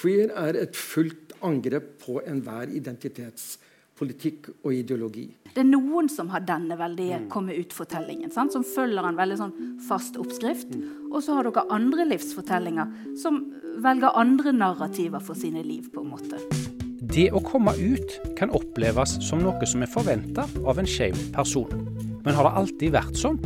Queer 0.00 0.30
er 0.32 0.56
et 0.56 0.76
fullt 0.78 1.34
angrep 1.44 1.98
på 2.00 2.20
enhver 2.24 2.70
identitetspolitikk 2.72 4.48
og 4.62 4.72
ideologi. 4.72 5.26
Det 5.50 5.60
er 5.60 5.68
noen 5.68 6.08
som 6.08 6.30
har 6.32 6.44
denne 6.48 6.78
veldige 6.80 7.18
mm. 7.20 7.28
komme 7.32 7.56
ut-fortellingen, 7.58 8.32
som 8.32 8.64
følger 8.64 9.04
en 9.04 9.18
veldig 9.18 9.38
sånn 9.40 9.54
fast 9.88 10.16
oppskrift. 10.20 10.72
Mm. 10.72 11.10
Og 11.10 11.24
så 11.26 11.36
har 11.36 11.48
dere 11.48 11.66
andre 11.74 12.06
livsfortellinger 12.14 12.94
som 13.20 13.42
velger 13.84 14.16
andre 14.16 14.54
narrativer 14.56 15.20
for 15.24 15.36
sine 15.36 15.64
liv. 15.66 15.90
på 15.92 16.00
en 16.00 16.14
måte. 16.14 16.40
Det 17.10 17.28
å 17.34 17.42
komme 17.42 17.74
ut 17.76 18.16
kan 18.38 18.52
oppleves 18.54 19.18
som 19.26 19.42
noe 19.42 19.66
som 19.66 19.82
er 19.82 19.90
forventa 19.90 20.46
av 20.64 20.78
en 20.78 20.88
skeiv 20.88 21.18
person. 21.34 21.68
Men 22.24 22.36
har 22.36 22.46
det 22.46 22.56
alltid 22.62 22.96
vært 22.96 23.18
sånn? 23.18 23.40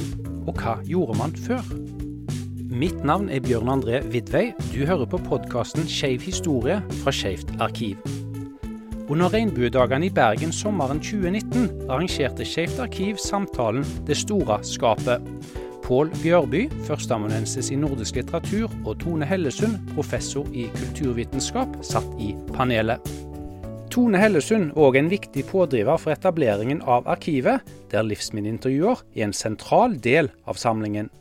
Og 0.44 0.54
hva 0.60 0.78
gjorde 0.84 1.18
man 1.18 1.34
før? 1.46 1.93
Mitt 2.74 3.04
navn 3.06 3.28
er 3.30 3.38
Bjørn 3.38 3.68
André 3.70 4.00
Vidvei. 4.10 4.48
Du 4.72 4.80
hører 4.82 5.06
på 5.06 5.20
podkasten 5.28 5.84
Skeiv 5.86 6.24
historie 6.26 6.80
fra 7.04 7.12
Skeivt 7.14 7.52
arkiv. 7.62 8.00
Under 9.06 9.30
Regnbuedagene 9.30 10.08
i 10.08 10.10
Bergen 10.10 10.50
sommeren 10.50 10.98
2019 10.98 11.68
arrangerte 11.86 12.42
Skeivt 12.42 12.82
arkiv 12.82 13.22
samtalen 13.22 13.86
Det 14.08 14.18
store 14.18 14.58
skapet. 14.66 15.22
Pål 15.86 16.10
Bjørby, 16.18 16.66
førsteamanuensis 16.88 17.70
i 17.70 17.78
nordisk 17.78 18.18
litteratur, 18.18 18.66
og 18.82 18.98
Tone 19.04 19.28
Hellesund, 19.30 19.78
professor 19.94 20.50
i 20.50 20.66
kulturvitenskap, 20.74 21.78
satt 21.86 22.10
i 22.18 22.34
panelet. 22.56 22.98
Tone 23.94 24.18
Hellesund 24.18 24.72
er 24.72 24.80
òg 24.82 24.98
en 24.98 25.14
viktig 25.14 25.46
pådriver 25.46 26.00
for 26.02 26.16
etableringen 26.16 26.82
av 26.82 27.06
arkivet, 27.06 27.62
der 27.94 28.02
livsminneintervjuer 28.02 29.04
er 29.14 29.28
en 29.28 29.42
sentral 29.44 29.94
del 29.94 30.34
av 30.50 30.58
samlingen. 30.58 31.12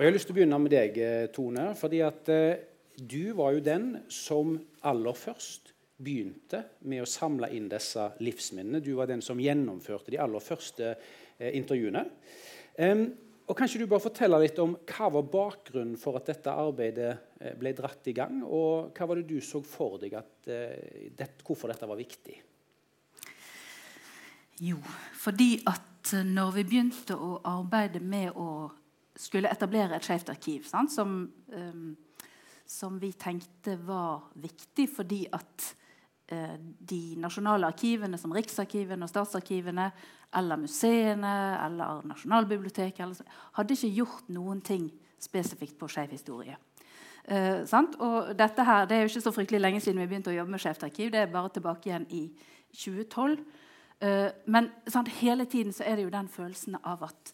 Og 0.00 0.04
Jeg 0.06 0.08
har 0.08 0.14
lyst 0.16 0.30
til 0.30 0.32
å 0.32 0.36
begynne 0.38 0.58
med 0.64 0.72
deg, 0.72 0.94
eh, 0.96 1.26
Tone. 1.28 1.74
fordi 1.76 1.98
at 2.00 2.28
eh, 2.32 2.60
du 2.96 3.34
var 3.36 3.52
jo 3.52 3.60
den 3.60 4.00
som 4.08 4.54
aller 4.80 5.12
først 5.12 5.74
begynte 6.00 6.62
med 6.88 7.02
å 7.02 7.04
samle 7.04 7.50
inn 7.52 7.66
disse 7.68 8.06
livsminnene. 8.24 8.80
Du 8.80 8.94
var 8.96 9.10
den 9.10 9.20
som 9.20 9.36
gjennomførte 9.36 10.08
de 10.08 10.16
aller 10.16 10.40
første 10.40 10.96
eh, 11.38 11.52
intervjuene. 11.52 12.06
Og 13.44 13.54
Kanskje 13.58 13.82
du 13.82 13.86
bare 13.92 14.00
forteller 14.00 14.40
litt 14.40 14.58
om 14.64 14.72
hva 14.88 15.12
var 15.12 15.28
bakgrunnen 15.28 16.00
for 16.00 16.16
at 16.16 16.32
dette 16.32 16.48
arbeidet 16.48 17.12
ble 17.60 17.76
dratt 17.76 18.08
i 18.08 18.16
gang? 18.16 18.40
Og 18.40 18.96
hva 18.96 19.04
var 19.04 19.20
det 19.20 19.28
du 19.28 19.44
så 19.44 19.60
for 19.60 20.00
deg 20.00 20.16
at, 20.16 20.48
eh, 20.48 21.12
det, 21.12 21.34
hvorfor 21.44 21.68
dette 21.68 21.84
var 21.84 22.00
viktig? 22.00 22.40
Jo, 24.64 24.80
fordi 25.12 25.58
at 25.68 26.16
når 26.24 26.56
vi 26.56 26.68
begynte 26.72 27.20
å 27.20 27.42
arbeide 27.44 28.00
med 28.00 28.32
å 28.32 28.70
skulle 29.16 29.50
etablere 29.50 29.96
et 29.96 30.06
skeivt 30.06 30.30
arkiv, 30.32 30.64
sant, 30.68 30.92
som, 30.92 31.20
um, 31.52 31.90
som, 32.66 32.98
vi 33.00 33.12
tenkte 33.18 33.76
var 33.86 34.30
viktig 34.40 34.86
fordi 34.92 35.24
at 35.32 35.66
uh, 36.32 36.56
de 36.58 37.02
nasjonale 37.20 37.70
arkivene, 37.72 38.18
som 38.18 38.32
Riksarkivene 38.32 39.06
og 39.06 39.12
statsarkivene, 39.12 39.90
eller 40.38 40.60
museene 40.62 41.36
eller 41.58 42.04
Nasjonalbiblioteket 42.06 43.00
eller, 43.02 43.38
hadde 43.56 43.74
ikke 43.74 43.96
gjort 43.96 44.28
noen 44.30 44.60
ting 44.62 44.86
spesifikt 45.20 45.74
på 45.78 45.88
skeiv 45.90 46.14
historie. 46.14 46.54
Uh, 47.30 47.66
og 47.98 48.30
dette 48.38 48.64
her, 48.64 48.86
Det 48.86 48.96
er 48.96 49.02
jo 49.02 49.10
ikke 49.10 49.26
så 49.26 49.32
fryktelig 49.34 49.60
lenge 49.60 49.80
siden 49.80 50.00
vi 50.00 50.06
begynte 50.06 50.30
å 50.30 50.38
jobbe 50.38 50.54
med 50.54 50.62
Skeivt 50.62 50.86
arkiv. 50.86 51.10
Det 51.10 51.20
er 51.20 51.34
bare 51.34 51.50
tilbake 51.50 51.90
igjen 51.90 52.06
i 52.10 52.30
2012. 52.72 53.42
Eh, 54.00 54.30
men 54.46 54.70
sant, 54.88 55.08
hele 55.20 55.44
tiden 55.44 55.72
så 55.76 55.84
er 55.84 55.98
det 55.98 56.06
jo 56.06 56.12
den 56.14 56.28
følelsen 56.28 56.78
av 56.84 57.02
at 57.04 57.32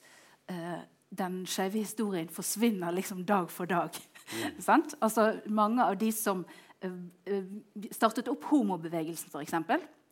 uh, 0.50 0.80
den 1.18 1.40
skeive 1.48 1.80
historien 1.80 2.28
forsvinner 2.32 2.94
liksom 2.94 3.24
dag 3.26 3.50
for 3.50 3.68
dag. 3.70 3.96
Mm. 4.32 4.84
altså, 5.04 5.32
mange 5.46 5.84
av 5.84 5.96
de 6.00 6.10
som 6.12 6.44
uh, 6.84 7.48
startet 7.90 8.28
opp 8.32 8.44
homobevegelsen, 8.50 9.32
f.eks., 9.32 9.56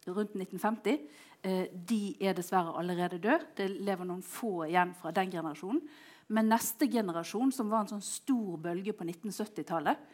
rundt 0.04 0.34
1950, 0.36 0.98
uh, 1.46 1.64
de 1.72 2.02
er 2.20 2.36
dessverre 2.36 2.76
allerede 2.78 3.18
døde. 3.18 3.40
Det 3.56 3.70
lever 3.70 4.08
noen 4.08 4.24
få 4.24 4.66
igjen 4.68 4.94
fra 4.98 5.14
den 5.14 5.32
generasjonen. 5.32 5.80
Men 6.28 6.48
neste 6.48 6.88
generasjon, 6.88 7.52
som 7.52 7.68
var 7.68 7.84
en 7.84 7.96
sånn 7.96 8.04
stor 8.04 8.56
bølge 8.64 8.94
på 8.96 9.04
1970-tallet, 9.04 9.98
Um, 9.98 10.13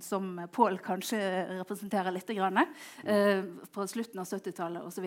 som 0.00 0.48
Pål 0.52 0.78
kanskje 0.84 1.18
representerer 1.60 2.12
litt. 2.14 2.30
Grann, 2.34 2.58
uh, 2.58 3.44
på 3.72 3.86
slutten 3.86 4.20
av 4.20 4.26
70-tallet 4.26 4.82
osv. 4.82 5.04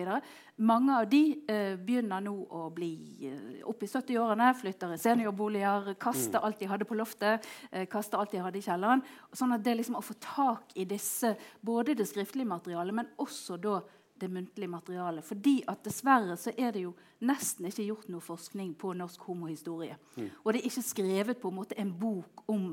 Mange 0.56 0.96
av 1.00 1.08
de 1.10 1.22
uh, 1.50 1.74
begynner 1.76 2.22
nå 2.24 2.34
å 2.54 2.68
bli 2.74 2.92
uh, 3.28 3.66
opp 3.68 3.82
i 3.82 3.90
70-årene, 3.90 4.52
flytter 4.60 4.94
i 4.94 5.00
seniorboliger, 5.02 5.92
kaster 6.00 6.38
mm. 6.38 6.46
alt 6.46 6.62
de 6.62 6.70
hadde 6.70 6.88
på 6.88 6.98
loftet, 6.98 7.46
kaster 7.90 8.20
alt 8.20 8.32
de 8.32 8.42
hadde 8.42 8.60
i 8.60 8.64
kjelleren. 8.64 9.04
Sånn 9.36 9.52
at 9.56 9.64
det 9.66 9.76
liksom 9.80 9.98
å 9.98 10.04
få 10.04 10.16
tak 10.22 10.74
i 10.78 10.86
disse, 10.88 11.34
både 11.60 11.96
det 11.98 12.08
skriftlige 12.08 12.48
materialet, 12.48 12.96
men 13.00 13.14
også 13.20 13.58
da 13.60 13.80
det 14.18 14.28
muntlige 14.28 14.68
materialet. 14.68 15.24
Fordi 15.24 15.62
at 15.68 15.82
dessverre 15.84 16.36
så 16.38 16.52
er 16.58 16.72
det 16.74 16.84
jo 16.86 16.94
nesten 17.26 17.68
ikke 17.68 17.86
gjort 17.86 18.08
noe 18.12 18.24
forskning 18.24 18.72
på 18.78 18.92
norsk 18.98 19.26
homohistorie. 19.28 19.98
Mm. 20.16 20.30
Og 20.42 20.52
det 20.52 20.60
er 20.60 20.70
ikke 20.70 20.86
skrevet 20.86 21.42
på 21.42 21.52
en 21.52 21.58
måte 21.60 21.78
en 21.78 21.92
bok 22.00 22.48
om 22.50 22.72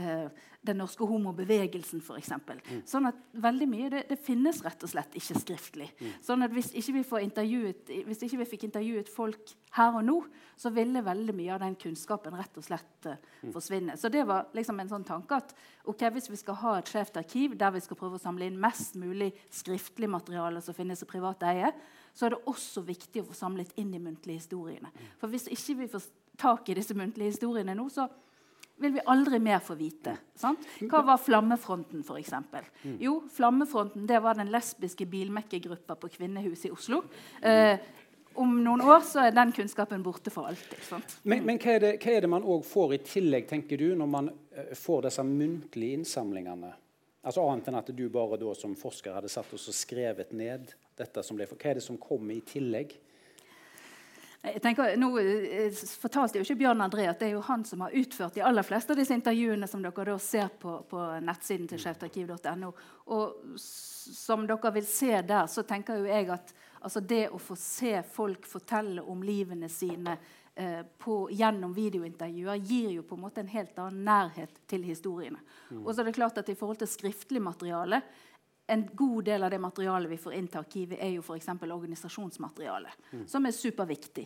eh, 0.00 0.28
den 0.64 0.78
norske 0.80 1.04
homobevegelsen 1.06 2.00
f.eks. 2.00 2.30
Mm. 2.32 2.80
Sånn 2.88 3.08
at 3.10 3.18
veldig 3.44 3.66
mye 3.68 3.90
det, 3.92 4.04
det, 4.08 4.18
finnes 4.24 4.62
rett 4.64 4.86
og 4.86 4.90
slett 4.90 5.16
ikke 5.18 5.36
skriftlig. 5.42 5.90
Mm. 6.00 6.14
Sånn 6.24 6.46
at 6.46 6.54
hvis 6.54 6.70
ikke, 6.72 6.94
vi 6.96 7.02
får 7.08 7.26
hvis 8.08 8.24
ikke 8.24 8.40
vi 8.40 8.48
fikk 8.48 8.66
intervjuet 8.70 9.10
folk 9.12 9.52
her 9.76 9.98
og 9.98 10.06
nå, 10.06 10.16
så 10.56 10.72
ville 10.72 11.02
veldig 11.04 11.34
mye 11.36 11.52
av 11.54 11.62
den 11.64 11.76
kunnskapen 11.80 12.36
rett 12.38 12.56
og 12.60 12.64
slett 12.64 13.08
uh, 13.10 13.18
forsvinne. 13.52 13.98
Så 14.00 14.08
det 14.12 14.24
var 14.28 14.48
liksom 14.56 14.80
en 14.80 14.92
sånn 14.92 15.06
tanke 15.06 15.40
at 15.42 15.54
ok, 15.90 16.06
hvis 16.14 16.30
vi 16.30 16.40
skal 16.40 16.60
ha 16.62 16.76
et 16.78 16.90
skjevt 16.90 17.18
arkiv 17.20 17.58
der 17.60 17.74
vi 17.74 17.82
skal 17.84 17.98
prøve 18.00 18.16
å 18.16 18.22
samle 18.22 18.48
inn 18.48 18.60
mest 18.60 18.96
mulig 19.00 19.32
skriftlig 19.52 20.08
materiale 20.10 20.62
som 20.64 20.76
finnes 20.76 21.02
i 21.04 21.10
privat 21.10 21.44
eie, 21.50 21.74
så 22.14 22.28
er 22.28 22.36
det 22.36 22.44
også 22.50 22.84
viktig 22.86 23.24
å 23.24 23.28
få 23.28 23.36
samlet 23.36 23.74
inn 23.80 23.92
de 23.92 24.00
muntlige 24.00 24.40
historiene. 24.44 24.92
Mm. 24.94 25.14
For 25.20 25.34
hvis 25.34 25.50
ikke 25.50 25.80
vi 25.82 25.90
får 25.90 26.06
tak 26.40 26.70
i 26.70 26.78
disse 26.78 26.94
muntlige 26.96 27.34
historiene 27.34 27.74
nå, 27.76 27.88
så 27.92 28.06
vil 28.76 28.92
vi 28.92 29.02
aldri 29.06 29.38
mer 29.38 29.60
få 29.62 29.76
vite. 29.78 30.16
Sant? 30.38 30.64
Hva 30.90 31.02
var 31.06 31.20
Flammefronten, 31.22 32.02
f.eks.? 32.02 32.32
Mm. 32.82 32.96
Jo, 33.00 33.18
Flammefronten 33.32 34.06
det 34.06 34.20
var 34.24 34.38
den 34.38 34.50
lesbiske 34.52 35.06
bilmekkergruppa 35.06 35.96
på 36.00 36.10
Kvinnehuset 36.16 36.70
i 36.70 36.72
Oslo. 36.74 37.04
Eh, 37.42 37.78
om 38.34 38.56
noen 38.64 38.82
år 38.82 39.04
så 39.06 39.28
er 39.28 39.34
den 39.34 39.52
kunnskapen 39.54 40.02
borte 40.02 40.32
for 40.34 40.50
alltid. 40.50 40.80
Men, 41.22 41.44
men, 41.46 41.58
hva, 41.62 41.76
er 41.76 41.84
det, 41.84 41.92
hva 42.02 42.16
er 42.16 42.24
det 42.24 42.30
man 42.32 42.46
òg 42.46 42.64
får 42.66 42.96
i 42.96 43.02
tillegg, 43.06 43.46
tenker 43.50 43.78
du, 43.78 43.92
når 43.98 44.10
man 44.10 44.30
uh, 44.32 44.72
får 44.78 45.06
disse 45.06 45.24
muntlige 45.28 46.00
innsamlingene? 46.00 46.72
Altså 47.24 47.44
Annet 47.46 47.70
enn 47.70 47.78
at 47.78 47.92
du 47.96 48.02
bare 48.12 48.36
da 48.40 48.50
som 48.58 48.74
forsker 48.76 49.14
hadde 49.16 49.30
satt 49.32 49.54
oss 49.56 49.68
og 49.70 49.76
skrevet 49.76 50.34
ned 50.36 50.74
dette 50.98 51.22
som 51.24 51.38
ble, 51.38 51.46
Hva 51.48 51.70
er 51.70 51.78
det 51.78 51.86
som 51.86 52.00
kommer 52.00 52.34
i 52.34 52.42
tillegg? 52.44 52.92
Jeg 54.44 54.60
tenker, 54.60 54.96
nå 55.00 55.08
eh, 55.22 55.72
fortalte 56.00 56.36
jo 56.36 56.44
ikke 56.44 56.58
Bjørn 56.60 56.84
André 56.84 57.06
at 57.08 57.22
det 57.22 57.30
er 57.30 57.38
jo 57.38 57.44
han 57.46 57.62
som 57.64 57.80
har 57.86 57.94
utført 57.96 58.36
de 58.36 58.42
aller 58.44 58.66
fleste 58.66 58.92
av 58.92 59.00
disse 59.00 59.16
intervjuene 59.16 59.68
som 59.70 59.80
dere 59.84 60.04
da 60.10 60.16
ser 60.20 60.50
på, 60.60 60.76
på 60.90 61.04
nettsiden 61.24 61.70
til 61.70 61.80
skjevtarkiv.no. 61.80 62.72
Og 63.16 63.56
som 63.56 64.44
dere 64.48 64.72
vil 64.76 64.86
se 64.88 65.16
der, 65.24 65.48
så 65.48 65.64
tenker 65.64 66.02
jo 66.02 66.10
jeg 66.10 66.28
at 66.34 66.52
altså 66.84 67.00
det 67.00 67.28
å 67.32 67.40
få 67.40 67.56
se 67.56 67.96
folk 68.12 68.44
fortelle 68.48 69.02
om 69.08 69.24
livene 69.24 69.70
sine 69.72 70.18
eh, 70.54 70.82
på, 71.00 71.22
gjennom 71.32 71.72
videointervjuer 71.72 72.60
gir 72.60 72.92
jo 72.98 73.06
på 73.08 73.16
en 73.16 73.24
måte 73.24 73.40
en 73.40 73.52
helt 73.54 73.80
annen 73.80 74.04
nærhet 74.04 74.60
til 74.68 74.84
historiene. 74.84 75.40
Mm. 75.70 75.80
Og 75.86 75.90
så 75.94 76.02
er 76.02 76.10
det 76.10 76.18
klart 76.20 76.44
at 76.44 76.52
I 76.52 76.58
forhold 76.58 76.82
til 76.84 76.92
skriftlig 76.92 77.40
materiale 77.40 78.02
en 78.66 78.86
god 78.96 79.24
del 79.24 79.44
av 79.44 79.50
det 79.52 79.60
materialet 79.60 80.10
vi 80.10 80.20
får 80.20 80.34
inn 80.38 80.48
til 80.48 80.62
arkivet, 80.62 80.98
er 81.00 81.12
jo 81.16 81.24
f.eks. 81.24 81.50
organisasjonsmateriale, 81.62 82.92
mm. 83.12 83.26
som 83.28 83.46
er 83.46 83.56
superviktig. 83.56 84.24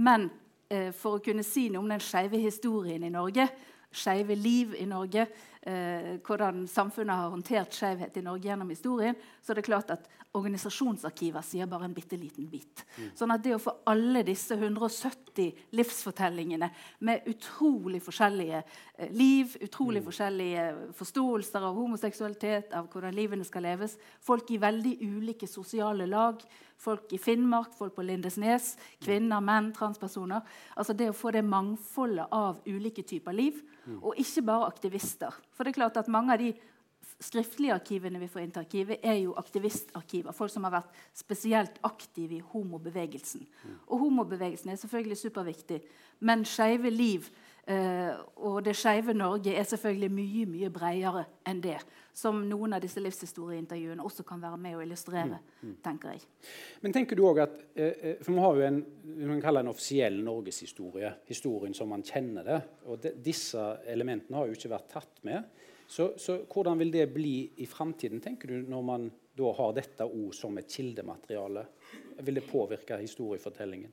Men 0.00 0.30
eh, 0.68 0.90
for 0.96 1.18
å 1.18 1.24
kunne 1.24 1.44
si 1.46 1.68
noe 1.68 1.84
om 1.84 1.92
den 1.92 2.02
skeive 2.02 2.40
historien 2.40 3.04
i 3.04 3.12
Norge, 3.12 3.48
skeive 3.94 4.36
liv 4.38 4.74
i 4.78 4.86
Norge, 4.88 5.26
eh, 5.62 6.10
hvordan 6.24 6.66
samfunnet 6.68 7.16
har 7.16 7.32
håndtert 7.32 7.74
skeivhet 7.74 8.16
i 8.16 8.24
Norge 8.26 8.48
gjennom 8.48 8.70
historien, 8.70 9.16
så 9.42 9.52
er 9.52 9.60
det 9.60 9.68
klart 9.68 9.94
at 9.94 10.08
organisasjonsarkiver 10.34 11.44
sier 11.46 11.68
bare 11.70 11.86
en 11.86 11.94
bitte 11.94 12.18
liten 12.18 12.48
bit. 12.50 12.82
Mm. 12.96 13.10
Sånn 13.14 13.34
at 13.34 13.42
det 13.44 13.54
å 13.54 13.62
få 13.62 13.76
alle 13.90 14.24
disse 14.26 14.56
170 14.58 15.70
livsfortellingene 15.78 16.68
med 17.06 17.28
utrolig 17.30 18.02
forskjellige 18.02 18.60
eh, 18.64 19.14
liv, 19.14 19.54
utrolig 19.62 20.02
mm. 20.02 20.08
forskjellige 20.08 20.66
forståelser 20.98 21.68
av 21.70 21.78
homoseksualitet, 21.78 22.74
av 22.74 22.90
hvordan 22.90 23.14
livene 23.14 23.46
skal 23.46 23.66
leves, 23.68 23.94
folk 24.20 24.50
i 24.50 24.60
veldig 24.62 24.96
ulike 25.06 25.48
sosiale 25.50 26.08
lag, 26.10 26.42
folk 26.84 27.12
i 27.14 27.20
Finnmark, 27.22 27.70
folk 27.78 27.94
på 27.94 28.02
Lindesnes, 28.02 28.74
kvinner, 29.02 29.42
menn, 29.44 29.70
transpersoner 29.74 30.42
altså 30.74 30.94
Det 30.96 31.08
å 31.10 31.16
få 31.16 31.30
det 31.34 31.44
mangfoldet 31.46 32.26
av 32.34 32.58
ulike 32.66 33.04
typer 33.06 33.36
liv, 33.36 33.60
mm. 33.83 33.83
Og 34.00 34.14
ikke 34.20 34.42
bare 34.42 34.68
aktivister. 34.70 35.34
For 35.52 35.64
det 35.64 35.74
er 35.74 35.80
klart 35.80 35.96
at 36.00 36.08
mange 36.12 36.32
av 36.32 36.40
de 36.40 36.52
skriftlige 37.22 37.74
arkivene 37.74 38.20
vi 38.20 38.28
får 38.30 38.42
inn 38.44 38.52
til 38.54 38.64
arkivet, 38.64 39.00
er 39.04 39.18
jo 39.22 39.34
aktivistarkiver. 39.38 40.34
Folk 40.34 40.52
som 40.52 40.66
har 40.66 40.74
vært 40.78 41.00
spesielt 41.16 41.78
aktive 41.86 42.38
i 42.38 42.44
homobevegelsen. 42.52 43.44
Og 43.86 44.06
homobevegelsen 44.06 44.72
er 44.72 44.80
selvfølgelig 44.80 45.20
superviktig, 45.20 45.80
men 46.20 46.44
skeive 46.48 46.90
liv 46.90 47.28
og 47.66 48.58
det 48.66 48.74
skeive 48.76 49.14
Norge 49.16 49.54
er 49.56 49.64
selvfølgelig 49.64 50.10
mye 50.12 50.46
mye 50.52 50.68
bredere 50.72 51.22
enn 51.48 51.62
det. 51.64 51.78
Som 52.14 52.44
noen 52.46 52.76
av 52.76 52.82
disse 52.84 53.00
livshistorieintervjuene 53.02 54.04
også 54.04 54.22
kan 54.28 54.42
være 54.42 54.58
med 54.60 54.76
å 54.76 54.82
illustrere. 54.84 55.40
Mm, 55.40 55.70
mm. 55.70 55.72
tenker 55.82 56.12
jeg. 56.12 56.26
Men 56.84 56.94
tenker 56.94 57.18
du 57.18 57.24
også 57.24 57.46
at, 57.48 57.56
eh, 57.74 57.96
eh, 58.10 58.20
for 58.20 58.32
Vi 58.36 58.44
har 58.44 58.60
jo 58.60 58.66
en 58.68 58.82
man 59.26 59.40
kaller 59.42 59.64
en 59.64 59.72
offisiell 59.72 60.20
norgeshistorie. 60.22 61.10
Historien 61.26 61.74
som 61.74 61.88
man 61.88 62.02
kjenner 62.02 62.44
det. 62.44 62.60
og 62.86 63.00
de, 63.02 63.14
Disse 63.24 63.64
elementene 63.86 64.36
har 64.36 64.46
jo 64.46 64.52
ikke 64.52 64.70
vært 64.70 64.88
tatt 64.92 65.24
med. 65.24 65.44
Så, 65.86 66.12
så, 66.18 66.38
hvordan 66.50 66.78
vil 66.78 66.92
det 66.92 67.12
bli 67.12 67.50
i 67.60 67.66
framtiden, 67.66 68.20
tenker 68.20 68.48
du, 68.48 68.62
når 68.68 68.82
man 68.82 69.10
da 69.36 69.50
har 69.58 69.74
dette 69.76 70.06
ord 70.06 70.34
som 70.34 70.56
et 70.58 70.70
kildemateriale? 70.70 71.66
Vil 72.22 72.38
det 72.38 72.46
påvirke 72.48 73.00
historiefortellingen? 73.02 73.92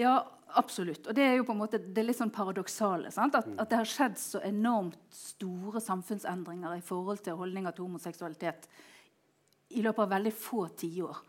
Ja, 0.00 0.14
absolutt. 0.56 1.06
Og 1.06 1.16
det 1.16 1.24
er 1.26 1.36
jo 1.38 1.46
på 1.48 1.54
en 1.54 1.60
måte 1.60 1.80
det 1.80 2.04
litt 2.06 2.18
sånn 2.18 2.32
paradoksale. 2.34 3.10
At, 3.12 3.36
mm. 3.36 3.58
at, 3.60 3.68
det 3.70 3.80
har 3.82 3.88
skjedd 3.88 4.18
så 4.20 4.42
enormt 4.46 4.98
store 5.14 5.82
samfunnsendringer 5.84 6.78
i 6.78 6.84
forhold 6.84 7.22
til 7.26 7.38
holdninger 7.40 7.76
til 7.76 7.88
homoseksualitet 7.88 8.68
i 9.76 9.84
løpet 9.84 10.04
av 10.06 10.12
veldig 10.16 10.32
få 10.34 10.64
tiår. 10.80 11.20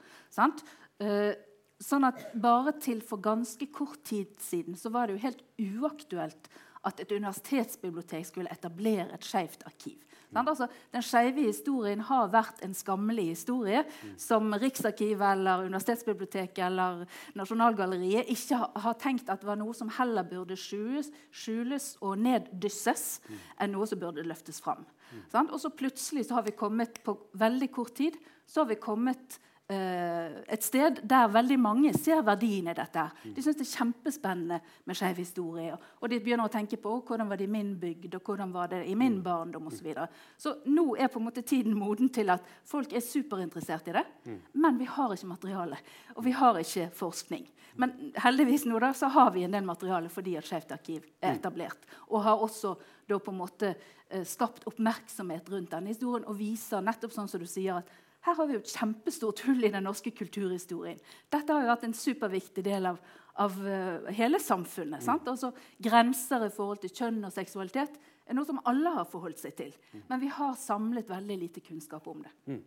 Uh, 1.01 1.33
sånn 1.81 2.07
at 2.07 2.23
bare 2.41 2.73
til 2.81 3.01
for 3.05 3.21
ganske 3.21 3.67
kort 3.73 4.01
tid 4.07 4.33
siden 4.41 4.77
så 4.79 4.89
var 4.93 5.07
det 5.07 5.17
jo 5.17 5.25
helt 5.27 5.43
uaktuelt 5.61 6.49
at 6.87 7.01
et 7.03 7.11
universitetsbibliotek 7.13 8.25
skulle 8.25 8.53
etablere 8.53 9.11
et 9.13 9.25
skeivt 9.25 9.65
arkiv. 9.69 9.99
Altså, 10.31 10.67
den 10.93 11.03
skeive 11.03 11.43
historien 11.43 12.01
har 12.07 12.31
vært 12.31 12.61
en 12.63 12.73
skammelig 12.77 13.27
historie 13.33 13.83
mm. 13.83 14.13
som 14.21 14.53
Riksarkivet 14.55 15.35
eller 15.35 15.65
Universitetsbiblioteket 15.67 16.63
eller 16.65 17.03
Nasjonalgalleriet 17.35 18.31
ikke 18.31 18.59
har 18.85 18.99
tenkt 19.01 19.31
at 19.33 19.43
var 19.47 19.59
noe 19.59 19.75
som 19.77 19.91
heller 19.97 20.27
burde 20.27 20.55
skjules, 20.59 21.11
skjules 21.35 21.93
og 22.01 22.19
neddysses, 22.23 23.19
mm. 23.27 23.41
enn 23.63 23.75
noe 23.75 23.89
som 23.89 23.99
burde 24.01 24.25
løftes 24.27 24.61
fram. 24.63 24.85
Mm. 25.11 25.49
Og 25.51 25.57
så 25.59 25.73
plutselig 25.75 26.27
så 26.27 26.39
har 26.39 26.47
vi 26.47 26.55
kommet 26.55 27.01
på 27.03 27.17
veldig 27.39 27.71
kort 27.75 27.97
tid 27.99 28.15
så 28.51 28.61
har 28.61 28.65
vi 28.65 28.75
kommet 28.75 29.39
et 29.71 30.65
sted 30.65 30.99
der 31.07 31.29
veldig 31.31 31.57
mange 31.61 31.93
ser 31.95 32.23
verdien 32.25 32.67
i 32.71 32.75
dette. 32.75 33.03
De 33.23 33.43
syns 33.43 33.59
det 33.59 33.65
er 33.65 33.71
kjempespennende 33.77 34.59
med 34.89 34.97
skeiv 34.97 35.21
historie. 35.21 35.77
Og 35.99 36.11
de 36.11 36.19
begynner 36.23 36.49
å 36.49 36.53
tenke 36.53 36.79
på 36.81 36.97
hvordan 37.07 37.29
var 37.29 37.39
det 37.39 37.47
i 37.47 37.53
min 37.53 37.73
bygd 37.79 38.17
og 38.17 38.27
hvordan 38.27 38.51
var 38.55 38.71
det 38.73 38.83
i 38.89 38.95
min 38.95 39.19
mm. 39.19 39.23
barndom 39.25 39.69
osv. 39.69 39.77
Så, 39.81 39.85
videre. 39.85 40.09
så 40.37 40.55
nå 40.69 40.91
er 40.95 41.09
på 41.09 41.21
en 41.21 41.25
måte 41.29 41.45
tiden 41.47 41.77
moden 41.77 42.11
til 42.13 42.29
at 42.33 42.45
folk 42.67 42.93
er 42.93 43.01
superinteressert 43.05 43.89
i 43.89 43.95
det. 43.97 44.05
Mm. 44.25 44.37
Men 44.65 44.77
vi 44.81 44.89
har 44.89 45.15
ikke 45.15 45.31
materiale, 45.31 45.79
og 46.15 46.25
vi 46.25 46.35
har 46.37 46.59
ikke 46.61 46.89
forskning. 46.97 47.47
Men 47.79 48.11
heldigvis 48.19 48.65
nå 48.67 48.79
da, 48.83 48.91
så 48.93 49.07
har 49.11 49.31
vi 49.31 49.45
en 49.45 49.55
del 49.55 49.65
materiale 49.65 50.11
fordi 50.11 50.35
at 50.39 50.47
Skeivt 50.47 50.73
arkiv 50.75 51.07
er 51.21 51.37
etablert. 51.37 51.87
Og 52.09 52.23
har 52.25 52.43
også 52.43 52.75
da 53.07 53.19
på 53.19 53.31
en 53.31 53.39
måte 53.39 53.73
eh, 53.73 54.25
skapt 54.27 54.67
oppmerksomhet 54.69 55.49
rundt 55.51 55.71
denne 55.73 55.91
historien 55.93 56.27
og 56.27 56.39
viser 56.39 56.83
nettopp 56.83 57.15
sånn 57.15 57.29
som 57.31 57.41
du 57.41 57.47
sier 57.49 57.79
at 57.79 58.00
her 58.25 58.37
har 58.37 58.47
vi 58.47 58.57
jo 58.57 58.61
et 58.61 58.75
kjempestort 58.75 59.41
hull 59.47 59.65
i 59.65 59.73
den 59.73 59.87
norske 59.87 60.13
kulturhistorien. 60.13 60.99
Dette 61.33 61.53
har 61.53 61.63
jo 61.63 61.71
vært 61.71 61.87
en 61.87 61.97
superviktig 61.97 62.63
del 62.67 62.91
av, 62.91 62.99
av 63.41 63.57
uh, 63.65 64.11
hele 64.13 64.37
samfunnet. 64.41 65.01
Mm. 65.01 65.27
Altså, 65.33 65.51
grenser 65.81 66.45
i 66.45 66.51
forhold 66.53 66.83
til 66.83 66.93
kjønn 67.01 67.23
og 67.25 67.33
seksualitet 67.33 67.97
er 68.31 68.37
noe 68.37 68.47
som 68.47 68.61
alle 68.69 68.93
har 68.95 69.09
forholdt 69.09 69.41
seg 69.41 69.55
til. 69.57 69.73
Mm. 69.91 70.03
Men 70.07 70.21
vi 70.21 70.29
har 70.31 70.59
samlet 70.59 71.09
veldig 71.09 71.37
lite 71.41 71.63
kunnskap 71.65 72.07
om 72.11 72.23
det. 72.23 72.31
Mm. 72.47 72.61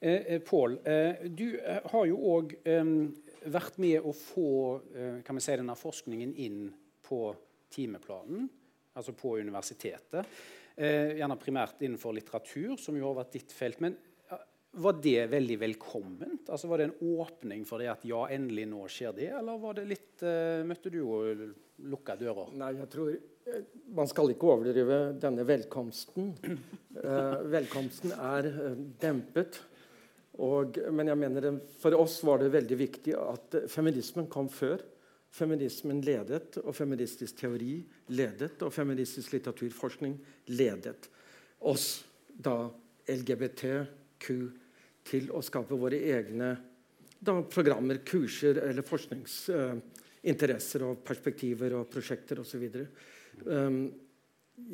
Eh, 0.00 0.22
eh 0.34 0.42
Pål, 0.44 0.78
eh, 0.84 1.24
du 1.30 1.46
eh, 1.58 1.80
har 1.92 2.06
jo 2.10 2.20
òg 2.34 2.54
eh, 2.64 2.92
vært 3.48 3.78
med 3.78 4.04
å 4.04 4.12
få 4.12 4.50
si, 4.92 5.54
denne 5.54 5.76
forskningen 5.78 6.34
inn 6.34 6.62
på 7.06 7.22
timeplanen, 7.72 8.48
altså 8.98 9.14
på 9.14 9.38
universitetet. 9.38 10.26
gjerne 10.78 11.34
primært 11.36 11.80
innenfor 11.82 12.12
litteratur, 12.14 12.76
som 12.78 12.94
jo 12.96 13.08
har 13.08 13.16
vært 13.16 13.32
ditt 13.34 13.52
felt. 13.52 13.80
Men 13.82 13.96
var 14.72 14.98
det 15.02 15.26
veldig 15.32 15.56
velkomment? 15.58 16.50
Altså 16.50 16.68
Var 16.68 16.78
det 16.78 16.84
en 16.88 17.16
åpning 17.18 17.64
for 17.66 17.80
det 17.80 17.88
at 17.92 18.04
ja, 18.08 18.20
endelig 18.34 18.66
nå 18.68 18.84
skjer 18.92 19.14
det? 19.16 19.30
Eller 19.38 19.60
var 19.62 19.78
det 19.78 19.86
litt, 19.88 20.10
uh, 20.22 20.60
møtte 20.68 20.92
du 20.92 21.00
jo 21.00 21.22
lukka 21.88 22.18
dører? 22.20 22.52
Nei, 22.58 22.74
jeg 22.76 22.90
tror 22.92 23.10
uh, 23.14 23.62
Man 23.96 24.10
skal 24.10 24.34
ikke 24.34 24.50
overdrive 24.52 25.00
denne 25.20 25.46
velkomsten. 25.48 26.34
Uh, 26.98 27.40
velkomsten 27.48 28.12
er 28.12 28.50
dempet. 29.00 29.60
Og, 30.38 30.78
men 30.94 31.10
jeg 31.10 31.18
mener 31.18 31.48
for 31.80 31.96
oss 31.98 32.20
var 32.22 32.44
det 32.44 32.52
veldig 32.54 32.78
viktig 32.78 33.16
at 33.18 33.60
feminismen 33.72 34.28
kom 34.30 34.50
før. 34.52 34.84
Feminismen 35.34 35.98
ledet, 36.00 36.56
og 36.62 36.72
feministisk 36.72 37.40
teori 37.42 37.82
ledet, 38.16 38.54
og 38.64 38.72
feministisk 38.72 39.34
litteraturforskning 39.34 40.14
ledet 40.56 41.10
oss 41.60 42.04
da 42.28 42.70
LGBTQ 44.18 44.50
til 45.08 45.30
å 45.32 45.40
skape 45.42 45.74
våre 45.78 45.96
egne 45.96 46.56
da, 47.18 47.42
programmer, 47.42 47.98
kurser 48.04 48.58
eller 48.62 48.82
forskningsinteresser 48.86 50.82
uh, 50.84 50.88
og 50.90 50.98
perspektiver 51.04 51.74
og 51.74 51.88
prosjekter 51.90 52.38
osv. 52.40 52.68
Um, 53.46 53.90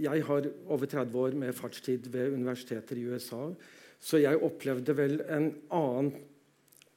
jeg 0.00 0.22
har 0.24 0.48
over 0.66 0.86
30 0.86 1.18
år 1.20 1.32
med 1.38 1.54
fartstid 1.54 2.08
ved 2.12 2.32
universiteter 2.34 2.96
i 2.96 3.04
USA, 3.08 3.54
så 4.00 4.18
jeg 4.20 4.42
opplevde 4.42 4.94
vel 4.96 5.20
en 5.28 5.52
annen 5.72 6.12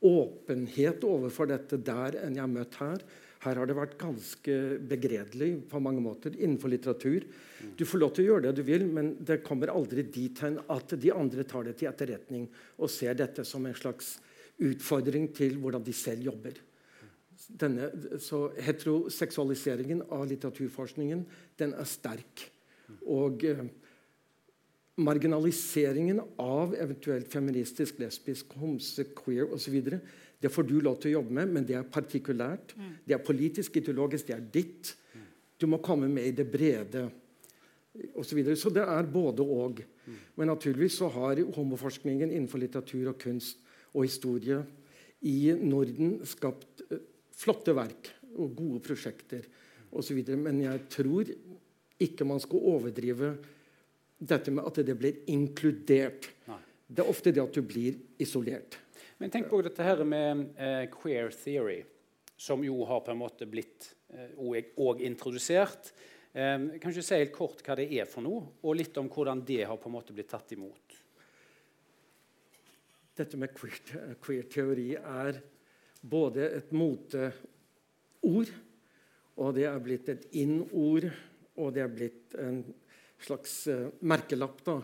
åpenhet 0.03 1.03
overfor 1.03 1.47
dette 1.49 1.77
der 1.81 2.15
enn 2.21 2.35
jeg 2.35 2.43
har 2.43 2.51
møtt 2.51 2.75
her. 2.81 3.01
Her 3.43 3.59
har 3.59 3.69
det 3.69 3.75
vært 3.77 3.97
ganske 3.99 4.53
begredelig 4.89 5.51
på 5.69 5.81
mange 5.83 6.01
måter 6.01 6.33
innenfor 6.37 6.71
litteratur. 6.73 7.25
Du 7.77 7.85
får 7.85 8.01
lov 8.01 8.13
til 8.15 8.25
å 8.25 8.29
gjøre 8.31 8.47
det 8.47 8.55
du 8.57 8.63
vil, 8.65 8.87
men 8.89 9.13
det 9.21 9.43
kommer 9.45 9.73
aldri 9.73 10.05
dit 10.09 10.41
hen 10.43 10.57
at 10.73 10.95
de 10.97 11.13
andre 11.13 11.45
tar 11.47 11.67
det 11.67 11.77
til 11.79 11.91
etterretning 11.91 12.47
og 12.77 12.91
ser 12.91 13.17
dette 13.19 13.45
som 13.45 13.65
en 13.69 13.77
slags 13.77 14.15
utfordring 14.57 15.29
til 15.37 15.59
hvordan 15.61 15.85
de 15.85 15.93
selv 15.93 16.25
jobber. 16.31 16.57
Denne, 17.47 17.91
så 18.19 18.47
Heteroseksualiseringen 18.65 20.01
av 20.11 20.25
litteraturforskningen 20.27 21.21
den 21.61 21.75
er 21.77 21.87
sterk. 21.87 22.47
Og 23.05 23.45
eh, 23.45 23.61
marginaliseringen 24.97 26.21
av 26.41 26.73
eventuelt 26.75 27.29
feministisk, 27.31 27.99
lesbisk, 28.01 28.55
homse, 28.57 29.05
queer 29.17 29.53
osv. 29.53 29.77
Det 30.41 30.51
får 30.53 30.67
du 30.69 30.75
lov 30.79 30.99
til 31.01 31.11
å 31.11 31.17
jobbe 31.17 31.33
med, 31.33 31.53
men 31.55 31.65
det 31.65 31.77
er 31.79 31.87
partikulært. 31.89 32.75
Mm. 32.77 32.91
Det 33.07 33.15
er 33.15 33.23
politisk, 33.25 33.79
ideologisk, 33.79 34.27
det 34.27 34.35
er 34.35 34.49
ditt. 34.53 34.91
Du 35.57 35.65
må 35.69 35.79
komme 35.81 36.09
med 36.11 36.29
i 36.29 36.35
det 36.37 36.45
brede. 36.51 37.07
Og 38.13 38.25
så, 38.25 38.35
videre. 38.37 38.55
så 38.55 38.69
det 38.69 38.83
er 38.85 39.09
både 39.09 39.41
og. 39.41 39.81
Mm. 40.05 40.17
Men 40.37 40.51
naturligvis 40.53 40.99
så 40.99 41.09
har 41.15 41.41
homoforskningen 41.55 42.29
innenfor 42.29 42.61
litteratur 42.61 43.09
og 43.13 43.17
kunst 43.21 43.63
og 43.95 44.05
historie 44.05 44.61
i 45.25 45.53
Norden 45.57 46.19
skapt 46.29 46.83
uh, 46.91 46.99
flotte 47.33 47.73
verk 47.73 48.11
og 48.37 48.53
gode 48.53 48.83
prosjekter 48.85 49.47
osv. 49.89 50.21
Men 50.37 50.61
jeg 50.67 50.85
tror 50.93 51.31
ikke 52.05 52.27
man 52.29 52.41
skal 52.43 52.69
overdrive 52.75 53.33
dette 54.17 54.53
med 54.53 54.65
at 54.69 54.81
det 54.85 54.97
blir 54.97 55.23
inkludert. 55.33 56.29
Nei. 56.49 56.61
Det 56.87 57.03
er 57.03 57.09
ofte 57.09 57.33
det 57.33 57.41
at 57.41 57.57
du 57.57 57.65
blir 57.65 57.97
isolert. 58.21 58.77
Men 59.17 59.31
tenk 59.33 59.47
på 59.49 59.63
dette 59.65 59.81
her 59.81 60.03
med 60.05 60.43
eh, 60.61 60.83
queer 60.93 61.31
theory, 61.33 61.79
som 62.37 62.61
jo 62.61 62.83
har 62.85 63.01
på 63.01 63.13
en 63.13 63.17
måte 63.17 63.47
blitt 63.49 63.89
eh, 64.13 64.35
og, 64.37 65.01
introdusert. 65.01 65.89
Eh, 66.37 66.77
kan 66.77 66.93
du 66.93 67.01
si 67.01 67.17
helt 67.17 67.33
kort 67.33 67.63
hva 67.65 67.79
det 67.79 67.87
er 67.97 68.05
for 68.09 68.21
noe, 68.25 68.43
og 68.61 68.77
litt 68.77 68.97
om 69.01 69.09
hvordan 69.09 69.41
det 69.47 69.63
har 69.65 69.79
på 69.81 69.89
en 69.89 69.95
måte 69.97 70.13
blitt 70.13 70.29
tatt 70.29 70.53
imot? 70.53 70.97
Dette 73.17 73.39
med 73.41 73.55
queer, 73.57 74.13
queer 74.21 74.45
teori 74.53 74.91
er 74.99 75.41
både 76.05 76.51
et 76.59 76.69
moteord, 76.77 78.53
og 79.37 79.49
det 79.57 79.65
er 79.65 79.81
blitt 79.81 80.13
et 80.13 80.29
in-ord, 80.37 81.09
og 81.57 81.73
det 81.73 81.81
er 81.81 81.89
blitt 81.89 82.37
en 82.37 82.61
slags 83.25 83.63
uh, 83.73 83.89
merkelapp 84.05 84.61
da, 84.65 84.77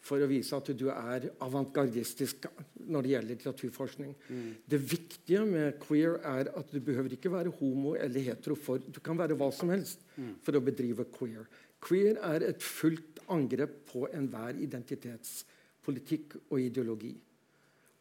for 0.00 0.22
å 0.22 0.28
vise 0.30 0.56
at 0.56 0.70
du 0.76 0.86
er 0.92 1.28
avantgardistisk 1.44 2.46
når 2.88 3.04
det 3.04 3.12
gjelder 3.12 3.34
litteraturforskning. 3.34 4.14
Mm. 4.30 4.52
Det 4.72 4.80
viktige 4.80 5.44
med 5.48 5.80
queer 5.82 6.16
er 6.26 6.50
at 6.56 6.72
du 6.72 6.80
behøver 6.84 7.16
ikke 7.16 7.32
være 7.32 7.52
homo 7.58 7.94
eller 7.94 8.24
hetero. 8.30 8.56
for 8.56 8.80
Du 8.80 9.00
kan 9.04 9.18
være 9.18 9.36
hva 9.36 9.50
som 9.52 9.72
helst 9.72 10.00
mm. 10.16 10.38
for 10.44 10.56
å 10.56 10.64
bedrive 10.64 11.04
queer. 11.12 11.44
Queer 11.84 12.20
er 12.30 12.46
et 12.48 12.64
fullt 12.64 13.20
angrep 13.32 13.82
på 13.92 14.06
enhver 14.16 14.56
identitetspolitikk 14.60 16.38
og 16.48 16.56
ideologi. 16.60 17.14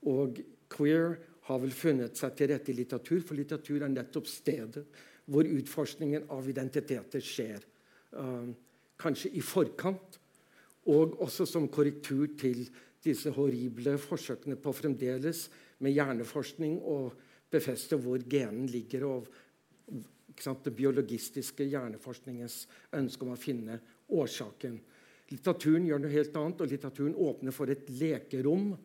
Og 0.08 0.40
queer 0.72 1.18
har 1.50 1.60
vel 1.60 1.74
funnet 1.74 2.18
seg 2.20 2.36
til 2.38 2.52
rette 2.52 2.72
i 2.72 2.78
litteratur, 2.78 3.22
for 3.26 3.40
litteratur 3.40 3.84
er 3.84 3.92
nettopp 3.92 4.28
stedet 4.30 4.86
hvor 5.30 5.46
utforskningen 5.46 6.30
av 6.34 6.48
identiteter 6.50 7.24
skjer. 7.24 7.64
Uh, 8.14 8.50
kanskje 9.00 9.32
i 9.38 9.44
forkant 9.46 10.19
Og 10.90 11.20
også 11.22 11.46
som 11.46 11.68
korrektur 11.72 12.32
til 12.40 12.64
disse 13.04 13.32
horrible 13.36 13.98
forsøkene 14.02 14.56
på 14.60 14.74
fremdeles 14.76 15.46
med 15.84 15.94
hjerneforskning 15.96 16.80
å 16.82 17.12
befeste 17.50 17.98
hvor 18.02 18.20
genen 18.30 18.68
ligger, 18.70 19.06
og 19.08 19.28
sant, 20.40 20.64
det 20.66 20.76
biologistiske 20.78 21.64
hjerneforskningens 21.70 22.68
ønske 22.96 23.26
om 23.26 23.32
å 23.34 23.38
finne 23.40 23.80
årsaken. 24.10 24.80
Litteraturen 25.30 25.86
gjør 25.86 26.00
noe 26.04 26.12
helt 26.14 26.38
annet, 26.42 26.62
og 26.62 26.68
litteraturen 26.72 27.16
åpner 27.16 27.52
for 27.56 27.68
et 27.72 27.90
lekerom 28.00 28.78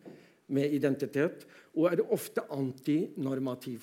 med 0.53 0.73
identitet 0.77 1.45
og 1.73 1.85
er 1.89 2.11
ofte 2.13 2.41
antinormativ. 2.53 3.81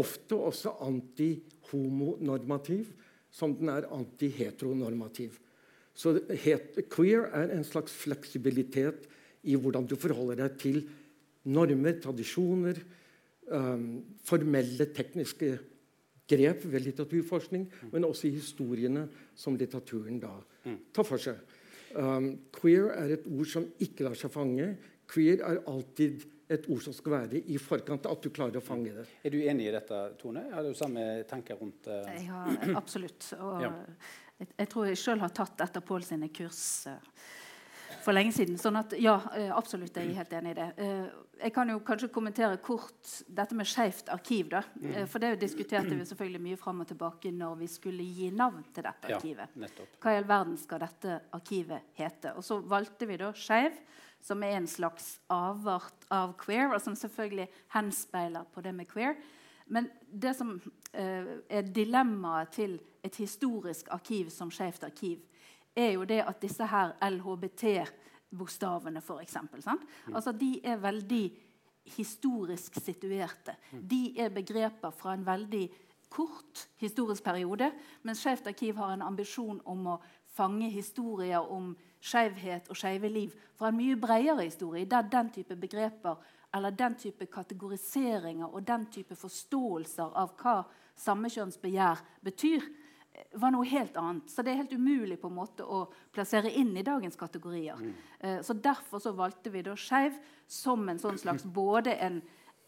Ofte 0.00 0.34
også 0.34 0.70
antihomonormativ, 0.82 2.84
som 3.30 3.54
den 3.58 3.68
er 3.70 3.86
antiheteronormativ. 3.92 5.43
Så 5.94 6.16
queer 6.90 7.28
er 7.30 7.52
en 7.54 7.64
slags 7.66 7.94
fleksibilitet 7.94 9.06
i 9.46 9.54
hvordan 9.54 9.86
du 9.86 9.94
forholder 10.00 10.42
deg 10.42 10.58
til 10.58 10.80
normer, 11.54 11.98
tradisjoner, 12.02 12.80
um, 13.52 14.02
formelle, 14.24 14.88
tekniske 14.96 15.52
grep 16.28 16.64
ved 16.64 16.86
litteraturforskning, 16.86 17.66
mm. 17.68 17.92
men 17.92 18.06
også 18.08 18.28
i 18.28 18.36
historiene 18.38 19.06
som 19.36 19.58
litteraturen 19.60 20.18
da 20.22 20.32
mm. 20.64 20.78
tar 20.96 21.06
for 21.06 21.20
seg. 21.20 21.40
Um, 21.94 22.30
queer 22.54 22.90
er 22.96 23.18
et 23.18 23.26
ord 23.30 23.50
som 23.50 23.66
ikke 23.84 24.08
lar 24.08 24.16
seg 24.18 24.32
fange. 24.34 24.72
Queer 25.10 25.44
er 25.44 25.60
alltid 25.70 26.24
et 26.54 26.66
ord 26.72 26.82
som 26.84 26.92
skal 26.96 27.14
være 27.14 27.40
i 27.52 27.56
forkant, 27.60 28.08
at 28.08 28.24
du 28.24 28.32
klarer 28.34 28.58
å 28.60 28.64
fange 28.64 28.92
det. 28.92 29.04
Er 29.24 29.32
du 29.32 29.38
enig 29.44 29.68
i 29.68 29.72
dette, 29.72 30.00
Tone? 30.20 30.44
Har 30.52 30.64
du 30.64 30.74
samme 30.76 31.22
tanker 31.28 31.60
rundt 31.60 31.88
uh... 31.88 32.08
Ja, 32.24 32.42
absolutt. 32.76 33.30
Og 33.38 33.64
ja. 33.64 33.70
Jeg, 34.40 34.50
jeg, 34.56 34.68
tror 34.70 34.90
jeg 34.90 35.00
sjøl 35.00 35.22
har 35.22 35.32
tatt 35.34 35.64
et 35.64 35.80
av 35.80 35.84
Pål 35.86 36.04
sine 36.06 36.28
kurs 36.34 36.60
uh, 36.90 36.96
for 38.04 38.16
lenge 38.16 38.34
siden. 38.36 38.58
sånn 38.60 38.76
at 38.80 38.96
ja, 39.00 39.14
uh, 39.16 39.50
absolutt, 39.56 39.96
jeg 39.96 40.10
er 40.10 40.20
helt 40.20 40.34
enig 40.38 40.54
i 40.54 40.58
det. 40.58 40.68
jeg 41.40 41.54
kan 41.54 41.70
jo 41.72 41.80
kanskje 41.86 42.10
kommentere 42.12 42.60
kort 42.64 43.14
dette 43.28 43.56
med 43.56 43.68
Skeivt 43.68 44.10
arkiv. 44.12 44.50
da, 44.52 44.62
mm. 44.74 45.00
For 45.10 45.22
det 45.22 45.34
diskuterte 45.42 45.94
vi 45.94 46.06
selvfølgelig 46.08 46.44
mye 46.48 46.60
fram 46.60 46.84
og 46.84 46.90
tilbake 46.90 47.32
når 47.34 47.58
vi 47.62 47.70
skulle 47.70 48.06
gi 48.06 48.30
navn 48.34 48.64
til 48.74 48.86
dette 48.86 49.14
arkivet. 49.14 49.58
Ja, 49.60 49.88
Hva 50.00 50.14
i 50.14 50.22
all 50.22 50.30
verden 50.30 50.58
skal 50.60 50.84
dette 50.84 51.20
arkivet 51.34 51.94
hete? 51.98 52.34
Og 52.34 52.44
så 52.44 52.60
valgte 52.60 53.08
vi 53.10 53.20
da 53.20 53.32
Skeiv 53.34 53.78
som 54.24 54.42
er 54.42 54.56
en 54.56 54.68
slags 54.68 55.18
avart 55.32 56.06
av 56.12 56.32
queer, 56.40 56.72
og 56.72 56.80
som 56.82 56.96
selvfølgelig 56.96 57.48
henspeiler 57.74 58.46
på 58.54 58.62
det 58.64 58.72
med 58.76 58.88
queer. 58.88 59.18
Men 59.66 59.88
det 60.22 60.36
som 60.36 60.60
uh, 60.60 61.26
er 61.48 61.62
dilemmaet 61.74 62.48
til 62.52 62.80
et 63.04 63.16
historisk 63.16 63.88
arkiv 63.92 64.30
som 64.30 64.50
Skeivt 64.50 64.84
arkiv, 64.84 65.18
er 65.76 65.90
jo 65.96 66.04
det 66.04 66.20
at 66.22 66.42
disse 66.42 66.66
her 66.66 66.92
LHBT-bokstavene, 67.02 69.00
f.eks. 69.00 69.36
Mm. 69.42 70.14
Altså, 70.14 70.32
de 70.32 70.60
er 70.64 70.76
veldig 70.76 71.32
historisk 71.96 72.80
situerte. 72.80 73.56
Mm. 73.72 73.88
De 73.88 74.20
er 74.20 74.28
begreper 74.28 74.90
fra 74.90 75.14
en 75.14 75.26
veldig 75.26 75.70
kort 76.08 76.68
historisk 76.78 77.24
periode, 77.24 77.72
mens 78.02 78.18
Skeivt 78.22 78.46
arkiv 78.46 78.76
har 78.76 78.92
en 78.94 79.02
ambisjon 79.02 79.60
om 79.66 79.86
å 79.86 80.00
fange 80.34 80.70
historier 80.70 81.42
om 81.52 81.74
skeivhet 82.04 82.68
og 82.68 82.76
skeive 82.78 83.08
liv 83.08 83.34
fra 83.56 83.70
en 83.70 83.78
mye 83.78 83.96
bredere 84.00 84.44
historie, 84.44 84.84
der 84.84 85.06
den 85.08 85.30
type 85.32 85.56
begreper 85.56 86.20
eller 86.54 86.70
den 86.70 86.94
type 86.94 87.26
kategoriseringer 87.26 88.46
og 88.46 88.62
den 88.66 88.86
type 88.94 89.16
forståelser 89.18 90.14
av 90.14 90.34
hva 90.38 90.60
sammekjønnsbegjær 91.02 92.02
betyr, 92.22 92.66
var 93.38 93.52
noe 93.54 93.66
helt 93.66 93.96
annet. 93.98 94.30
Så 94.30 94.42
det 94.42 94.52
er 94.52 94.62
helt 94.62 94.74
umulig 94.74 95.18
på 95.22 95.30
en 95.30 95.36
måte 95.36 95.66
å 95.66 95.84
plassere 96.14 96.50
inn 96.50 96.72
i 96.76 96.86
dagens 96.86 97.18
kategorier. 97.18 97.78
Mm. 97.78 97.92
Uh, 98.22 98.40
så 98.42 98.56
Derfor 98.58 99.02
så 99.02 99.14
valgte 99.14 99.52
vi 99.54 99.62
da 99.66 99.76
skeiv 99.78 100.16
som 100.50 100.88
en 100.88 100.98
sånn 101.02 101.18
slags 101.18 101.46
både 101.60 101.94
en, 102.02 102.20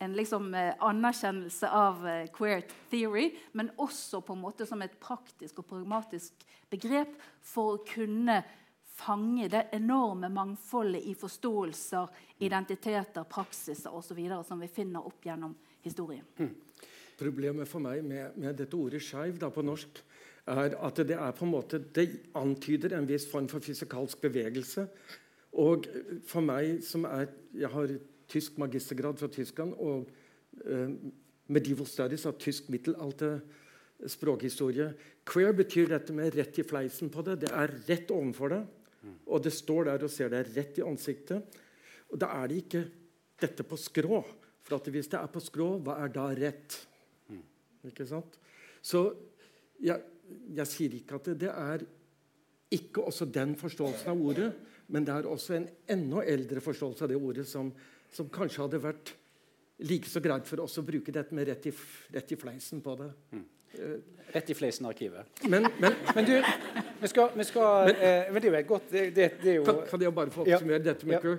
en 0.02 0.14
liksom, 0.18 0.52
uh, 0.54 0.74
anerkjennelse 0.86 1.70
av 1.70 2.06
queer 2.34 2.66
theory, 2.92 3.32
men 3.58 3.72
også 3.82 4.22
på 4.22 4.36
en 4.36 4.44
måte 4.44 4.68
som 4.70 4.82
et 4.86 4.94
praktisk 5.02 5.62
og 5.62 5.70
pragmatisk 5.72 6.46
begrep 6.70 7.14
for 7.42 7.74
å 7.74 7.82
kunne 7.86 8.42
fange 8.96 9.48
det 9.52 9.66
enorme 9.76 10.28
mangfoldet 10.32 11.04
i 11.04 11.14
forståelser, 11.14 12.08
identiteter, 12.38 13.24
praksiser 13.28 13.94
osv. 13.94 14.20
som 14.48 14.60
vi 14.60 14.68
finner 14.68 15.06
opp 15.06 15.26
gjennom 15.26 15.54
historien. 15.84 16.24
Mm. 16.38 16.54
Problemet 17.16 17.68
for 17.68 17.80
meg 17.80 18.04
med, 18.04 18.36
med 18.36 18.56
dette 18.56 18.76
ordet 18.76 19.00
'skeiv' 19.02 19.38
på 19.40 19.62
norsk 19.62 20.02
er 20.46 20.76
at 20.76 20.96
det 20.96 21.16
er 21.16 21.32
på 21.32 21.44
en 21.44 21.50
måte, 21.50 21.78
det 21.78 22.20
antyder 22.34 22.96
en 22.96 23.08
viss 23.08 23.26
form 23.30 23.48
for 23.48 23.60
fysikalsk 23.60 24.20
bevegelse. 24.20 24.86
Og 25.52 25.86
for 26.26 26.40
meg 26.40 26.82
som 26.84 27.04
er 27.04 27.26
Jeg 27.56 27.68
har 27.68 27.88
tysk 28.28 28.58
magistergrad 28.58 29.16
fra 29.16 29.28
Tyskland 29.28 29.72
og 29.78 30.10
eh, 30.66 30.90
medieval 31.48 31.86
studies 31.86 32.26
av 32.26 32.36
tysk 32.38 32.68
middelalder 32.68 33.40
språkhistorie. 34.06 34.90
Queer 35.24 35.54
betyr 35.56 35.88
dette 35.88 36.12
med 36.12 36.34
rett 36.36 36.58
i 36.58 36.64
fleisen 36.66 37.10
på 37.10 37.22
det. 37.22 37.40
Det 37.46 37.52
er 37.52 37.72
rett 37.88 38.10
ovenfor 38.10 38.52
det. 38.52 38.62
Og 39.26 39.42
det 39.44 39.52
står 39.54 39.90
der 39.90 40.04
og 40.06 40.12
ser 40.12 40.32
deg 40.32 40.50
rett 40.56 40.80
i 40.80 40.84
ansiktet. 40.86 41.58
Og 42.10 42.20
da 42.20 42.30
er 42.38 42.50
det 42.50 42.60
ikke 42.64 42.82
dette 43.42 43.66
på 43.66 43.78
skrå. 43.80 44.20
For 44.66 44.92
hvis 44.92 45.10
det 45.12 45.18
er 45.20 45.30
på 45.30 45.42
skrå, 45.42 45.76
hva 45.84 45.98
er 46.02 46.12
da 46.14 46.26
rett? 46.34 46.78
Ikke 47.86 48.06
sant? 48.08 48.38
Så 48.82 49.02
jeg, 49.82 50.02
jeg 50.56 50.70
sier 50.70 50.96
ikke 50.98 51.18
at 51.18 51.28
det, 51.30 51.36
det, 51.44 51.52
er 51.52 51.84
ikke 52.74 53.04
også 53.06 53.28
den 53.30 53.54
forståelsen 53.58 54.10
av 54.10 54.22
ordet, 54.22 54.48
men 54.90 55.06
det 55.06 55.14
er 55.14 55.28
også 55.30 55.56
en 55.58 55.68
enda 55.92 56.24
eldre 56.26 56.62
forståelse 56.62 57.06
av 57.06 57.12
det 57.12 57.18
ordet 57.18 57.46
som, 57.48 57.70
som 58.14 58.30
kanskje 58.32 58.64
hadde 58.64 58.82
vært 58.82 59.14
like 59.86 60.08
så 60.08 60.22
greit 60.24 60.48
for 60.48 60.62
oss 60.64 60.78
å 60.80 60.86
bruke 60.86 61.12
dette 61.12 61.36
med 61.36 61.48
rett 61.50 61.68
i, 61.68 61.72
rett 62.14 62.32
i 62.32 62.38
fleisen 62.40 62.82
på 62.82 62.94
det. 62.98 63.10
Mm. 63.36 63.44
Rett 64.34 64.50
i 64.50 64.54
Fleisen-arkivet. 64.58 65.42
Men, 65.48 65.68
men, 65.80 65.94
men, 66.14 66.24
du, 66.26 66.34
vi 67.00 67.08
skal, 67.08 67.30
vi 67.36 67.44
skal 67.46 67.92
eh, 67.94 68.32
men, 68.32 68.42
det 68.42 68.50
er 68.50 68.58
jo 68.58 68.68
godt 68.68 68.88
det, 68.90 69.04
det, 69.16 69.28
det 69.42 69.50
er 69.52 69.56
jo, 69.60 69.64
kan, 69.68 69.78
kan, 69.90 70.02
jeg 70.02 70.14
bare 70.16 70.34
få 70.34 70.40
oppsummere 70.42 70.80
ja, 70.80 70.84
dette 70.88 71.06
med 71.06 71.24
ja. 71.24 71.36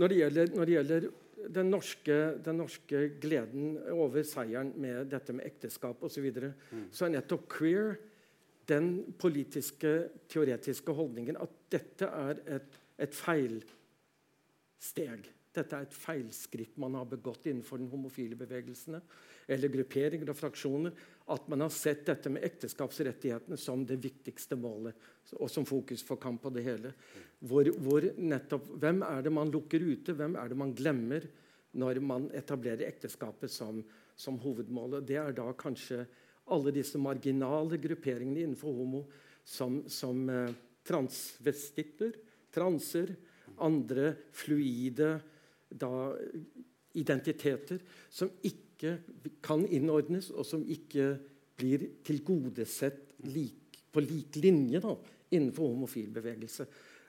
Når, 0.00 0.06
det 0.08 0.16
gjelder, 0.16 0.52
når 0.56 0.64
det 0.64 0.74
gjelder 0.74 1.00
den 1.48 1.70
norske, 1.72 2.16
den 2.44 2.56
norske, 2.60 3.02
gleden 3.20 3.78
over 3.92 4.22
seieren 4.26 4.72
med 4.80 5.10
dette 5.12 5.32
med 5.36 5.46
ekteskap 5.48 6.02
osv., 6.02 6.14
så, 6.14 6.20
videre, 6.24 6.52
mm. 6.70 6.86
så 6.94 7.04
er 7.06 7.10
nettopp 7.16 7.44
queer 7.52 7.96
den 8.70 9.14
politiske, 9.18 10.08
teoretiske 10.30 10.92
holdningen 10.94 11.36
at 11.40 11.50
dette 11.72 12.06
er 12.06 12.34
et, 12.56 12.70
et 13.02 13.14
feilsteg. 13.16 13.70
Dette 15.50 15.76
er 15.76 15.82
et 15.88 15.94
feilskritt 15.96 16.78
man 16.78 16.94
har 16.98 17.06
begått 17.10 17.46
innenfor 17.50 17.76
den 17.82 17.90
homofile 17.90 18.36
bevegelsene 18.38 19.00
eller 19.50 19.72
grupperinger 19.72 20.30
og 20.30 20.38
fraksjoner. 20.38 20.92
At 21.30 21.46
man 21.50 21.62
har 21.62 21.72
sett 21.74 22.02
dette 22.08 22.30
med 22.32 22.44
ekteskapsrettighetene 22.46 23.58
som 23.60 23.84
det 23.86 24.00
viktigste 24.02 24.58
målet. 24.58 24.96
Og 25.38 25.50
som 25.50 25.66
fokus 25.68 26.02
for 26.06 26.18
kamp 26.20 26.42
på 26.42 26.50
det 26.54 26.64
hele. 26.66 26.92
Hvor, 27.46 27.70
hvor 27.78 28.06
nettopp, 28.18 28.72
hvem 28.82 29.04
er 29.06 29.22
det 29.22 29.32
man 29.34 29.52
lukker 29.52 29.84
ute? 29.84 30.16
Hvem 30.18 30.34
er 30.40 30.50
det 30.50 30.58
man 30.58 30.74
glemmer 30.76 31.28
når 31.78 32.00
man 32.02 32.26
etablerer 32.34 32.88
ekteskapet 32.88 33.52
som, 33.52 33.78
som 34.18 34.40
hovedmålet? 34.42 35.06
Det 35.06 35.20
er 35.22 35.36
da 35.36 35.46
kanskje 35.54 36.02
alle 36.50 36.74
disse 36.74 36.98
marginale 36.98 37.78
grupperingene 37.78 38.42
innenfor 38.42 38.74
homo 38.74 39.04
som, 39.46 39.84
som 39.90 40.24
eh, 40.30 40.50
transvestitter, 40.86 42.16
transer, 42.50 43.14
andre 43.60 44.14
fluide 44.34 45.12
da, 45.70 45.90
identiteter 46.98 47.78
som 48.10 48.32
ikke 48.42 48.69
kan 49.44 49.64
innordnes, 49.68 50.30
og 50.32 50.46
som 50.48 50.62
ikke 50.64 51.14
blir 51.60 51.86
tilgodesett 52.06 53.10
lik, 53.28 53.80
på 53.92 54.02
lik 54.04 54.38
linje 54.40 54.80
da, 54.82 54.94
innenfor 55.34 55.72
homofil 55.72 56.10
bevegelse. 56.14 56.66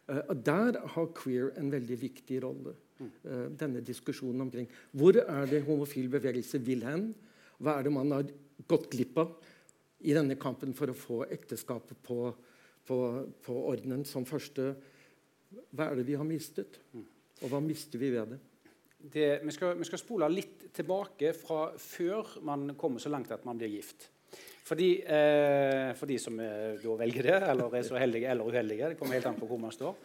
Uh, 0.10 0.34
der 0.36 0.80
har 0.96 1.12
queer 1.16 1.54
en 1.60 1.72
veldig 1.72 1.98
viktig 2.02 2.42
rolle. 2.44 2.76
Uh, 3.02 3.48
denne 3.58 3.82
diskusjonen 3.86 4.44
omkring 4.46 4.68
hvor 4.98 5.18
er 5.22 5.48
det 5.50 5.64
homofil 5.66 6.10
bevegelse 6.12 6.62
vil 6.62 6.84
hen? 6.86 7.12
Hva 7.62 7.78
er 7.78 7.88
det 7.88 7.94
man 7.96 8.14
har 8.14 8.30
gått 8.70 8.90
glipp 8.94 9.18
av 9.22 9.34
i 10.02 10.14
denne 10.18 10.38
kampen 10.42 10.74
for 10.78 10.92
å 10.92 10.98
få 10.98 11.24
ekteskapet 11.30 11.98
på, 12.06 12.32
på, 12.86 12.98
på 13.46 13.58
ordenen 13.72 14.06
som 14.08 14.26
første 14.26 14.74
Hva 15.76 15.90
er 15.90 16.00
det 16.00 16.08
vi 16.08 16.18
har 16.18 16.28
mistet? 16.28 16.80
Og 17.42 17.50
hva 17.50 17.62
mister 17.64 18.02
vi 18.02 18.12
ved 18.14 18.36
det? 18.36 18.40
Det, 19.02 19.42
vi, 19.44 19.52
skal, 19.52 19.78
vi, 19.80 19.86
skal, 19.88 20.02
spole 20.02 20.30
litt 20.32 20.70
tilbake 20.76 21.34
fra 21.38 21.72
før 21.78 22.38
man 22.48 22.74
kommer 22.80 23.02
så 23.02 23.12
langt 23.12 23.32
at 23.34 23.46
man 23.48 23.60
blir 23.60 23.72
gift. 23.74 24.10
Fordi, 24.64 25.02
eh, 25.04 25.92
for 25.98 26.08
de 26.08 26.18
som 26.22 26.38
eh, 26.40 26.78
da 26.80 26.96
velger 27.02 27.28
det, 27.28 27.38
eller 27.52 27.74
er 27.76 27.84
så 27.84 27.98
heldige 28.00 28.30
eller 28.32 28.48
uheldige. 28.48 28.92
Det 28.94 29.00
kommer 29.00 29.18
helt 29.18 29.28
an 29.28 29.40
på 29.40 29.50
hvor 29.50 29.60
man 29.60 29.74
står. 29.74 29.98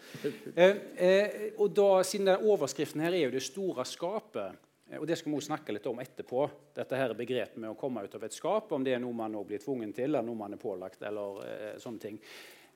Eh, 0.54 0.78
eh 0.96 1.36
og 1.60 1.70
da, 1.76 2.02
Siden 2.02 2.32
overskriften 2.34 3.04
her 3.04 3.14
er 3.14 3.28
jo 3.28 3.34
det 3.36 3.44
store 3.46 3.84
skapet, 3.86 4.56
eh, 4.90 4.98
og 4.98 5.06
det 5.06 5.18
skal 5.20 5.36
vi 5.36 5.44
snakke 5.44 5.76
litt 5.76 5.86
om 5.86 6.00
etterpå. 6.02 6.48
Dette 6.74 6.98
her 6.98 7.14
begrepet 7.14 7.60
med 7.62 7.70
å 7.70 7.78
komme 7.78 8.02
ut 8.02 8.18
av 8.18 8.24
et 8.24 8.34
skap, 8.34 8.72
om 8.72 8.82
det 8.82 8.96
er 8.96 9.04
noe 9.04 9.14
man 9.14 9.38
blir 9.46 9.62
tvungen 9.62 9.92
til, 9.92 10.08
eller 10.08 10.26
noe 10.26 10.42
man 10.42 10.56
er 10.56 10.62
pålagt. 10.62 11.02
eller 11.02 11.42
eh, 11.46 11.78
sånne 11.78 12.02
ting. 12.08 12.18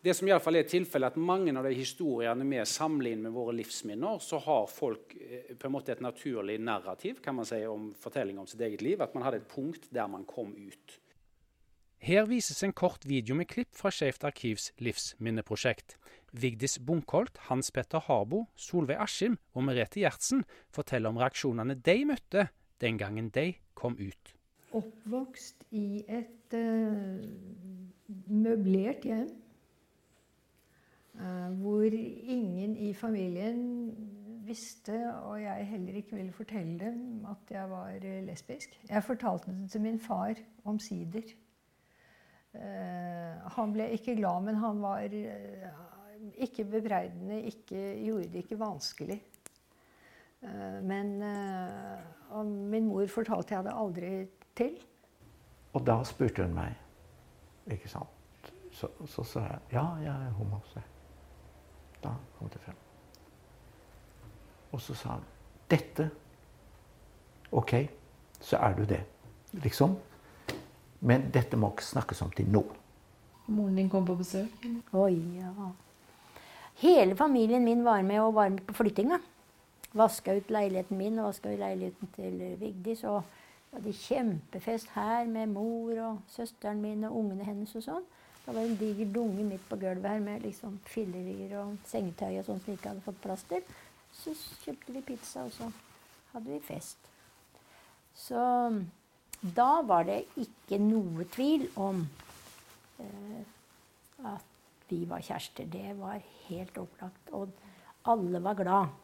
Det 0.03 0.15
som 0.17 0.29
i 0.29 0.33
alle 0.33 0.43
fall 0.43 0.57
er 0.57 0.69
tilfellet, 0.69 1.13
at 1.13 1.21
Mange 1.21 1.53
av 1.57 1.67
de 1.67 1.75
historiene 1.77 2.47
vi 2.49 2.63
samler 2.65 3.13
inn 3.13 3.27
med 3.27 3.35
våre 3.37 3.53
livsminner, 3.59 4.19
så 4.25 4.41
har 4.41 4.71
folk 4.73 5.13
eh, 5.21 5.53
på 5.57 5.69
en 5.69 5.75
måte 5.77 5.93
et 5.93 6.03
naturlig 6.05 6.57
narrativ 6.63 7.21
kan 7.25 7.37
man 7.37 7.49
si, 7.49 7.61
om 7.69 7.91
fortelling 8.01 8.41
om 8.41 8.49
sitt 8.49 8.63
eget 8.65 8.85
liv. 8.85 9.03
At 9.03 9.15
man 9.15 9.27
hadde 9.27 9.43
et 9.43 9.51
punkt 9.51 9.91
der 9.93 10.09
man 10.09 10.25
kom 10.29 10.55
ut. 10.57 10.99
Her 12.01 12.25
vises 12.25 12.63
en 12.65 12.73
kort 12.73 13.05
video 13.05 13.37
med 13.37 13.51
klipp 13.51 13.75
fra 13.77 13.91
Skeivt 13.93 14.25
arkivs 14.25 14.71
livsminneprosjekt. 14.81 15.99
Vigdis 16.33 16.79
Bunkholt, 16.79 17.37
Hans 17.51 17.69
Petter 17.71 18.01
Harbo, 18.07 18.47
Solveig 18.57 19.03
Askim 19.05 19.37
og 19.53 19.67
Merete 19.67 20.01
Gjertsen 20.01 20.47
forteller 20.73 21.13
om 21.13 21.21
reaksjonene 21.21 21.77
de 21.77 21.97
møtte 22.09 22.47
den 22.81 22.97
gangen 22.97 23.29
de 23.35 23.51
kom 23.77 23.99
ut. 24.01 24.33
Oppvokst 24.73 25.67
i 25.77 26.01
et 26.09 26.57
uh, 26.57 27.21
møblert 28.31 29.05
hjem. 29.05 29.29
Uh, 31.21 31.53
hvor 31.61 31.83
ingen 31.83 32.77
i 32.77 32.95
familien 32.95 33.91
visste, 34.47 34.95
og 35.23 35.43
jeg 35.43 35.67
heller 35.67 35.95
ikke 36.01 36.17
ville 36.17 36.33
fortelle 36.33 36.79
dem, 36.81 37.27
at 37.29 37.51
jeg 37.53 37.71
var 37.71 37.93
uh, 37.93 38.23
lesbisk. 38.25 38.79
Jeg 38.89 39.05
fortalte 39.05 39.53
det 39.53 39.71
til 39.71 39.81
min 39.81 40.01
far 40.01 40.35
omsider. 40.65 41.35
Uh, 42.55 43.51
han 43.57 43.73
ble 43.73 43.91
ikke 43.91 44.17
glad, 44.17 44.47
men 44.47 44.55
han 44.55 44.81
var 44.83 45.05
ikke 46.35 46.65
bebreidende, 46.65 47.43
ikke, 47.43 47.83
gjorde 48.05 48.29
det 48.33 48.35
ikke 48.35 48.59
vanskelig. 48.59 49.23
men 50.83 51.19
min 52.71 52.87
mor 52.87 53.07
fortalte 53.07 53.55
jeg 53.55 53.65
det 53.65 53.73
aldri 53.77 54.27
til. 54.57 54.79
Og 55.73 55.87
da 55.87 55.99
spurte 56.05 56.47
hun 56.47 56.55
meg, 56.55 56.73
ikke 57.67 57.89
sant. 57.89 58.53
Så, 58.73 58.89
så 59.07 59.25
sa 59.25 59.41
jeg 59.41 59.61
ja, 59.73 59.85
jeg 60.01 60.15
er 60.15 60.33
homo. 60.39 60.61
Da 62.03 62.15
kom 62.39 62.49
det 62.49 62.61
frem. 62.65 62.77
Og 64.73 64.81
så 64.81 64.95
sa 64.95 65.17
han 65.17 65.25
dette 65.71 66.11
OK, 67.53 67.75
så 68.41 68.57
er 68.57 68.75
du 68.75 68.85
det. 68.87 69.01
Liksom. 69.53 69.97
Men 71.01 71.31
dette 71.35 71.59
må 71.59 71.73
ikke 71.73 71.87
snakkes 71.87 72.23
om 72.23 72.31
til 72.35 72.51
nå. 72.51 72.63
Moren 73.51 73.77
din 73.77 73.91
kom 73.91 74.07
på 74.07 74.15
besøk? 74.15 74.67
Oi, 74.95 75.17
ja. 75.41 75.71
Hele 76.81 77.17
familien 77.17 77.65
min 77.65 77.85
var 77.85 78.03
med 78.07 78.21
og 78.21 78.35
var 78.35 78.49
med 78.49 78.63
på 78.67 78.75
flyttinga. 78.79 79.19
Vaska 79.93 80.37
ut 80.37 80.51
leiligheten 80.51 80.99
min 80.99 81.19
og 81.19 81.33
vaska 81.33 81.53
ut 81.53 81.59
leiligheten 81.59 82.13
til 82.15 82.57
Vigdis. 82.61 83.03
Og 83.05 83.23
vi 83.73 83.77
hadde 83.77 83.93
kjempefest 83.93 84.95
her 84.95 85.27
med 85.27 85.47
mor 85.47 85.99
og 85.99 86.19
søsteren 86.29 86.83
min 86.83 87.05
og 87.05 87.17
ungene 87.17 87.45
hennes 87.45 87.75
og 87.75 87.85
sånn. 87.85 88.07
Det 88.45 88.55
var 88.55 88.63
en 88.63 88.79
diger 88.81 89.13
dunge 89.15 89.45
midt 89.47 89.69
på 89.69 89.77
gulvet 89.79 90.11
her 90.11 90.23
med 90.25 90.43
liksom 90.47 90.79
fillerier 90.89 91.59
og 91.61 91.77
sengetøy 91.87 92.41
og 92.41 92.47
sånt 92.47 92.65
som 92.65 92.75
ikke 92.75 92.93
hadde 92.93 93.05
fått 93.05 93.21
plass 93.23 93.45
til. 93.51 93.63
Så 94.17 94.35
kjøpte 94.65 94.95
vi 94.97 95.03
pizza, 95.13 95.45
og 95.45 95.53
så 95.55 95.69
hadde 96.33 96.49
vi 96.51 96.61
fest. 96.65 97.11
Så 98.17 98.41
da 99.41 99.71
var 99.87 100.09
det 100.09 100.25
ikke 100.41 100.81
noe 100.83 101.25
tvil 101.33 101.69
om 101.81 102.03
eh, 103.01 103.45
at 104.33 104.89
vi 104.91 105.05
var 105.09 105.23
kjærester. 105.25 105.69
Det 105.71 105.95
var 105.99 106.19
helt 106.49 106.79
opplagt. 106.79 107.31
Og 107.33 107.49
alle 108.11 108.43
var 108.43 108.59
glad. 108.59 108.99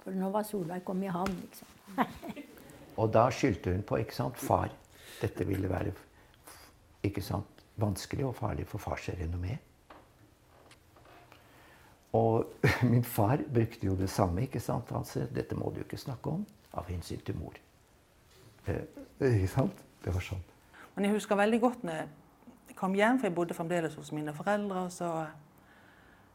For 0.00 0.16
nå 0.16 0.30
var 0.32 0.46
Solveig 0.48 0.84
kommet 0.86 1.10
i 1.10 1.14
havn, 1.14 1.34
liksom. 1.42 1.76
og 3.00 3.10
da 3.12 3.26
skyldte 3.34 3.74
hun 3.74 3.82
på 3.86 3.98
ikke 4.00 4.16
sant, 4.16 4.38
far. 4.40 4.70
Dette 5.20 5.44
ville 5.44 5.68
være 5.68 5.92
ikke 7.04 7.22
sant, 7.24 7.59
vanskelig 7.80 8.26
og 8.26 8.36
farlig 8.38 8.66
for 8.68 8.82
fars 8.82 9.08
renommé. 9.08 9.58
Og 12.12 12.46
min 12.92 13.04
far 13.04 13.42
brukte 13.54 13.86
jo 13.86 13.96
det 13.96 14.10
samme. 14.10 14.42
ikke 14.42 14.60
sant? 14.60 14.90
Han 14.90 15.04
sa 15.04 15.26
dette 15.34 15.54
må 15.58 15.70
du 15.74 15.80
ikke 15.84 16.00
snakke 16.00 16.30
om 16.30 16.46
av 16.74 16.88
hensyn 16.90 17.20
til 17.26 17.36
mor. 17.38 17.54
Eh, 18.66 18.82
ikke 19.20 19.52
sant? 19.52 19.84
Det 20.04 20.14
var 20.14 20.24
sånn. 20.24 20.42
Men 20.94 21.06
jeg 21.06 21.14
husker 21.14 21.38
veldig 21.38 21.60
godt 21.60 21.84
når 21.86 22.02
jeg 22.02 22.76
kom 22.76 22.94
hjem, 22.96 23.18
for 23.20 23.28
jeg 23.28 23.36
bodde 23.36 23.54
fremdeles 23.54 23.94
hos 23.94 24.12
mine 24.12 24.34
foreldre. 24.34 24.86
og 24.86 24.92
så 24.92 25.26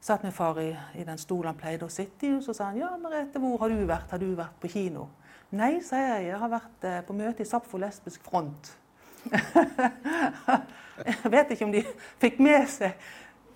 satt 0.06 0.24
min 0.24 0.32
far 0.32 0.60
i, 0.62 0.70
i, 0.94 1.04
den 1.04 1.18
stolen 1.18 1.50
han 1.50 1.58
pleide 1.58 1.88
å 1.88 1.90
sitte 1.92 2.28
i, 2.28 2.34
og 2.36 2.44
så 2.46 2.54
sa 2.54 2.70
han 2.70 2.78
ja, 2.78 2.92
Merete, 3.02 3.42
hvor 3.42 3.58
har 3.64 3.74
du 3.74 3.86
vært? 3.90 4.12
Har 4.12 4.22
du 4.22 4.28
vært 4.38 4.60
på 4.62 4.70
kino? 4.70 5.08
Nei, 5.56 5.80
sa 5.82 5.98
jeg. 5.98 6.28
Jeg 6.30 6.40
har 6.42 6.52
vært 6.52 6.86
eh, 6.86 7.00
på 7.06 7.16
møte 7.18 7.42
i 7.42 7.50
Sapfo 7.50 7.80
lesbisk 7.82 8.24
front. 8.26 8.70
jeg 11.06 11.32
vet 11.32 11.54
ikke 11.54 11.68
om 11.68 11.74
de 11.74 11.84
fikk 12.22 12.42
med 12.44 12.68
seg, 12.72 12.98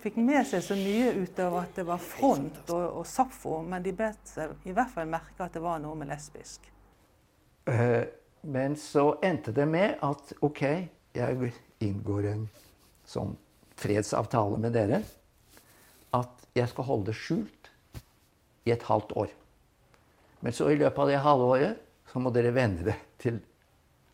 fikk 0.03 0.19
med 0.21 0.47
seg 0.47 0.63
så 0.65 0.77
mye 0.79 1.13
utover 1.19 1.63
at 1.63 1.79
det 1.79 1.85
var 1.87 2.01
front 2.03 2.61
og, 2.67 2.85
og 3.01 3.05
Sapfo, 3.07 3.59
men 3.65 3.83
de 3.85 3.93
bet 3.95 4.31
seg 4.31 4.55
i 4.67 4.75
hvert 4.75 4.91
fall 4.93 5.09
merke 5.11 5.45
at 5.45 5.55
det 5.55 5.63
var 5.63 5.81
noe 5.83 5.97
med 5.99 6.11
lesbisk. 6.11 6.69
Uh, 7.69 8.05
men 8.41 8.77
så 8.79 9.11
endte 9.25 9.53
det 9.55 9.67
med 9.69 9.99
at 10.05 10.33
OK, 10.45 10.63
jeg 11.15 11.53
inngår 11.83 12.29
en 12.31 12.45
sånn 13.07 13.35
fredsavtale 13.79 14.59
med 14.61 14.75
dere 14.75 15.01
at 16.15 16.47
jeg 16.57 16.69
skal 16.71 16.87
holde 16.87 17.11
det 17.11 17.17
skjult 17.17 17.69
i 18.67 18.73
et 18.73 18.85
halvt 18.87 19.13
år. 19.19 19.31
Men 20.39 20.55
så 20.55 20.69
i 20.71 20.77
løpet 20.79 21.03
av 21.03 21.11
det 21.11 21.21
halvåret 21.23 21.85
så 22.09 22.21
må 22.23 22.31
dere 22.33 22.53
venne 22.55 22.85
det 22.87 22.95
til 23.21 23.39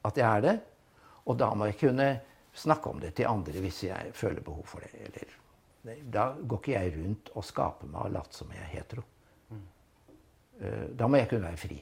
at 0.05 0.17
jeg 0.19 0.25
er 0.25 0.43
det. 0.43 0.55
Og 1.25 1.37
da 1.39 1.49
må 1.57 1.69
jeg 1.69 1.79
kunne 1.81 2.09
snakke 2.55 2.91
om 2.91 3.01
det 3.01 3.15
til 3.17 3.29
andre 3.29 3.63
hvis 3.63 3.83
jeg 3.87 4.13
føler 4.15 4.45
behov 4.45 4.65
for 4.69 4.85
det. 4.85 4.91
Eller, 5.07 5.35
da 6.13 6.31
går 6.39 6.61
ikke 6.61 6.75
jeg 6.75 6.95
rundt 6.95 7.31
og 7.35 7.45
skaper 7.45 7.91
meg 7.91 8.07
og 8.07 8.15
later 8.15 8.39
som 8.39 8.53
jeg 8.53 8.63
er 8.63 8.73
hetero. 8.73 9.05
Eh, 10.59 10.89
da 10.95 11.07
må 11.07 11.19
jeg 11.19 11.29
kunne 11.33 11.49
være 11.49 11.61
fri. 11.61 11.79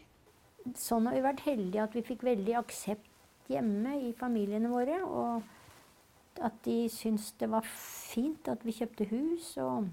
Sånn 0.80 1.08
har 1.08 1.18
vi 1.18 1.26
vært 1.26 1.44
heldige 1.46 1.84
at 1.84 1.98
vi 1.98 2.06
fikk 2.08 2.24
veldig 2.26 2.56
aksept 2.64 3.52
hjemme 3.52 3.98
i 4.08 4.14
familiene 4.18 4.72
våre. 4.72 5.02
Og 5.04 6.44
at 6.44 6.56
de 6.66 6.88
syntes 6.90 7.34
det 7.40 7.52
var 7.52 7.68
fint 7.68 8.48
at 8.50 8.64
vi 8.66 8.74
kjøpte 8.80 9.08
hus. 9.12 9.54
og 9.62 9.92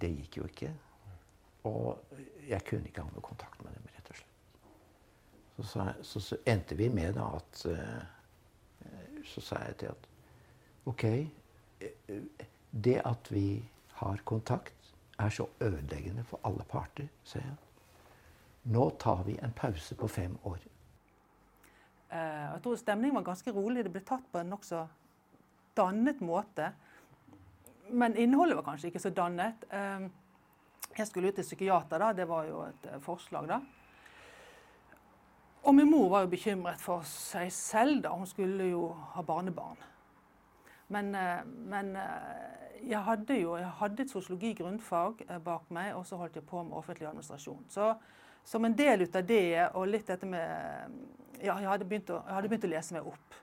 det 0.00 0.10
gikk 0.20 0.40
jo 0.40 0.48
ikke. 0.50 0.72
Og 1.66 2.12
jeg 2.46 2.62
kunne 2.66 2.90
ikke 2.90 3.02
ha 3.02 3.10
noe 3.10 3.24
kontakt 3.24 3.62
med 3.64 3.74
dem, 3.74 3.88
rett 3.94 4.10
og 4.12 4.20
slett. 4.20 4.32
Så, 5.56 5.86
så, 6.04 6.20
så, 6.20 6.38
endte 6.44 6.76
vi 6.76 6.90
med 6.92 7.16
da 7.16 7.30
at 7.38 7.62
uh, 7.70 8.02
Så 9.26 9.42
sa 9.44 9.60
jeg 9.66 9.76
til 9.82 9.92
at 9.92 10.08
OK, 10.86 11.04
det 12.70 12.96
at 13.04 13.30
vi 13.32 13.48
har 14.00 14.22
kontakt, 14.24 14.72
er 15.18 15.32
så 15.32 15.46
ødeleggende 15.64 16.24
for 16.28 16.40
alle 16.44 16.64
parter, 16.68 17.06
sier 17.24 17.42
jeg. 17.42 17.56
Nå 18.74 18.90
tar 19.00 19.22
vi 19.24 19.38
en 19.42 19.54
pause 19.56 19.96
på 19.96 20.08
fem 20.08 20.34
år. 20.44 20.58
Uh, 22.10 22.16
jeg 22.52 22.60
tror 22.62 22.76
stemningen 22.76 23.16
var 23.16 23.24
ganske 23.30 23.52
rolig. 23.54 23.84
Det 23.84 23.92
ble 23.94 24.02
tatt 24.04 24.26
på 24.32 24.42
en 24.42 24.52
nokså 24.52 24.82
dannet 25.76 26.20
måte 26.20 26.68
men 27.88 28.16
innholdet 28.16 28.56
var 28.56 28.66
kanskje 28.66 28.90
ikke 28.90 29.02
så 29.02 29.12
dannet. 29.14 29.66
Ehm, 29.70 30.10
jeg 30.96 31.06
skulle 31.06 31.28
ut 31.28 31.38
til 31.38 31.44
psykiater, 31.46 31.98
da. 31.98 32.12
Det 32.12 32.28
var 32.28 32.46
jo 32.48 32.62
et 32.66 32.88
eh, 32.90 33.00
forslag, 33.02 33.48
da. 33.48 33.60
Og 35.66 35.74
min 35.74 35.90
mor 35.90 36.08
var 36.08 36.22
jo 36.22 36.30
bekymret 36.30 36.78
for 36.80 37.02
seg 37.10 37.50
selv, 37.52 38.02
da. 38.04 38.12
Hun 38.14 38.26
skulle 38.30 38.68
jo 38.70 38.88
ha 39.16 39.22
barnebarn. 39.26 39.80
Men, 40.94 41.14
eh, 41.14 41.46
men 41.46 41.96
eh, 41.96 42.66
jeg 42.86 43.02
hadde 43.02 43.38
jo 43.40 43.56
jeg 43.58 43.72
hadde 43.80 44.04
et 44.04 44.12
sosiologi-grunnfag 44.12 45.24
bak 45.44 45.70
meg, 45.74 45.94
og 45.96 46.06
så 46.06 46.18
holdt 46.20 46.38
jeg 46.38 46.46
på 46.46 46.62
med 46.62 46.76
offentlig 46.78 47.08
administrasjon. 47.08 47.64
Så 47.68 47.94
som 48.46 48.64
en 48.64 48.76
del 48.78 49.02
ut 49.02 49.16
av 49.16 49.26
det, 49.26 49.70
og 49.74 49.88
litt 49.90 50.06
dette 50.06 50.26
med 50.26 51.02
Ja, 51.42 51.58
jeg 51.60 51.68
hadde 51.68 51.84
begynt 51.84 52.10
å, 52.14 52.20
hadde 52.30 52.48
begynt 52.48 52.64
å 52.64 52.70
lese 52.70 52.94
meg 52.94 53.08
opp. 53.10 53.34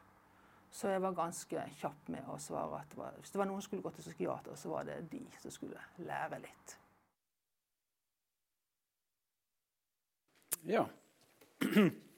Så 0.74 0.90
jeg 0.90 1.02
var 1.04 1.14
ganske 1.14 1.66
kjapp 1.78 2.08
med 2.10 2.30
å 2.34 2.40
svare 2.42 2.80
at 2.80 2.96
var, 2.98 3.12
hvis 3.20 3.36
det 3.36 3.38
var 3.38 3.46
noen 3.46 3.62
som 3.62 3.68
skulle 3.68 3.84
gå 3.84 3.92
til 3.94 4.08
psykiater, 4.08 4.56
så 4.58 4.72
var 4.72 4.88
det 4.88 4.96
de 5.12 5.22
som 5.44 5.54
skulle 5.54 5.84
lære 6.08 6.40
litt. 6.42 6.78
Ja. 10.72 10.88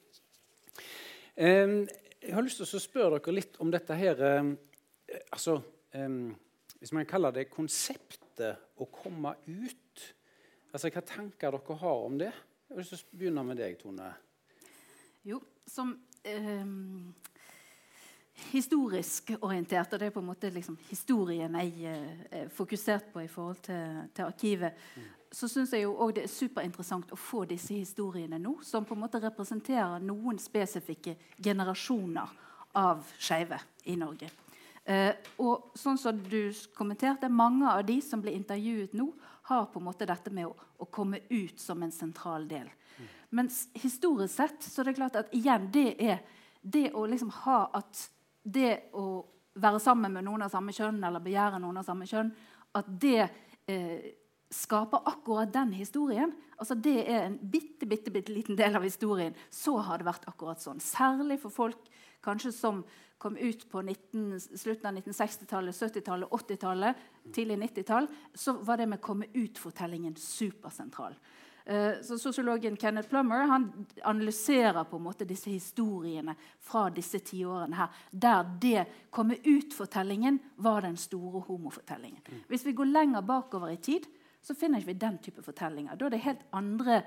Jeg 1.36 2.32
har 2.32 2.44
lyst 2.44 2.62
til 2.62 2.78
å 2.78 2.80
spørre 2.80 3.18
dere 3.18 3.34
litt 3.36 3.58
om 3.60 3.68
dette 3.72 3.96
her 3.98 4.22
altså, 4.24 5.58
Hvis 6.80 6.92
man 6.96 7.08
kaller 7.08 7.34
det 7.36 7.50
konseptet 7.52 8.72
å 8.80 8.88
komme 8.92 9.34
ut. 9.46 10.06
Altså, 10.72 10.88
Hva 10.92 11.02
tanker 11.04 11.52
dere 11.52 11.78
har 11.82 12.04
om 12.06 12.16
det? 12.20 12.32
Jeg 12.66 12.74
har 12.74 12.82
lyst 12.82 12.94
til 12.96 13.04
å 13.04 13.20
begynne 13.20 13.44
med 13.46 13.60
deg, 13.60 13.76
Tone. 13.80 14.08
Jo, 15.26 15.38
som 15.66 15.92
eh, 16.26 16.66
historisk 18.50 19.32
orientert, 19.40 19.92
og 19.92 20.00
det 20.00 20.08
er 20.08 20.14
på 20.14 20.22
en 20.22 20.28
måte 20.28 20.50
liksom 20.54 20.76
historien 20.88 21.56
jeg 21.60 21.86
er 21.92 22.08
eh, 22.30 22.48
fokusert 22.52 23.12
på 23.14 23.22
i 23.24 23.30
forhold 23.30 23.62
til, 23.68 24.02
til 24.14 24.26
arkivet, 24.26 24.82
mm. 24.96 25.06
Så 25.36 25.48
syns 25.52 25.74
jeg 25.74 25.84
jo 25.84 26.08
det 26.16 26.24
er 26.24 26.32
superinteressant 26.32 27.12
å 27.12 27.18
få 27.20 27.44
disse 27.48 27.74
historiene 27.76 28.38
nå, 28.40 28.54
som 28.64 28.86
på 28.88 28.96
en 28.96 29.02
måte 29.04 29.20
representerer 29.20 30.00
noen 30.00 30.38
spesifikke 30.40 31.16
generasjoner 31.36 32.32
av 32.80 33.04
skeive 33.20 33.58
i 33.92 33.98
Norge. 34.00 34.30
Eh, 34.86 35.12
og 35.42 35.76
sånn 35.76 35.98
som 36.00 36.16
du 36.30 36.54
kommenterte, 36.76 37.28
Mange 37.28 37.68
av 37.68 37.84
de 37.84 37.98
som 38.00 38.22
blir 38.22 38.36
intervjuet 38.38 38.94
nå, 38.96 39.10
har 39.50 39.68
på 39.70 39.78
en 39.78 39.86
måte 39.86 40.08
dette 40.08 40.32
med 40.32 40.48
å, 40.48 40.54
å 40.54 40.88
komme 40.90 41.20
ut 41.28 41.60
som 41.60 41.82
en 41.82 41.92
sentral 41.92 42.48
del. 42.48 42.70
Mens 43.30 43.66
historisk 43.74 44.34
sett 44.34 44.62
så 44.64 44.80
er 44.80 44.88
det 44.88 44.98
klart 44.98 45.18
at 45.20 45.32
igjen, 45.34 45.68
det 45.72 45.88
er 46.00 46.22
det 46.62 46.88
å 46.94 47.04
liksom 47.06 47.30
ha 47.44 47.66
at 47.76 48.06
det 48.42 48.88
å 48.96 49.24
være 49.58 49.80
sammen 49.82 50.14
med 50.16 50.26
noen 50.26 50.46
av 50.46 50.52
samme 50.52 50.72
kjønn 50.74 51.02
eller 51.04 51.22
begjære 51.22 51.60
noen 51.62 51.80
av 51.80 51.86
samme 51.86 52.06
kjønn, 52.08 52.30
at 52.76 52.88
det 52.88 53.26
eh, 53.68 54.14
skaper 54.50 55.08
akkurat 55.08 55.52
den 55.52 55.72
historien. 55.72 56.32
Altså 56.56 56.74
Det 56.74 56.98
er 57.10 57.26
en 57.26 57.38
bitte, 57.38 57.86
bitte, 57.86 58.10
bitte 58.10 58.32
liten 58.32 58.56
del 58.56 58.76
av 58.76 58.82
historien. 58.82 59.34
Så 59.50 59.76
har 59.78 59.98
det 59.98 60.08
vært 60.08 60.28
akkurat 60.30 60.62
sånn. 60.62 60.80
Særlig 60.80 61.40
for 61.42 61.54
folk 61.54 61.90
kanskje 62.24 62.52
som 62.54 62.84
kom 63.18 63.36
ut 63.36 63.64
på 63.70 63.82
19, 63.82 64.40
slutten 64.40 64.90
av 64.90 65.00
1960-tallet, 65.00 65.74
70-tallet, 65.74 66.28
80-tallet, 66.28 67.02
tidlig 67.34 67.56
90-tall, 67.62 68.08
så 68.34 68.58
var 68.60 68.76
det 68.76 68.90
med 68.90 69.00
komme 69.00 69.28
ut-fortellingen 69.32 70.16
supersentral. 70.20 71.16
Uh, 71.66 71.96
så 72.04 72.18
Sosiologen 72.20 72.76
Kenneth 72.78 73.08
Plummer 73.10 73.48
han 73.50 73.70
analyserer 74.04 74.84
på 74.86 75.00
en 75.00 75.06
måte 75.08 75.26
disse 75.26 75.50
historiene 75.50 76.36
fra 76.62 76.84
disse 76.94 77.18
tiårene 77.26 77.80
her, 77.80 78.04
der 78.12 78.52
det 78.62 78.84
komme 79.10 79.40
ut-fortellingen 79.42 80.38
var 80.62 80.84
den 80.86 81.00
store 81.00 81.42
homofortellingen. 81.48 82.22
Mm. 82.28 82.44
Hvis 82.52 82.68
vi 82.68 82.76
går 82.76 82.92
lenger 82.92 83.26
bakover 83.26 83.72
i 83.72 83.80
tid, 83.82 84.06
så 84.46 84.54
finner 84.54 84.82
ikke 84.82 84.92
vi 84.92 85.00
den 85.02 85.16
type 85.24 85.42
fortellinger. 85.42 85.98
Da 85.98 86.06
er 86.06 86.14
det 86.14 86.22
helt 86.22 86.44
andre 86.54 87.00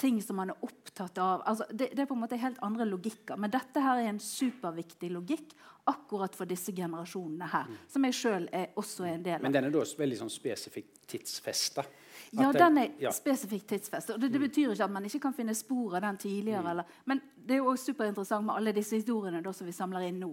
ting 0.00 0.22
som 0.24 0.38
man 0.40 0.52
er 0.52 0.64
opptatt 0.64 1.18
av. 1.20 1.42
Altså, 1.48 1.66
det, 1.70 1.90
det, 1.92 2.04
er 2.04 2.08
på 2.08 2.16
en 2.16 2.22
måte 2.22 2.38
helt 2.40 2.60
andre 2.64 2.86
logikker. 2.88 3.36
Men 3.36 3.52
dette 3.52 3.82
her 3.84 4.00
er 4.00 4.08
en 4.14 4.22
superviktig 4.22 5.10
logikk 5.12 5.52
akkurat 5.90 6.36
for 6.36 6.48
disse 6.48 6.72
generasjonene 6.76 7.48
her. 7.52 7.68
Mm. 7.68 7.80
Som 7.92 8.06
jeg 8.08 8.16
sjøl 8.16 8.48
også 8.80 9.08
er 9.08 9.18
en 9.18 9.26
del 9.26 9.36
av. 9.36 9.44
Men 9.44 9.56
den 9.56 9.68
er 9.68 9.74
da 9.74 9.84
veldig 10.00 10.22
sånn 10.22 10.32
spesifikt 10.32 11.02
tidsfesta? 11.10 11.84
Ja, 12.36 12.50
den 12.52 12.78
er 12.78 12.88
ja. 13.00 13.12
spesifikt 13.14 13.68
tidsfestet. 13.72 14.14
Og 14.14 14.20
det, 14.20 14.30
det, 14.32 14.40
mm. 14.40 14.46
betyr 14.48 14.72
ikke 14.74 14.86
at 14.86 14.94
man 14.94 15.06
ikke 15.08 15.22
kan 15.26 15.36
finne 15.36 15.54
spor 15.58 15.96
av 15.98 16.04
den 16.04 16.18
tidligere. 16.20 16.62
Mm. 16.64 16.70
Eller, 16.72 16.96
men 17.10 17.22
det 17.36 17.56
er 17.56 17.62
jo 17.62 17.70
også 17.72 17.90
superinteressant 17.90 18.46
med 18.46 18.54
alle 18.54 18.74
disse 18.76 18.98
historiene 18.98 19.40
da, 19.44 19.52
som 19.56 19.68
vi 19.68 19.74
samler 19.74 20.06
inn 20.06 20.20
nå. 20.22 20.30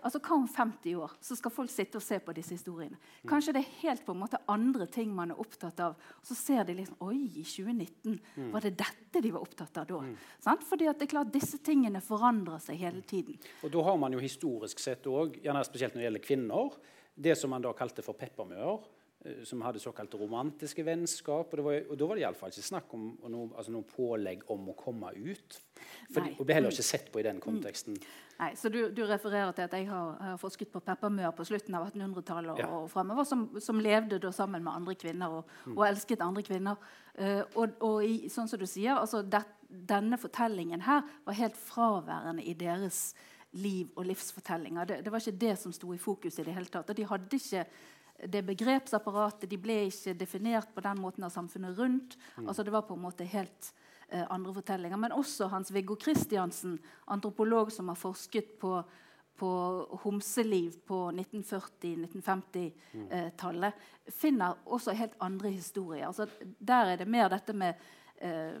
Altså, 0.00 0.20
Hva 0.22 0.36
om 0.36 0.46
50 0.48 0.98
år? 1.00 1.16
Så 1.24 1.36
skal 1.38 1.54
folk 1.54 1.72
sitte 1.72 1.98
og 1.98 2.04
se 2.04 2.20
på 2.22 2.34
disse 2.36 2.54
historiene. 2.54 2.98
Mm. 3.00 3.30
Kanskje 3.32 3.54
det 3.56 3.64
er 3.64 3.80
helt 3.80 4.04
på 4.06 4.14
en 4.14 4.22
måte 4.22 4.40
andre 4.50 4.86
ting 4.92 5.12
man 5.16 5.34
er 5.34 5.40
opptatt 5.42 5.82
av. 5.84 5.98
Og 6.20 6.30
så 6.30 6.36
ser 6.38 6.68
de 6.68 6.76
liksom 6.78 7.00
Oi, 7.06 7.18
i 7.40 7.44
2019 7.44 8.18
mm. 8.20 8.52
var 8.52 8.66
det 8.66 8.76
dette 8.78 9.24
de 9.24 9.34
var 9.34 9.44
opptatt 9.46 9.82
av 9.82 9.88
da? 9.90 10.00
Mm. 10.04 10.62
Fordi 10.70 10.88
at 10.90 11.00
det 11.00 11.08
er 11.08 11.14
klart 11.16 11.34
disse 11.34 11.60
tingene 11.64 12.02
forandrer 12.04 12.62
seg 12.62 12.80
hele 12.80 13.02
tiden. 13.02 13.40
Og 13.64 13.72
da 13.72 13.84
har 13.88 13.98
man 14.00 14.14
jo 14.14 14.22
historisk 14.22 14.82
sett 14.82 15.08
òg, 15.10 15.40
spesielt 15.66 15.94
når 15.94 16.00
det 16.00 16.08
gjelder 16.08 16.26
kvinner, 16.26 16.80
det 17.20 17.36
som 17.36 17.52
man 17.52 17.64
da 17.64 17.72
kalte 17.76 18.04
for 18.04 18.16
peppermøer 18.16 18.78
som 19.44 19.60
hadde 19.60 19.80
såkalt 19.82 20.14
romantiske 20.16 20.84
vennskap. 20.84 21.52
Og, 21.52 21.64
var, 21.64 21.82
og 21.90 21.98
da 22.00 22.06
var 22.08 22.16
det 22.16 22.24
iallfall 22.24 22.52
ikke 22.54 22.64
snakk 22.64 22.94
om 22.96 23.10
noe, 23.28 23.50
altså 23.52 23.74
noe, 23.74 23.84
pålegg 23.84 24.46
om 24.52 24.70
å 24.72 24.76
komme 24.78 25.12
ut. 25.18 25.58
For 26.10 26.24
det 26.24 26.46
ble 26.46 26.56
heller 26.56 26.72
ikke 26.72 26.86
sett 26.86 27.10
på 27.12 27.20
i 27.20 27.26
den 27.26 27.36
mm. 27.36 27.44
konteksten. 27.44 27.98
Nei, 28.40 28.54
så 28.56 28.70
du, 28.72 28.78
du 28.96 29.02
refererer 29.04 29.52
til 29.56 29.66
at 29.66 29.76
jeg 29.76 29.88
har, 29.90 30.14
har 30.24 30.40
forsket 30.40 30.70
på 30.72 30.80
peppermør 30.84 31.34
på 31.36 31.44
slutten 31.50 31.76
av 31.76 31.90
1800-tallet 31.90 32.54
og, 32.54 32.62
ja. 32.62 32.68
og 32.72 32.88
fremover, 32.92 33.28
som, 33.28 33.44
som, 33.60 33.82
levde 33.84 34.32
sammen 34.32 34.64
med 34.64 34.72
andre 34.72 34.96
kvinner 34.96 35.40
og, 35.40 35.56
mm. 35.66 35.74
og 35.76 35.84
elsket 35.90 36.24
andre 36.24 36.44
kvinner. 36.46 36.92
Uh, 37.18 37.42
og, 37.60 37.76
og 37.84 38.06
i, 38.06 38.14
sånn 38.32 38.48
som 38.48 38.60
du 38.60 38.64
sier, 38.70 38.96
altså 38.96 39.20
det, 39.20 39.42
denne 39.68 40.16
fortellingen 40.20 40.86
her 40.88 41.04
var 41.26 41.36
helt 41.36 41.60
fraværende 41.60 42.46
i 42.48 42.56
deres 42.56 43.10
liv 43.60 43.90
og 43.98 44.06
livsfortellinger. 44.08 44.88
Det, 44.88 45.00
det 45.04 45.12
var 45.12 45.20
ikke 45.20 45.40
det 45.44 45.56
som 45.60 45.72
sto 45.74 45.92
i 45.92 46.00
fokus 46.00 46.38
i 46.38 46.46
det 46.46 46.54
hele 46.56 46.70
tatt. 46.70 46.88
Og 46.88 46.96
de 46.96 47.08
hadde 47.10 47.36
ikke 47.36 47.66
det 48.28 48.42
begrepsapparatet 48.42 49.50
de 49.50 49.58
ble 49.60 49.74
ikke 49.88 50.14
definert 50.18 50.74
på 50.74 50.80
den 50.84 51.00
måten 51.00 51.24
av 51.24 51.30
samfunnet 51.32 51.78
rundt. 51.78 52.18
Mm. 52.36 52.48
Altså 52.48 52.62
Det 52.64 52.72
var 52.74 52.82
på 52.88 52.94
en 52.94 53.02
måte 53.02 53.24
helt 53.24 53.74
eh, 54.08 54.26
andre 54.30 54.54
fortellinger. 54.54 54.96
Men 54.96 55.12
også 55.16 55.46
Hans-Viggo 55.48 55.96
Kristiansen, 55.96 56.78
antropolog 57.06 57.72
som 57.72 57.88
har 57.88 57.96
forsket 57.96 58.58
på, 58.60 58.82
på 59.36 59.50
homseliv 60.04 60.72
på 60.86 61.12
1940-1950-tallet, 61.12 63.74
mm. 63.74 63.80
finner 64.12 64.54
også 64.64 64.92
helt 64.92 65.12
andre 65.18 65.50
historier. 65.50 66.06
Altså, 66.06 66.26
der 66.58 66.84
er 66.92 66.96
det 67.00 67.08
mer 67.08 67.28
dette 67.32 67.52
med 67.56 67.74
eh, 68.18 68.54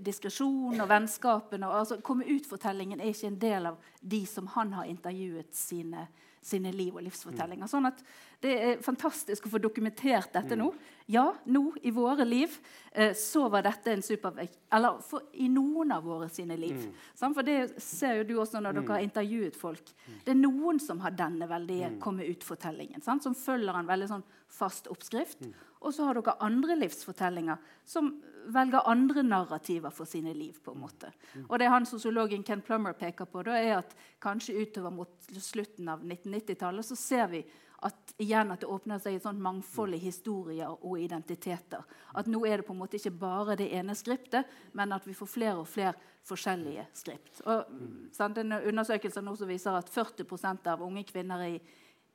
diskresjon 0.00 0.80
og 0.80 0.88
vennskapene. 0.88 1.66
Altså, 1.68 2.00
Komme 2.00 2.24
ut-fortellingen 2.24 3.00
er 3.00 3.06
ikke 3.12 3.26
en 3.32 3.42
del 3.42 3.66
av 3.74 3.76
de 4.00 4.26
som 4.26 4.46
han 4.56 4.72
har 4.72 4.84
intervjuet 4.88 5.56
sine 5.56 6.08
sine 6.44 6.72
liv 6.72 6.94
og 6.94 7.04
livsfortellinger. 7.06 7.68
Sånn 7.70 7.88
at 7.88 8.02
Det 8.44 8.54
er 8.60 8.82
fantastisk 8.84 9.46
å 9.46 9.54
få 9.54 9.60
dokumentert 9.62 10.34
dette 10.34 10.56
nå. 10.58 10.66
Ja, 11.08 11.30
nå 11.48 11.62
i 11.84 11.92
våre 11.92 12.24
liv 12.28 12.52
eh, 12.92 13.14
så 13.16 13.46
var 13.52 13.64
dette 13.64 13.92
en 13.92 14.02
supervekt 14.04 14.58
Eller 14.72 15.00
for, 15.04 15.26
i 15.36 15.50
noen 15.52 15.92
av 15.92 16.04
våre 16.04 16.30
sine 16.32 16.56
liv. 16.60 16.76
Mm. 16.80 17.02
Sånn, 17.16 17.36
for 17.36 17.44
det 17.44 17.80
ser 17.80 18.20
jo 18.20 18.26
du 18.28 18.34
også 18.40 18.60
når 18.60 18.78
dere 18.78 18.96
har 18.96 19.04
intervjuet 19.04 19.56
folk. 19.56 19.94
Det 20.24 20.32
er 20.32 20.40
noen 20.40 20.80
som 20.80 21.00
har 21.04 21.16
denne 21.16 21.48
veldige 21.48 21.94
komme 22.04 22.28
ut-fortellingen. 22.28 23.04
Som 23.04 23.36
følger 23.36 23.80
en 23.80 23.88
veldig 23.88 24.10
sånn 24.12 24.26
fast 24.52 24.88
oppskrift. 24.92 25.44
Og 25.84 25.92
så 25.92 26.08
har 26.08 26.16
dere 26.16 26.36
andre 26.44 26.76
livsfortellinger 26.80 27.60
som 27.88 28.14
velger 28.52 28.88
andre 28.88 29.24
narrativer 29.24 29.92
for 29.92 30.08
sine 30.08 30.34
liv. 30.36 30.60
på 30.64 30.72
en 30.72 30.80
måte. 30.84 31.12
Og 31.48 31.58
det 31.58 31.68
han 31.68 31.86
Sosiologen 31.86 32.44
Ken 32.44 32.60
Plummer 32.60 32.92
peker 32.92 33.24
på, 33.24 33.42
da 33.44 33.56
er 33.56 33.78
at 33.78 33.96
kanskje 34.20 34.56
utover 34.60 34.90
mot 34.90 35.28
slutten 35.32 35.88
av 35.88 36.04
1990-tallet 36.04 36.84
så 36.84 36.96
ser 36.96 37.28
vi 37.28 37.44
at, 37.84 38.14
igjen 38.22 38.52
at 38.54 38.62
det 38.62 38.70
åpner 38.70 39.00
seg 39.02 39.18
et 39.18 39.24
sånt 39.24 39.42
mangfold 39.42 39.96
i 39.96 40.02
historier 40.02 40.72
og 40.72 40.96
identiteter. 41.00 41.84
At 42.16 42.28
nå 42.30 42.40
er 42.48 42.60
det 42.60 42.66
på 42.68 42.74
en 42.74 42.80
måte 42.80 42.96
ikke 42.98 43.14
bare 43.20 43.56
det 43.60 43.70
ene 43.76 43.96
skriptet, 43.98 44.48
men 44.72 44.94
at 44.96 45.06
vi 45.06 45.16
får 45.16 45.30
flere 45.30 45.60
og 45.60 45.68
flere 45.68 45.94
forskjellige 46.24 46.86
skript. 46.96 47.42
Og, 47.44 47.68
sant, 48.16 48.40
en 48.40 48.56
undersøkelse 48.56 49.20
nå 49.20 49.36
som 49.36 49.50
viser 49.50 49.76
at 49.76 49.90
40% 49.92 50.70
av 50.72 50.84
unge 50.86 51.04
kvinner 51.10 51.48
i 51.48 51.56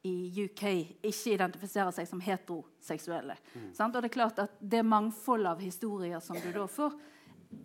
i 0.01 0.45
UK 0.45 0.63
ikke 1.03 1.33
identifiserer 1.33 1.91
seg 1.91 2.07
som 2.07 2.21
heteroseksuelle. 2.23 3.35
Mm. 3.51 3.71
Og 3.75 3.95
Det 3.97 4.03
er 4.07 4.13
klart 4.13 4.39
at 4.39 4.59
det 4.59 4.83
mangfoldet 4.87 5.51
av 5.51 5.63
historier 5.63 6.21
som 6.23 6.39
du 6.39 6.51
da 6.55 6.67
får, 6.71 6.95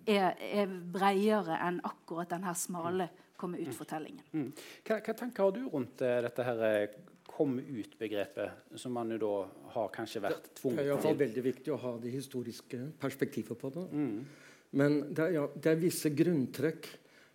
er, 0.08 0.32
er 0.40 0.66
bredere 0.66 1.60
enn 1.62 1.78
akkurat 1.84 2.32
denne 2.32 2.54
smale 2.58 3.08
komme 3.38 3.60
ut-fortellingen. 3.62 4.24
Mm. 4.32 4.50
Hva, 4.86 4.98
hva, 4.98 5.14
tanker 5.14 5.44
har 5.44 5.54
du 5.54 5.66
rundt 5.68 6.02
uh, 6.02 6.16
dette 6.24 6.46
her 6.46 6.64
komme 7.26 7.62
ut-begrepet, 7.62 8.76
som 8.78 8.94
man 8.94 9.10
jo 9.14 9.18
da 9.22 9.32
har 9.74 9.90
kanskje 9.94 10.22
vært 10.22 10.50
tvunget 10.58 10.62
til? 10.62 10.76
Det 10.76 10.84
er 10.84 10.92
iallfall 10.92 11.18
veldig 11.22 11.44
viktig 11.48 11.72
å 11.74 11.80
ha 11.82 11.94
det 12.02 12.12
historiske 12.14 12.80
perspektivet 13.00 13.58
på 13.58 13.72
det. 13.74 13.84
Mm. 13.90 14.18
Men 14.78 15.00
det 15.14 15.26
er, 15.26 15.34
ja, 15.38 15.44
det 15.54 15.72
er 15.72 15.82
visse 15.82 16.12
grunntrekk. 16.14 16.88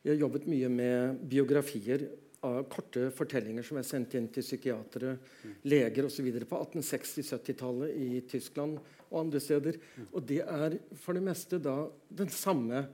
Jeg 0.04 0.14
har 0.14 0.24
jobbet 0.24 0.48
mye 0.52 0.72
med 0.72 1.22
biografier 1.32 2.08
av 2.48 2.62
korte 2.72 3.10
fortellinger 3.16 3.66
som 3.68 3.80
er 3.80 3.88
sendt 3.88 4.16
inn 4.16 4.30
til 4.32 4.46
psykiatere, 4.46 5.18
mm. 5.20 5.56
leger 5.68 6.08
osv. 6.08 6.30
på 6.48 6.62
1860-70-tallet 6.64 7.96
i 8.00 8.22
Tyskland 8.30 8.80
og 9.10 9.20
andre 9.26 9.42
steder. 9.44 9.80
Mm. 9.80 10.08
Og 10.14 10.28
det 10.30 10.42
er 10.46 10.78
for 11.02 11.18
det 11.18 11.26
meste 11.26 11.60
da 11.64 11.82
den 12.22 12.32
samme 12.32 12.86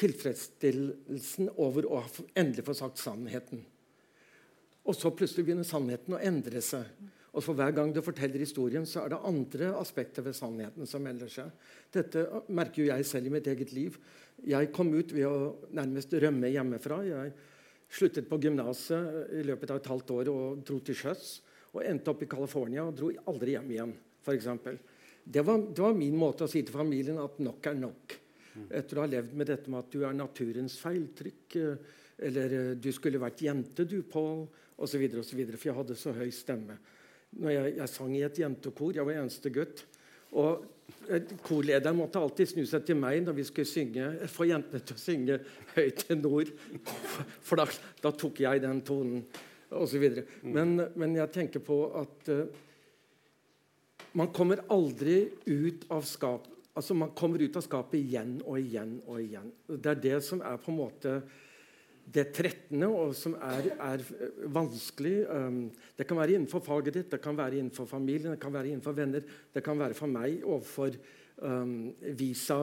tilfredsstillelsen 0.00 1.50
over 1.60 1.86
å 1.90 2.02
endelig 2.38 2.66
få 2.66 2.76
sagt 2.78 3.02
sannheten. 3.02 3.62
Og 4.88 4.96
så 4.96 5.12
plutselig 5.12 5.44
begynner 5.46 5.66
sannheten 5.68 6.16
å 6.16 6.22
endre 6.22 6.62
seg. 6.64 6.88
Og 7.30 7.44
for 7.46 7.54
Hver 7.54 7.74
gang 7.76 7.92
du 7.94 8.00
forteller 8.02 8.42
historien, 8.42 8.86
så 8.88 9.04
er 9.04 9.12
det 9.12 9.20
andre 9.28 9.70
aspekter 9.78 10.24
ved 10.26 10.34
sannheten 10.34 10.88
som 10.88 11.04
melder 11.04 11.30
seg. 11.30 11.52
Dette 11.94 12.24
merker 12.50 12.82
jo 12.82 12.90
jeg 12.90 13.06
selv 13.06 13.30
i 13.30 13.34
mitt 13.36 13.46
eget 13.50 13.74
liv. 13.76 14.00
Jeg 14.42 14.72
kom 14.74 14.90
ut 14.94 15.14
ved 15.14 15.28
å 15.28 15.52
nærmest 15.76 16.16
rømme 16.18 16.50
hjemmefra. 16.50 17.04
Jeg 17.06 17.32
Sluttet 17.90 18.28
på 18.30 18.38
gymnaset 18.38 19.32
i 19.34 19.40
løpet 19.42 19.72
av 19.74 19.80
et 19.80 19.88
halvt 19.90 20.10
år 20.14 20.28
og 20.30 20.60
dro 20.66 20.76
til 20.86 20.94
sjøs. 20.94 21.40
Og 21.74 21.82
endte 21.82 22.12
opp 22.12 22.22
i 22.22 22.28
California 22.30 22.84
og 22.86 22.94
dro 22.98 23.10
aldri 23.30 23.56
hjem 23.56 23.72
igjen. 23.74 23.94
Eksempel. 24.30 24.76
det, 25.24 25.42
det 25.42 25.82
var 25.82 25.96
min 25.96 26.14
måte 26.14 26.46
å 26.46 26.50
si 26.50 26.62
til 26.62 26.76
familien 26.76 27.18
at 27.18 27.40
nok 27.42 27.66
er 27.66 27.78
nok. 27.80 28.14
Etter 28.70 28.98
å 28.98 29.02
ha 29.02 29.10
levd 29.10 29.34
med 29.34 29.50
dette 29.50 29.70
med 29.70 29.80
at 29.82 29.90
du 29.90 30.04
er 30.06 30.14
naturens 30.14 30.76
feiltrykk, 30.78 31.56
eh, 31.58 31.98
eller 32.22 32.56
eh, 32.56 32.72
du 32.76 32.90
skulle 32.94 33.20
vært 33.22 33.44
jente, 33.44 33.86
du, 33.88 34.00
Pål, 34.02 34.44
osv. 34.80 35.06
For 35.20 35.68
jeg 35.68 35.76
hadde 35.76 35.96
så 35.98 36.14
høy 36.16 36.28
stemme. 36.34 36.76
Når 37.40 37.54
jeg, 37.54 37.72
jeg 37.78 37.92
sang 37.92 38.14
i 38.16 38.24
et 38.26 38.42
jentekor, 38.42 38.94
jeg 38.96 39.06
var 39.06 39.20
eneste 39.20 39.52
gutt. 39.54 39.84
Og 40.38 40.66
Korlederen 41.46 41.96
måtte 41.98 42.18
alltid 42.18 42.50
snu 42.50 42.64
seg 42.66 42.82
til 42.86 42.98
meg 42.98 43.20
når 43.24 43.36
vi 43.36 43.44
skulle 43.46 43.68
synge, 43.68 44.08
få 44.30 44.48
jentene 44.50 44.82
til 44.82 44.96
å 44.96 45.00
synge 45.00 45.38
til 46.02 46.18
nord. 46.18 46.50
For 47.46 47.60
da, 47.60 47.66
da 48.02 48.12
tok 48.14 48.42
jeg 48.42 48.62
den 48.64 48.82
tonen, 48.86 49.22
osv. 49.70 50.06
Men, 50.42 50.74
men 50.98 51.14
jeg 51.18 51.32
tenker 51.34 51.62
på 51.62 51.78
at 52.00 52.30
uh, 52.34 52.42
man 54.18 54.32
kommer 54.34 54.64
aldri 54.74 55.22
ut 55.46 55.86
av 55.94 56.02
skap 56.08 56.48
altså 56.74 56.94
Man 56.94 57.10
kommer 57.18 57.42
ut 57.42 57.56
av 57.58 57.64
skapet 57.66 57.98
igjen 57.98 58.36
og 58.46 58.56
igjen 58.60 58.92
og 59.10 59.18
igjen. 59.20 59.48
Det 59.66 59.90
er 59.90 59.98
det 60.00 60.18
som 60.24 60.40
er 60.46 60.60
på 60.62 60.70
en 60.70 60.78
måte 60.78 61.16
det 62.10 62.26
trettende, 62.34 62.88
og 62.90 63.14
som 63.14 63.36
er, 63.38 63.70
er 63.76 64.04
vanskelig. 64.50 65.14
Um, 65.30 65.62
det 65.96 66.06
kan 66.08 66.18
være 66.18 66.36
innenfor 66.36 66.62
faget 66.64 66.96
ditt, 66.96 67.10
det 67.12 67.20
kan 67.22 67.38
være 67.38 67.60
innenfor 67.60 67.86
familien, 67.88 68.34
det 68.34 68.42
kan 68.42 68.54
være 68.54 68.72
innenfor 68.72 68.96
venner. 68.96 69.26
Det 69.54 69.62
kan 69.64 69.78
være 69.78 69.96
for 69.98 70.10
meg 70.10 70.42
overfor 70.42 70.96
um, 71.44 71.90
visa, 72.18 72.62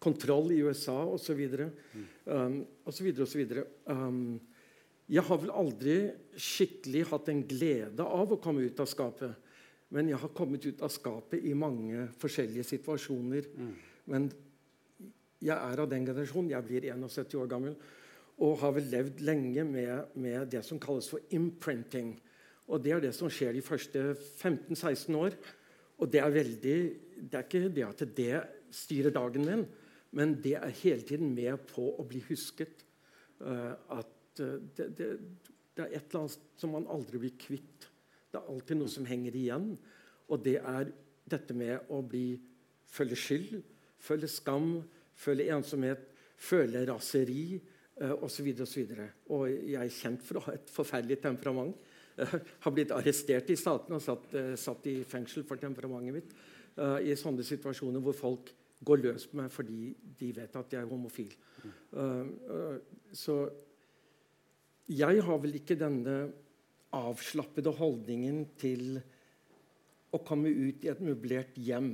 kontroll 0.00 0.52
i 0.54 0.62
USA 0.64 0.96
osv. 1.12 1.40
Um, 2.26 2.60
osv. 2.88 3.12
osv. 3.24 3.44
Um, 3.86 4.40
jeg 5.10 5.26
har 5.26 5.40
vel 5.42 5.54
aldri 5.62 5.94
skikkelig 6.38 7.06
hatt 7.10 7.30
en 7.32 7.40
glede 7.48 8.04
av 8.04 8.30
å 8.30 8.38
komme 8.42 8.66
ut 8.66 8.82
av 8.82 8.88
skapet. 8.88 9.48
Men 9.90 10.12
jeg 10.12 10.20
har 10.22 10.36
kommet 10.36 10.66
ut 10.68 10.84
av 10.86 10.92
skapet 10.94 11.42
i 11.42 11.54
mange 11.58 12.04
forskjellige 12.20 12.62
situasjoner. 12.68 13.48
Mm. 13.58 13.72
Men 14.12 14.28
jeg 15.40 15.56
er 15.56 15.82
av 15.82 15.88
den 15.90 16.06
generasjonen. 16.06 16.52
Jeg 16.52 16.68
blir 16.68 16.86
71 16.92 17.34
år 17.40 17.50
gammel 17.50 17.74
og 18.40 18.58
har 18.62 18.72
vel 18.72 18.88
levd 18.88 19.20
lenge 19.24 19.64
med, 19.68 20.14
med, 20.16 20.46
det 20.52 20.62
som 20.64 20.80
kalles 20.80 21.10
for 21.12 21.20
imprinting. 21.36 22.14
Og 22.70 22.82
Det 22.82 22.92
er 22.94 23.02
det 23.04 23.12
som 23.14 23.28
skjer 23.28 23.52
de 23.52 23.62
første 23.62 24.14
15-16 24.14 25.16
år. 25.18 25.36
Og 26.00 26.12
det 26.12 26.20
er 26.20 26.32
veldig 26.32 26.78
Det 27.20 27.36
er 27.36 27.44
ikke 27.44 27.68
det 27.68 27.84
at 27.84 28.16
det 28.16 28.42
styrer 28.72 29.10
dagen 29.12 29.44
min, 29.44 29.66
men 30.12 30.34
det 30.42 30.54
er 30.56 30.78
hele 30.82 31.02
tiden 31.02 31.34
med 31.34 31.58
på 31.68 31.90
å 31.98 32.06
bli 32.08 32.22
husket. 32.30 32.86
Uh, 33.40 33.76
at 33.92 34.40
uh, 34.40 34.56
det, 34.76 34.86
det, 34.96 35.08
det, 35.76 35.84
er 35.84 35.98
et 35.98 36.06
eller 36.08 36.22
annet 36.22 36.38
som 36.56 36.72
man 36.72 36.86
aldri 36.88 37.18
blir 37.18 37.36
kvitt. 37.36 37.88
Det 38.30 38.40
er 38.40 38.48
alltid 38.48 38.80
noe 38.80 38.88
som 38.88 39.04
henger 39.04 39.36
igjen. 39.36 39.74
Og 40.30 40.40
det 40.44 40.56
er 40.62 40.88
dette 41.28 41.54
med 41.54 41.92
å 41.92 42.00
bli, 42.00 42.38
føle 42.88 43.18
skyld, 43.18 43.60
føle 44.00 44.30
skam, 44.30 44.78
føle 45.18 45.50
ensomhet, 45.52 46.08
føle 46.40 46.86
raseri 46.88 47.60
osv. 48.00 48.48
Og, 48.64 49.02
og 49.36 49.42
jeg 49.50 49.80
er 49.80 49.92
kjent 49.94 50.22
for 50.24 50.40
å 50.40 50.44
ha 50.46 50.54
et 50.56 50.72
forferdelig 50.72 51.20
temperament. 51.22 51.76
Uh, 52.20 52.36
har 52.64 52.74
blitt 52.74 52.94
arrestert 52.96 53.50
i 53.52 53.58
statene 53.58 53.98
og 53.98 54.04
satt, 54.04 54.30
uh, 54.36 54.54
satt, 54.60 54.88
i 54.90 55.02
fengsel 55.08 55.46
for 55.48 55.60
temperamentet 55.60 56.16
mitt. 56.16 56.32
I 56.80 57.12
sånne 57.18 57.42
situasjoner 57.44 58.00
hvor 58.00 58.14
folk 58.16 58.52
går 58.86 59.00
løs 59.02 59.24
på 59.28 59.36
meg 59.36 59.50
fordi 59.52 59.90
de 60.16 60.28
vet 60.32 60.54
at 60.56 60.70
jeg 60.72 60.80
er 60.80 60.88
homofil. 60.88 61.32
så 63.12 63.34
jeg 64.88 65.24
har 65.26 65.40
vel 65.42 65.58
ikke 65.58 65.76
denne 65.76 66.14
avslappede 66.96 67.74
holdningen 67.76 68.38
til 68.58 69.00
å 70.14 70.22
komme 70.26 70.50
ut 70.50 70.86
i 70.86 70.90
et 70.90 71.02
møblert 71.04 71.58
hjem, 71.58 71.92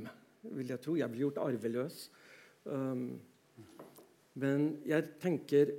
vil 0.57 0.71
jeg 0.71 0.83
tro. 0.85 0.95
Jeg 0.97 1.11
blir 1.11 1.25
gjort 1.27 1.41
arveløs. 1.43 1.99
Men 4.37 4.65
jeg 4.87 5.11
tenker 5.21 5.73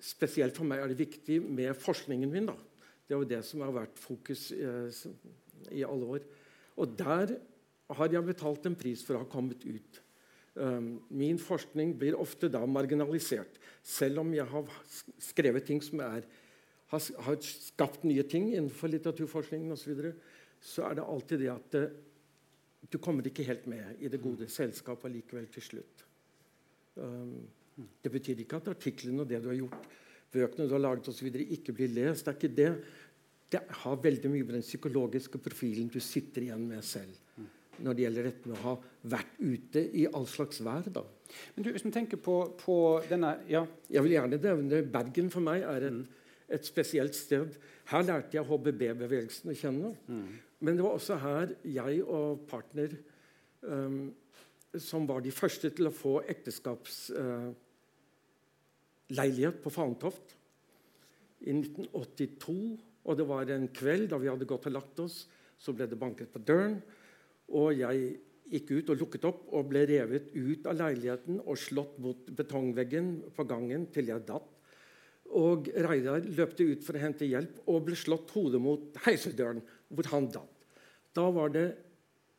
Spesielt 0.00 0.56
for 0.56 0.68
meg 0.68 0.80
er 0.80 0.90
det 0.90 1.00
viktig 1.00 1.40
med 1.44 1.76
forskningen 1.76 2.30
min. 2.32 2.48
da. 2.48 2.56
Det 3.04 3.16
er 3.16 3.22
jo 3.24 3.30
det 3.32 3.40
som 3.44 3.64
har 3.64 3.74
vært 3.74 3.98
fokus 4.00 4.48
eh, 4.54 5.00
i 5.74 5.84
alle 5.84 6.06
år. 6.16 6.26
Og 6.80 6.92
der 6.96 7.34
har 7.90 8.12
jeg 8.12 8.26
betalt 8.26 8.68
en 8.68 8.78
pris 8.78 9.02
for 9.04 9.18
å 9.18 9.24
ha 9.24 9.28
kommet 9.28 9.64
ut. 9.66 10.00
Um, 10.54 11.00
min 11.14 11.38
forskning 11.38 11.92
blir 11.98 12.18
ofte 12.18 12.48
da 12.50 12.62
marginalisert. 12.66 13.58
Selv 13.82 14.22
om 14.22 14.32
jeg 14.34 14.46
har 14.50 14.70
skrevet 15.22 15.66
ting 15.66 15.82
som 15.82 16.02
er, 16.04 16.26
har, 16.90 17.40
skapt 17.42 18.06
nye 18.06 18.24
ting 18.26 18.50
innenfor 18.50 18.90
litteraturforskningen 18.94 19.74
osv., 19.74 19.82
så, 19.82 19.90
videre, 19.90 20.14
så 20.60 20.86
er 20.88 20.98
det 20.98 21.06
alltid 21.06 21.44
det 21.44 21.52
at 21.52 21.78
uh, 21.78 21.88
du 22.90 22.98
kommer 23.02 23.26
ikke 23.26 23.46
helt 23.46 23.66
med 23.70 24.00
i 24.00 24.10
det 24.10 24.22
gode 24.22 24.48
selskapet 24.50 25.12
likevel 25.12 25.50
til 25.52 25.66
slutt. 25.66 26.04
Um, 26.94 27.42
det 28.02 28.12
betyr 28.12 28.42
ikke 28.42 28.60
at 28.60 28.70
artiklene 28.72 29.24
og 29.24 29.30
det 29.30 29.40
du 29.42 29.50
har 29.50 29.58
gjort, 29.58 29.88
bøkene 30.32 30.68
du 30.68 30.74
har 30.76 30.82
laget 30.82 31.08
osv., 31.10 31.30
ikke 31.30 31.74
blir 31.76 31.92
lest. 31.94 32.26
Det 32.26 32.32
er 32.32 32.38
ikke 32.38 32.56
det. 32.56 32.70
Det 33.50 33.62
har 33.82 34.02
veldig 34.02 34.30
mye 34.30 34.46
med 34.46 34.54
den 34.60 34.66
psykologiske 34.66 35.40
profilen 35.42 35.90
du 35.90 35.98
sitter 36.02 36.46
igjen 36.46 36.68
med 36.70 36.84
selv. 36.86 37.16
Når 37.80 37.96
det 37.96 38.04
gjelder 38.04 38.26
dette 38.28 38.50
med 38.50 38.58
å 38.58 38.64
ha 38.66 38.74
vært 39.14 39.38
ute 39.40 39.82
i 39.96 40.04
all 40.12 40.26
slags 40.28 40.60
vær. 40.62 40.86
da. 40.92 41.02
Men 41.54 41.64
du, 41.64 41.70
Hvis 41.72 41.84
vi 41.86 41.92
tenker 41.94 42.20
på, 42.20 42.36
på, 42.60 42.76
denne 43.08 43.38
ja. 43.48 43.64
Jeg 43.88 44.04
vil 44.04 44.16
gjerne 44.18 44.40
nevne 44.42 44.82
Bergen 44.84 45.30
for 45.32 45.44
meg 45.44 45.64
er 45.64 45.88
et, 45.88 46.00
et 46.58 46.68
spesielt 46.68 47.16
sted. 47.16 47.56
Her 47.90 48.04
lærte 48.06 48.36
jeg 48.36 48.46
HBB-bevegelsen 48.46 49.50
å 49.50 49.56
kjenne. 49.56 49.94
Mm. 50.06 50.28
Men 50.60 50.76
det 50.76 50.84
var 50.84 50.98
også 50.98 51.16
her 51.22 51.56
jeg 51.64 52.04
og 52.04 52.44
partner 52.50 52.92
um, 53.64 54.10
som 54.76 55.08
var 55.08 55.24
de 55.24 55.32
første 55.34 55.72
til 55.74 55.90
å 55.90 55.94
få 55.94 56.20
ekteskaps... 56.28 57.02
uh, 57.16 57.50
på 59.62 59.70
Fantoft 59.70 60.36
i 61.40 61.52
1982. 61.52 62.56
Og 63.04 63.16
det 63.16 63.26
var 63.26 63.50
en 63.50 63.68
kveld 63.68 64.10
da 64.10 64.18
vi 64.20 64.28
hadde 64.28 64.48
gått 64.48 64.68
og 64.68 64.76
lagt 64.76 65.00
oss, 65.00 65.26
så 65.58 65.72
ble 65.72 65.86
det 65.88 65.98
banket 65.98 66.32
på 66.32 66.42
døren. 66.44 66.80
Og 67.56 67.72
jeg 67.74 68.20
gikk 68.50 68.70
ut 68.70 68.90
og 68.92 69.00
lukket 69.00 69.26
opp 69.28 69.42
og 69.54 69.68
ble 69.70 69.84
revet 69.88 70.30
ut 70.34 70.66
av 70.66 70.78
leiligheten 70.78 71.40
og 71.44 71.58
slått 71.58 71.98
mot 72.02 72.30
betongveggen 72.36 73.12
på 73.36 73.46
gangen 73.48 73.86
til 73.94 74.10
jeg 74.10 74.26
datt. 74.26 74.48
Og 75.38 75.68
Reidar 75.70 76.24
løpte 76.26 76.66
ut 76.66 76.82
for 76.82 76.98
å 76.98 77.02
hente 77.04 77.28
hjelp 77.28 77.60
og 77.70 77.84
ble 77.86 77.98
slått 77.98 78.32
hodet 78.34 78.60
mot 78.62 78.98
heisedøren, 79.06 79.62
hvor 79.88 80.08
han 80.10 80.26
datt. 80.34 80.66
Da 81.14 81.28
var 81.30 81.52
det 81.54 81.68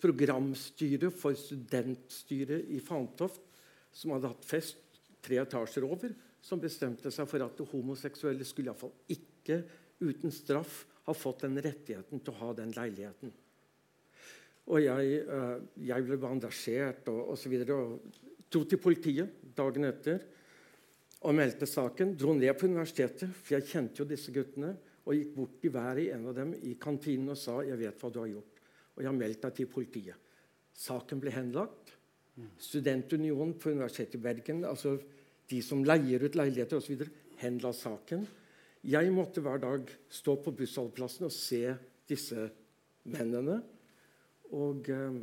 programstyret 0.01 1.13
for 1.15 1.37
studentstyret 1.37 2.67
i 2.73 2.81
Fantoft, 2.83 3.43
som 3.91 4.15
hadde 4.15 4.31
hatt 4.31 4.47
fest 4.47 4.99
tre 5.23 5.39
etasjer 5.43 5.85
over, 5.87 6.11
som 6.41 6.61
bestemte 6.61 7.11
seg 7.13 7.29
for 7.29 7.45
at 7.45 7.61
homoseksuelle 7.71 8.45
skulle 8.47 8.71
iallfall 8.71 8.93
ikke 9.13 9.61
uten 10.01 10.33
straff 10.33 10.81
ha 11.05 11.13
fått 11.13 11.45
den 11.45 11.61
rettigheten 11.61 12.21
til 12.21 12.33
å 12.33 12.39
ha 12.41 12.51
den 12.57 12.73
leiligheten. 12.75 13.33
Og 14.71 14.83
jeg, 14.83 15.21
uh, 15.25 15.57
jeg 15.81 16.05
ble 16.05 16.17
bandasjert 16.21 17.09
og 17.11 17.33
osv. 17.33 17.55
Og, 17.65 17.71
og 17.75 18.45
dro 18.51 18.63
til 18.67 18.81
politiet 18.81 19.41
dagen 19.57 19.87
etter 19.89 20.21
og 21.21 21.37
meldte 21.37 21.69
saken. 21.69 22.15
Dro 22.17 22.33
ned 22.37 22.53
på 22.57 22.69
universitetet, 22.69 23.29
for 23.33 23.57
jeg 23.57 23.69
kjente 23.69 24.01
jo 24.01 24.09
disse 24.09 24.33
guttene. 24.33 24.73
Og 25.01 25.17
gikk 25.17 25.31
bort 25.33 25.55
til 25.61 25.73
hver 25.73 25.99
en 26.03 26.27
av 26.29 26.35
dem 26.37 26.53
i 26.61 26.75
kantinen 26.81 27.33
og 27.33 27.37
sa 27.37 27.61
'Jeg 27.61 27.77
vet 27.77 27.97
hva 27.97 28.09
du 28.11 28.19
har 28.19 28.29
gjort'. 28.29 28.59
Og 28.95 29.01
jeg 29.01 29.09
har 29.09 29.17
meldt 29.17 29.41
deg 29.41 29.53
til 29.55 29.65
politiet. 29.65 30.15
Saken 30.73 31.19
ble 31.19 31.31
henlagt. 31.31 31.97
Studentunionen 32.57 33.57
på 33.59 33.71
Universitetet 33.71 34.15
i 34.15 34.23
Bergen, 34.23 34.63
altså 34.65 34.99
de 35.51 35.59
som 35.65 35.83
leier 35.85 36.23
ut 36.23 36.37
leiligheter 36.39 36.79
osv., 36.79 37.03
henla 37.41 37.73
saken. 37.75 38.25
Jeg 38.87 39.11
måtte 39.13 39.43
hver 39.43 39.61
dag 39.61 39.89
stå 40.09 40.37
på 40.41 40.53
bussholdeplassen 40.57 41.27
og 41.27 41.35
se 41.35 41.75
disse 42.09 42.47
mennene. 43.11 43.59
Og 44.57 44.89
eh, 44.91 45.21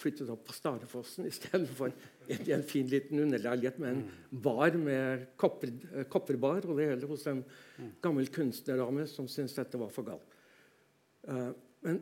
flyttet 0.00 0.30
opp 0.32 0.46
på 0.48 0.56
Starefossen 0.56 1.28
istedenfor 1.28 1.92
en, 1.92 2.44
en 2.56 2.64
fin 2.66 2.88
liten 2.90 3.20
underleilighet 3.22 3.80
med 3.82 3.96
en 3.96 4.38
bar 4.42 4.76
med 4.80 5.26
kopper, 5.40 5.74
eh, 5.92 6.06
kopperbar 6.10 6.66
og 6.66 6.80
det 6.80 6.88
hele 6.92 7.10
hos 7.10 7.26
en 7.30 7.42
gammel 8.02 8.30
kunstnerdame 8.32 9.06
som 9.10 9.28
syntes 9.30 9.58
dette 9.58 9.80
var 9.80 9.92
for 9.94 10.08
galt. 10.08 10.38
Eh, 11.28 11.50
men 11.86 12.00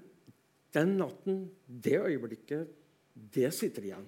den 0.75 0.95
natten, 1.01 1.43
det 1.67 1.99
øyeblikket, 1.99 2.71
det 3.35 3.51
sitter 3.57 3.89
igjen. 3.89 4.07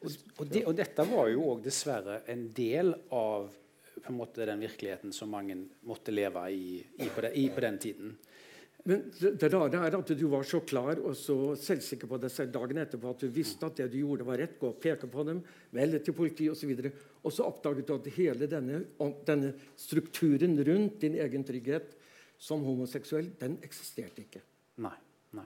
Og, 0.00 0.18
og, 0.36 0.44
de, 0.48 0.64
og, 0.66 0.74
dette 0.78 1.06
var 1.10 1.30
jo 1.32 1.46
òg 1.54 1.64
dessverre 1.64 2.22
en 2.32 2.46
del 2.56 2.94
av 3.16 3.50
på 4.00 4.08
en 4.08 4.16
måte, 4.16 4.46
den 4.48 4.62
virkeligheten 4.62 5.12
som 5.12 5.28
mange 5.28 5.58
måtte 5.84 6.12
leve 6.14 6.46
i, 6.54 6.78
i, 6.80 7.08
på, 7.12 7.20
de, 7.20 7.34
i 7.36 7.48
på 7.52 7.60
den 7.60 7.76
tiden. 7.82 8.14
Men 8.88 9.02
det 9.20 9.50
rare 9.52 9.80
er 9.84 9.96
at 9.98 10.12
du 10.16 10.24
var 10.32 10.46
så 10.48 10.62
klar 10.64 11.00
og 11.04 11.12
så 11.18 11.52
selvsikker 11.60 12.08
på 12.08 12.18
deg 12.22 12.32
selv 12.32 12.54
dagen 12.54 12.80
etterpå 12.80 13.12
at 13.12 13.24
du 13.24 13.28
visste 13.32 13.68
at 13.68 13.76
det 13.76 13.90
du 13.92 13.98
gjorde, 14.00 14.24
var 14.24 14.40
rett. 14.40 14.56
Gå 14.60 14.70
og 14.72 14.80
peke 14.80 15.10
på 15.10 15.24
dem, 15.28 15.42
melde 15.76 16.00
til 16.04 16.16
politiet 16.16 16.54
osv. 16.54 16.72
Og, 16.72 16.86
så 16.88 17.18
og 17.20 17.34
så 17.36 17.48
oppdaget 17.50 17.90
du 17.90 17.94
at 17.98 18.08
hele 18.16 18.48
denne, 18.48 18.82
denne, 19.28 19.52
strukturen 19.76 20.56
rundt 20.64 21.00
din 21.04 21.18
egen 21.20 21.44
trygghet 21.44 21.92
som 22.40 22.64
homoseksuell, 22.64 23.34
den 23.40 23.58
eksisterte 23.66 24.24
ikke. 24.24 24.40
Nei. 24.80 24.96
nei. 25.36 25.44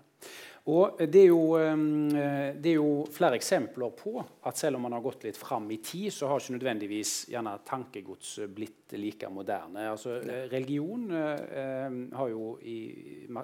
Og 0.73 0.97
det 0.97 1.21
er, 1.21 1.29
jo, 1.29 1.59
eh, 1.61 2.55
det 2.57 2.71
er, 2.71 2.79
jo, 2.79 3.05
flere 3.13 3.37
eksempler 3.37 3.93
på 3.99 4.15
at 4.49 4.57
selv 4.57 4.79
om 4.79 4.87
man 4.87 4.95
har 4.97 5.03
gått 5.05 5.27
litt 5.27 5.37
fram 5.37 5.67
i 5.75 5.77
tid, 5.85 6.09
så 6.15 6.31
har 6.31 6.41
ikke 6.41 6.57
nødvendigvis 6.57 7.13
gjerne 7.29 7.59
tankegods 7.69 8.39
blitt 8.49 8.95
like 8.97 9.29
moderne. 9.29 9.91
Altså, 9.91 10.17
religion 10.53 11.11
eh, 11.13 11.99
har 12.17 12.33
jo 12.33 12.55
i 12.65 12.79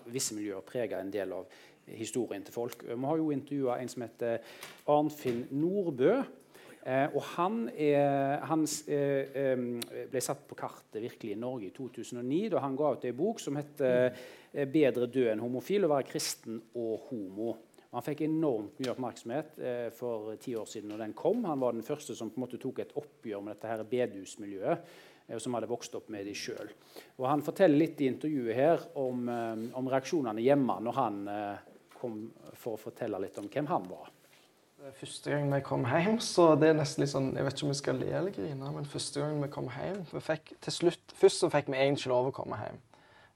visse 0.08 0.38
miljøer 0.38 0.64
prega 0.64 1.02
en 1.02 1.12
del 1.12 1.36
av 1.36 1.60
historien 1.90 2.44
til 2.46 2.54
folk. 2.54 2.86
Vi 2.88 2.96
har 3.04 3.20
jo 3.20 3.32
intervjua 3.34 3.80
en 3.82 3.92
som 3.92 4.06
heter 4.06 4.40
Arnfinn 4.88 5.44
Nordbø. 5.60 6.22
Eh, 6.80 7.12
og 7.12 7.24
han, 7.34 7.64
han 8.48 8.62
eh, 8.88 9.64
ble 10.08 10.20
satt 10.24 10.46
på 10.48 10.56
kartet 10.56 11.02
virkelig 11.02 11.34
i 11.34 11.40
Norge 11.40 11.66
i 11.68 11.74
2009 11.76 12.46
da 12.54 12.62
han 12.64 12.76
ga 12.78 12.94
ut 12.94 13.04
ei 13.04 13.12
bok 13.16 13.42
som 13.42 13.58
heter 13.60 14.06
eh, 14.08 14.64
'Bedre 14.64 15.06
død 15.06 15.28
enn 15.34 15.42
homofil 15.44 15.84
å 15.84 15.92
være 15.92 16.08
kristen 16.08 16.56
og 16.74 17.10
homo'. 17.10 17.52
Han 17.92 18.06
fikk 18.06 18.22
enormt 18.24 18.80
mye 18.80 18.94
oppmerksomhet 18.94 19.58
eh, 19.60 19.88
for 19.92 20.32
ti 20.40 20.54
år 20.56 20.66
siden 20.70 20.90
når 20.90 21.04
den 21.04 21.14
kom. 21.18 21.44
Han 21.44 21.60
var 21.60 21.76
den 21.76 21.84
første 21.86 22.16
som 22.16 22.30
på 22.30 22.40
en 22.40 22.46
måte 22.46 22.60
tok 22.62 22.80
et 22.80 22.94
oppgjør 22.96 23.44
med 23.44 23.58
dette 23.58 23.70
her 23.70 23.82
bedehusmiljøet, 23.92 24.86
eh, 25.28 25.38
som 25.38 25.58
hadde 25.58 25.68
vokst 25.70 25.98
opp 25.98 26.08
med 26.08 26.24
de 26.26 26.34
sjøl. 26.34 26.72
Han 27.20 27.44
forteller 27.44 27.76
litt 27.76 28.00
i 28.00 28.08
intervjuet 28.08 28.56
her 28.56 28.86
om, 28.98 29.28
om 29.28 29.92
reaksjonene 29.92 30.42
hjemme 30.42 30.78
når 30.86 30.96
han 30.96 31.20
kom 32.00 32.22
for 32.56 32.78
å 32.78 32.80
fortelle 32.88 33.20
litt 33.20 33.36
om 33.42 33.50
hvem 33.52 33.68
han 33.68 33.84
var. 33.90 34.08
Første 34.80 35.28
gang 35.28 35.50
vi 35.52 35.60
kom 35.60 35.82
hjem, 35.84 36.16
så 36.24 36.54
det 36.56 36.70
er 36.70 36.78
nesten 36.78 37.02
litt 37.02 37.12
sånn 37.12 37.34
Jeg 37.36 37.44
vet 37.44 37.58
ikke 37.58 37.66
om 37.66 37.72
vi 37.72 37.78
skal 37.78 37.98
le 38.00 38.08
eller 38.16 38.32
grine, 38.32 38.70
men 38.72 38.88
første 38.88 39.20
gang 39.20 39.36
vi 39.42 39.50
kom 39.52 39.68
hjem 39.74 39.98
vi 40.08 40.22
fikk, 40.24 40.54
til 40.64 40.76
slutt, 40.76 41.12
Først 41.20 41.44
så 41.44 41.50
fikk 41.52 41.68
vi 41.68 41.76
egentlig 41.76 42.08
lov 42.12 42.30
å 42.30 42.34
komme 42.34 42.56
hjem. 42.62 42.78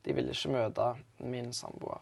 De 0.04 0.16
ville 0.16 0.32
ikke 0.32 0.52
møte 0.54 0.88
min 1.20 1.52
samboer. 1.56 2.00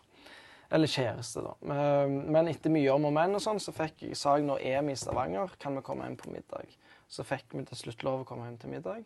Eller 0.72 0.88
kjæreste, 0.88 1.42
da. 1.44 1.74
Men 2.08 2.48
etter 2.48 2.72
mye 2.72 2.94
om 2.94 3.10
og 3.10 3.12
men 3.14 3.36
og 3.36 3.42
sånn, 3.44 3.60
så 3.60 3.74
fikk 3.76 4.06
jeg 4.06 4.16
jeg 4.16 4.46
når 4.46 4.62
vi 4.62 4.94
i 4.94 4.98
Stavanger, 4.98 5.58
kan 5.60 5.76
vi 5.76 5.84
komme 5.84 6.06
hjem 6.06 6.16
på 6.22 6.32
middag. 6.32 6.70
Så 7.12 7.26
fikk 7.26 7.52
vi 7.52 7.66
til 7.68 7.82
slutt 7.82 8.06
lov 8.06 8.22
å 8.22 8.28
komme 8.30 8.46
hjem 8.46 8.56
til 8.62 8.72
middag. 8.72 9.02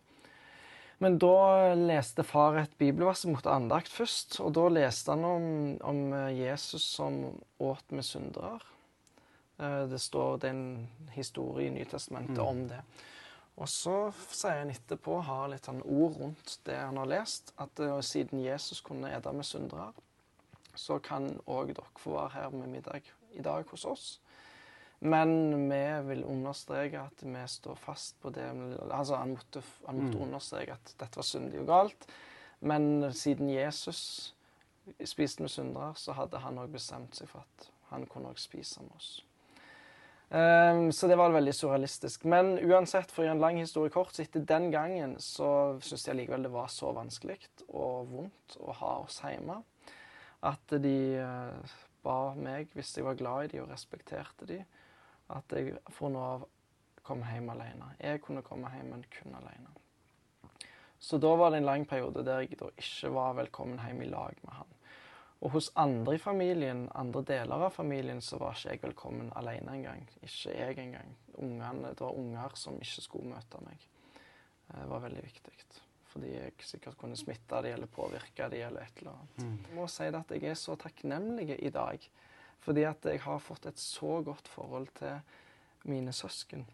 Men 1.02 1.18
da 1.20 1.74
leste 1.76 2.24
far 2.24 2.56
et 2.60 2.76
bibelvers 2.78 3.26
måtte 3.28 3.52
andakt 3.52 3.90
først. 3.92 4.38
Og 4.44 4.54
da 4.56 4.68
leste 4.72 5.12
han 5.12 5.26
om, 5.26 5.50
om 5.84 6.06
Jesus 6.32 6.86
som 6.86 7.18
åt 7.58 7.92
med 7.92 8.06
syndere. 8.06 8.62
Eh, 9.58 9.82
det 9.88 9.98
står 9.98 10.40
det 10.40 10.50
er 10.50 10.56
en 10.56 10.88
historie 11.14 11.70
i 11.70 11.74
Nytestamentet 11.74 12.38
mm. 12.38 12.46
om 12.46 12.64
det. 12.68 12.80
Og 13.56 13.68
så 13.72 13.94
sier 14.28 14.60
han 14.60 14.72
etterpå, 14.72 15.20
har 15.24 15.48
litt 15.48 15.64
sånn 15.64 15.80
ord 15.80 16.18
rundt 16.20 16.58
det 16.68 16.76
han 16.76 16.98
har 17.00 17.08
lest, 17.08 17.54
at 17.56 17.80
uh, 17.80 17.94
siden 18.04 18.42
Jesus 18.44 18.82
kunne 18.84 19.08
ete 19.16 19.32
med 19.32 19.48
syndere, 19.48 19.94
så 20.76 20.98
kan 21.00 21.30
òg 21.48 21.72
dere 21.72 21.88
få 21.96 22.18
være 22.18 22.34
her 22.34 22.52
med 22.52 22.68
middag 22.74 23.08
i 23.32 23.40
dag 23.44 23.64
hos 23.72 23.86
oss. 23.88 24.06
Men 25.00 25.68
vi 25.70 25.80
vil 26.08 26.24
understreke 26.28 27.00
at 27.00 27.24
vi 27.24 27.44
står 27.48 27.80
fast 27.80 28.16
på 28.20 28.30
det 28.32 28.44
Altså, 28.90 29.16
han 29.16 29.34
måtte, 29.36 29.62
han 29.86 30.00
måtte 30.02 30.16
mm. 30.18 30.24
understreke 30.28 30.76
at 30.76 30.92
dette 31.00 31.20
var 31.20 31.28
syndig 31.28 31.60
og 31.60 31.70
galt. 31.72 32.08
Men 32.60 33.12
siden 33.12 33.50
Jesus 33.50 34.34
spiste 35.04 35.42
med 35.42 35.52
syndere, 35.52 35.94
så 35.96 36.12
hadde 36.16 36.40
han 36.44 36.60
òg 36.60 36.72
bestemt 36.76 37.16
seg 37.16 37.28
for 37.28 37.44
at 37.44 37.70
han 37.90 38.06
kunne 38.08 38.32
òg 38.32 38.40
spise 38.40 38.84
med 38.84 38.96
oss. 38.96 39.10
Um, 40.28 40.88
så 40.92 41.06
det 41.06 41.16
var 41.20 41.30
veldig 41.30 41.54
surrealistisk. 41.54 42.24
Men 42.26 42.56
uansett, 42.58 43.12
for 43.14 43.22
å 43.22 43.28
gjøre 43.28 43.36
en 43.38 43.44
lang 43.44 43.60
historie 43.60 43.94
kort, 43.94 44.14
så 44.16 44.24
etter 44.24 44.42
den 44.42 44.72
gangen 44.74 45.14
så 45.22 45.78
syns 45.86 46.08
jeg 46.08 46.18
likevel 46.18 46.48
det 46.48 46.54
var 46.54 46.70
så 46.72 46.90
vanskelig 46.96 47.38
og 47.68 48.10
vondt 48.10 48.58
å 48.58 48.74
ha 48.80 48.92
oss 49.04 49.20
hjemme 49.22 49.60
at 50.46 50.74
de 50.82 50.98
uh, 51.22 51.76
ba 52.04 52.18
meg, 52.38 52.70
hvis 52.74 52.92
jeg 52.96 53.06
var 53.06 53.18
glad 53.18 53.46
i 53.46 53.54
de 53.54 53.62
og 53.62 53.70
respekterte 53.70 54.46
de, 54.50 54.60
at 55.34 55.56
jeg 55.56 55.78
fra 55.94 56.10
nå 56.12 56.22
av 56.22 56.46
kom 57.06 57.22
hjem 57.22 57.52
alene. 57.54 57.92
Jeg 58.02 58.22
kunne 58.24 58.42
komme 58.46 58.70
hjem, 58.74 58.90
men 58.94 59.04
kun 59.10 59.34
alene. 59.38 59.70
Så 60.98 61.20
da 61.22 61.32
var 61.38 61.52
det 61.52 61.60
en 61.60 61.68
lang 61.68 61.84
periode 61.86 62.24
der 62.26 62.42
jeg 62.42 62.58
da 62.58 62.70
ikke 62.74 63.12
var 63.14 63.36
velkommen 63.38 63.78
hjem 63.84 64.02
i 64.02 64.10
lag 64.10 64.38
med 64.42 64.56
han. 64.58 64.75
Og 65.46 65.52
hos 65.54 65.68
andre 65.78 66.16
i 66.16 66.18
familien, 66.18 66.88
andre 66.98 67.20
deler 67.22 67.68
av 67.68 67.70
familien, 67.70 68.18
så 68.24 68.38
var 68.40 68.56
ikke 68.56 68.72
jeg 68.72 68.82
velkommen 68.82 69.28
alene 69.38 69.76
engang. 69.76 70.02
Ikke 70.18 70.50
jeg 70.56 70.78
engang. 70.82 71.12
Ungene, 71.38 71.92
det 71.92 72.02
var 72.02 72.18
unger 72.18 72.56
som 72.58 72.80
ikke 72.82 73.04
skulle 73.04 73.30
møte 73.30 73.60
meg. 73.62 73.84
Det 74.72 74.88
var 74.90 75.04
veldig 75.04 75.22
viktig. 75.22 75.54
Fordi 76.10 76.32
jeg 76.32 76.66
sikkert 76.66 76.98
kunne 76.98 77.18
smitte 77.20 77.60
de 77.62 77.70
eller 77.76 77.92
påvirke 77.92 78.48
de 78.50 78.64
eller 78.66 78.88
et 78.88 78.98
eller 78.98 79.12
annet. 79.12 79.38
Mm. 79.38 79.56
Jeg 79.68 79.78
må 79.78 79.86
si 79.92 80.10
at 80.18 80.34
jeg 80.34 80.50
er 80.50 80.58
så 80.58 80.74
takknemlig 80.82 81.60
i 81.60 81.70
dag. 81.70 82.10
Fordi 82.66 82.86
at 82.90 83.06
jeg 83.06 83.22
har 83.22 83.42
fått 83.44 83.70
et 83.70 83.78
så 83.78 84.18
godt 84.26 84.50
forhold 84.50 84.90
til 84.98 85.20
mine 85.86 86.10
søsken. 86.16 86.66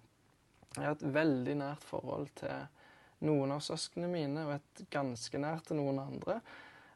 Jeg 0.78 0.86
har 0.86 0.96
et 0.96 1.08
veldig 1.12 1.58
nært 1.60 1.84
forhold 1.84 2.30
til 2.40 3.26
noen 3.28 3.52
av 3.52 3.60
søsknene 3.60 4.08
mine, 4.08 4.46
og 4.46 4.54
et 4.56 4.86
ganske 4.94 5.42
nært 5.44 5.68
til 5.68 5.82
noen 5.82 6.00
andre. 6.06 6.40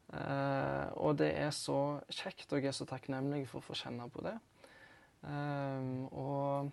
Uh, 0.07 0.87
og 1.03 1.17
det 1.19 1.33
er 1.35 1.51
så 1.55 1.99
kjekt, 2.15 2.53
og 2.53 2.61
jeg 2.61 2.71
er 2.71 2.77
så 2.77 2.87
takknemlig 2.87 3.43
for 3.51 3.59
å 3.59 3.67
få 3.67 3.75
kjenne 3.79 4.07
på 4.13 4.23
det. 4.23 4.37
Um, 5.27 6.07
og, 6.15 6.71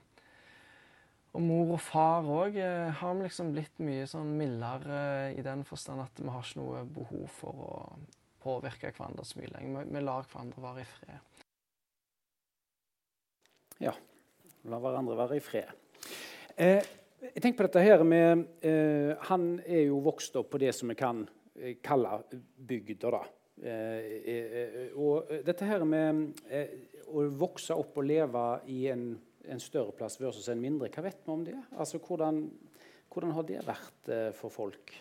og, 1.31 1.39
mor 1.41 1.73
og 1.73 1.81
far 1.81 2.29
òg 2.29 2.59
uh, 2.59 2.61
eh, 2.61 2.91
har 2.99 3.17
liksom 3.17 3.49
blitt 3.55 3.81
mye 3.81 4.05
sånn 4.09 4.35
mildere 4.37 5.01
uh, 5.31 5.33
i 5.33 5.45
den 5.45 5.65
forstand 5.65 6.03
at 6.03 6.21
vi 6.21 6.29
har 6.29 6.45
ikke 6.45 6.61
noe 6.61 6.83
behov 6.93 7.25
for 7.33 7.65
å 7.65 7.75
påvirke 8.43 8.93
hverandre 8.93 9.25
så 9.25 9.41
mye 9.41 9.53
lenger. 9.55 9.81
Vi, 9.81 9.97
vi 9.97 10.05
lar 10.05 10.29
hverandre 10.29 10.65
være 10.67 10.85
i 10.85 10.89
fred. 10.93 11.45
Ja. 13.81 13.95
La 14.69 14.77
hverandre 14.79 15.17
være 15.17 15.39
i 15.39 15.43
fred. 15.43 15.79
jeg 16.55 17.41
tenker 17.41 17.57
på 17.57 17.65
dette 17.65 17.81
her 17.83 18.03
med 18.05 18.45
Han 19.27 19.47
er 19.65 19.87
jo 19.89 19.97
vokst 20.05 20.37
opp 20.39 20.51
på 20.53 20.61
det 20.61 20.69
som 20.77 20.91
vi 20.91 20.95
kan 20.95 21.25
Eh, 21.25 21.42
kalle 21.81 22.17
bygda. 22.57 23.11
da. 23.11 23.23
Eh, 23.61 24.05
eh, 24.25 24.97
og 24.97 25.29
dette 25.45 25.67
her 25.69 25.85
med 25.85 26.49
å 27.13 27.27
vokse 27.37 27.75
opp 27.77 27.99
og 28.01 28.07
leve 28.09 28.43
i 28.73 28.87
en, 28.91 29.11
en 29.45 29.61
større 29.61 29.93
plass 29.95 30.17
versus 30.21 30.49
en 30.49 30.61
mindre, 30.61 30.89
hva 30.89 31.05
vet 31.05 31.21
vi 31.23 31.33
om 31.33 31.43
det? 31.45 31.57
Altså, 31.77 32.01
hvordan, 32.01 32.47
hvordan 33.13 33.35
har 33.37 33.47
det 33.47 33.65
vært 33.67 34.13
for 34.39 34.53
folk? 34.53 34.95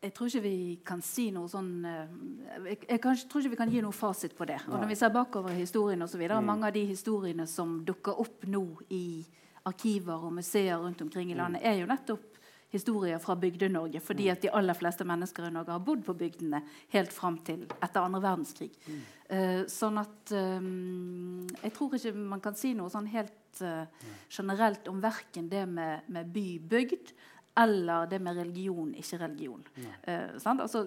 Jeg 0.00 0.14
tror 0.16 0.30
ikke 0.30 0.46
vi 0.46 0.58
kan 0.80 1.02
si 1.04 1.26
noe 1.28 1.44
sånn 1.52 1.84
Jeg, 1.84 2.78
jeg 2.86 3.00
kan, 3.04 3.18
tror 3.28 3.42
ikke 3.42 3.52
vi 3.52 3.58
kan 3.58 3.72
gi 3.74 3.82
noe 3.84 3.92
fasit 3.92 4.32
på 4.32 4.46
det. 4.48 4.56
Og 4.70 4.78
Når 4.78 4.88
vi 4.88 4.96
ser 4.96 5.12
bakover 5.12 5.52
historien 5.52 6.00
osv., 6.06 6.22
mm. 6.24 6.46
mange 6.46 6.70
av 6.70 6.72
de 6.72 6.86
historiene 6.88 7.44
som 7.44 7.82
dukker 7.84 8.22
opp 8.24 8.48
nå 8.48 8.64
i 8.96 9.20
arkiver 9.68 10.24
og 10.24 10.32
museer 10.38 10.80
rundt 10.80 11.04
omkring 11.04 11.28
i 11.28 11.36
mm. 11.36 11.40
landet, 11.42 11.66
er 11.68 11.82
jo 11.82 11.90
nettopp 11.90 12.29
historier 12.70 13.18
fra 13.18 13.34
Bygde-Norge. 13.34 14.00
Fordi 14.00 14.28
at 14.30 14.42
de 14.42 14.52
aller 14.54 14.76
fleste 14.78 15.06
mennesker 15.06 15.48
i 15.48 15.52
Norge 15.54 15.74
har 15.74 15.82
bodd 15.84 16.04
på 16.06 16.14
bygdene 16.18 16.62
helt 16.94 17.12
fram 17.14 17.40
til 17.46 17.66
etter 17.80 18.00
andre 18.02 18.22
verdenskrig. 18.22 18.70
Mm. 18.86 19.00
Uh, 19.30 19.62
sånn 19.70 19.98
at 20.00 20.32
um, 20.34 21.46
Jeg 21.62 21.74
tror 21.76 21.94
ikke 21.94 22.14
man 22.18 22.42
kan 22.42 22.56
si 22.58 22.72
noe 22.74 22.90
sånn 22.90 23.06
helt 23.10 23.62
uh, 23.62 23.84
generelt 24.30 24.88
om 24.90 25.02
verken 25.02 25.50
det 25.50 25.66
med, 25.70 26.08
med 26.10 26.30
by-bygd 26.34 27.12
eller 27.60 28.06
det 28.10 28.20
med 28.22 28.38
religion, 28.38 28.94
ikke 28.94 29.18
religion. 29.24 29.62
Uh, 30.06 30.38
altså, 30.38 30.86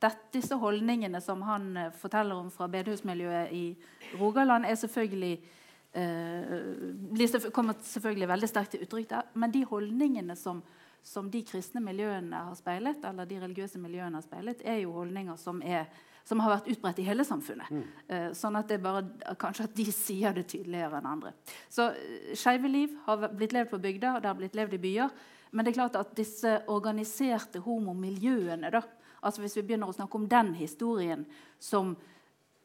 dette, 0.00 0.30
disse 0.36 0.56
holdningene 0.60 1.20
som 1.24 1.42
han 1.48 1.72
forteller 1.96 2.36
om 2.36 2.50
fra 2.52 2.68
bedehusmiljøet 2.72 3.52
i 3.56 3.66
Rogaland, 4.20 4.68
er 4.68 4.76
selvfølgelig 4.76 5.34
uh, 5.96 7.50
kommer 7.56 7.80
selvfølgelig 7.80 8.28
veldig 8.28 8.48
sterkt 8.52 8.76
til 8.76 8.84
uttrykk 8.84 9.12
der. 9.16 9.30
Men 9.40 9.52
de 9.56 9.64
holdningene 9.68 10.36
som 10.36 10.60
som 11.04 11.28
de 11.30 11.42
kristne 11.44 11.82
miljøene 11.84 12.46
har 12.48 12.56
speilet, 12.56 13.04
eller 13.04 13.28
de 13.28 13.38
religiøse 13.42 13.78
miljøene 13.80 14.18
har 14.18 14.24
speilet, 14.24 14.64
er 14.64 14.80
jo 14.80 14.94
holdninger 14.96 15.36
som, 15.40 15.60
er, 15.60 15.84
som 16.24 16.40
har 16.40 16.54
vært 16.54 16.70
utbredt 16.72 17.02
i 17.02 17.06
hele 17.06 17.26
samfunnet. 17.28 17.68
Mm. 17.68 17.84
Eh, 18.08 18.26
sånn 18.38 18.56
at 18.56 18.70
det 18.70 18.78
er 18.78 18.86
bare 18.86 19.36
kanskje 19.40 19.68
at 19.68 19.76
de 19.76 19.86
sier 20.04 20.36
det 20.36 20.46
tydeligere 20.54 21.02
enn 21.02 21.10
andre. 21.12 21.34
Så 21.68 21.90
uh, 21.92 22.32
skeive 22.32 22.72
liv 22.72 22.96
har 23.04 23.28
blitt 23.36 23.52
levd 23.56 23.74
på 23.74 23.82
bygda, 23.84 24.16
og 24.16 24.24
det 24.24 24.32
har 24.32 24.40
blitt 24.40 24.56
levd 24.58 24.78
i 24.78 24.82
byer. 24.86 25.14
Men 25.52 25.66
det 25.66 25.74
er 25.74 25.80
klart 25.82 26.00
at 26.00 26.16
disse 26.16 26.56
organiserte 26.72 27.60
homomiljøene, 27.62 28.72
da, 28.74 28.80
altså 29.20 29.44
hvis 29.44 29.60
vi 29.60 29.68
begynner 29.68 29.92
å 29.92 29.96
snakke 29.96 30.18
om 30.18 30.26
den 30.28 30.54
historien 30.56 31.28
som 31.62 31.94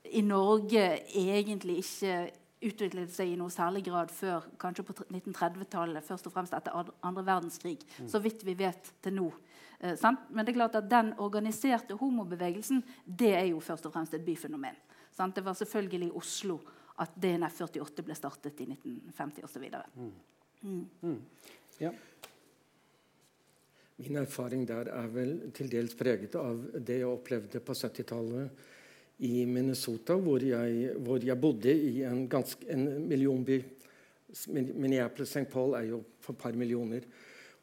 i 0.10 0.24
Norge 0.26 0.86
egentlig 1.12 1.82
ikke 1.84 2.16
utviklet 2.62 3.12
seg 3.14 3.32
i 3.32 3.38
noe 3.40 3.52
særlig 3.54 3.86
grad 3.88 4.12
før 4.12 4.48
kanskje 4.60 4.84
på 4.88 4.96
1930-tallet, 5.06 6.04
først 6.06 6.28
og 6.28 6.34
fremst 6.34 6.56
etter 6.58 6.76
andre 6.76 7.24
verdenskrig. 7.24 7.78
Mm. 8.00 8.10
Så 8.12 8.20
vidt 8.24 8.44
vi 8.48 8.58
vet 8.60 8.92
til 9.04 9.16
nå. 9.16 9.30
Eh, 9.80 9.96
Men 10.30 10.46
det 10.46 10.54
er 10.54 10.60
klart 10.60 10.76
at 10.76 10.90
den 10.90 11.14
organiserte 11.18 11.96
homobevegelsen 11.96 12.84
det 13.06 13.34
er 13.36 13.48
jo 13.52 13.60
først 13.60 13.86
og 13.86 13.94
fremst 13.94 14.14
et 14.14 14.26
byfenomen. 14.26 14.76
Sant? 15.12 15.36
Det 15.36 15.46
var 15.46 15.54
selvfølgelig 15.54 16.08
i 16.08 16.16
Oslo 16.16 16.60
at 17.00 17.16
DNF 17.16 17.62
48 17.62 18.04
ble 18.04 18.16
startet 18.16 18.60
i 18.60 18.68
1950 18.68 19.44
osv. 19.44 19.66
Mm. 19.96 20.12
Mm. 20.62 20.86
mm. 21.02 21.22
Ja. 21.80 21.92
Min 24.00 24.16
erfaring 24.16 24.66
der 24.68 24.92
er 24.96 25.08
vel 25.12 25.52
til 25.56 25.72
dels 25.72 25.96
preget 25.96 26.36
av 26.40 26.60
det 26.76 27.02
jeg 27.02 27.08
opplevde 27.08 27.60
på 27.60 27.76
70-tallet 27.76 28.68
i 29.26 29.44
Minnesota, 29.46 30.16
hvor 30.16 30.44
jeg, 30.44 30.94
hvor 31.04 31.24
jeg 31.24 31.42
bodde 31.42 31.74
i 31.74 32.04
en, 32.08 32.24
ganske, 32.32 32.64
en 32.72 32.86
millionby. 33.08 33.60
Minneapolis 34.54 35.34
St. 35.34 35.48
Paul 35.52 35.76
er 35.76 35.90
jo 35.90 36.04
for 36.22 36.36
et 36.36 36.44
par 36.44 36.56
millioner. 36.56 37.08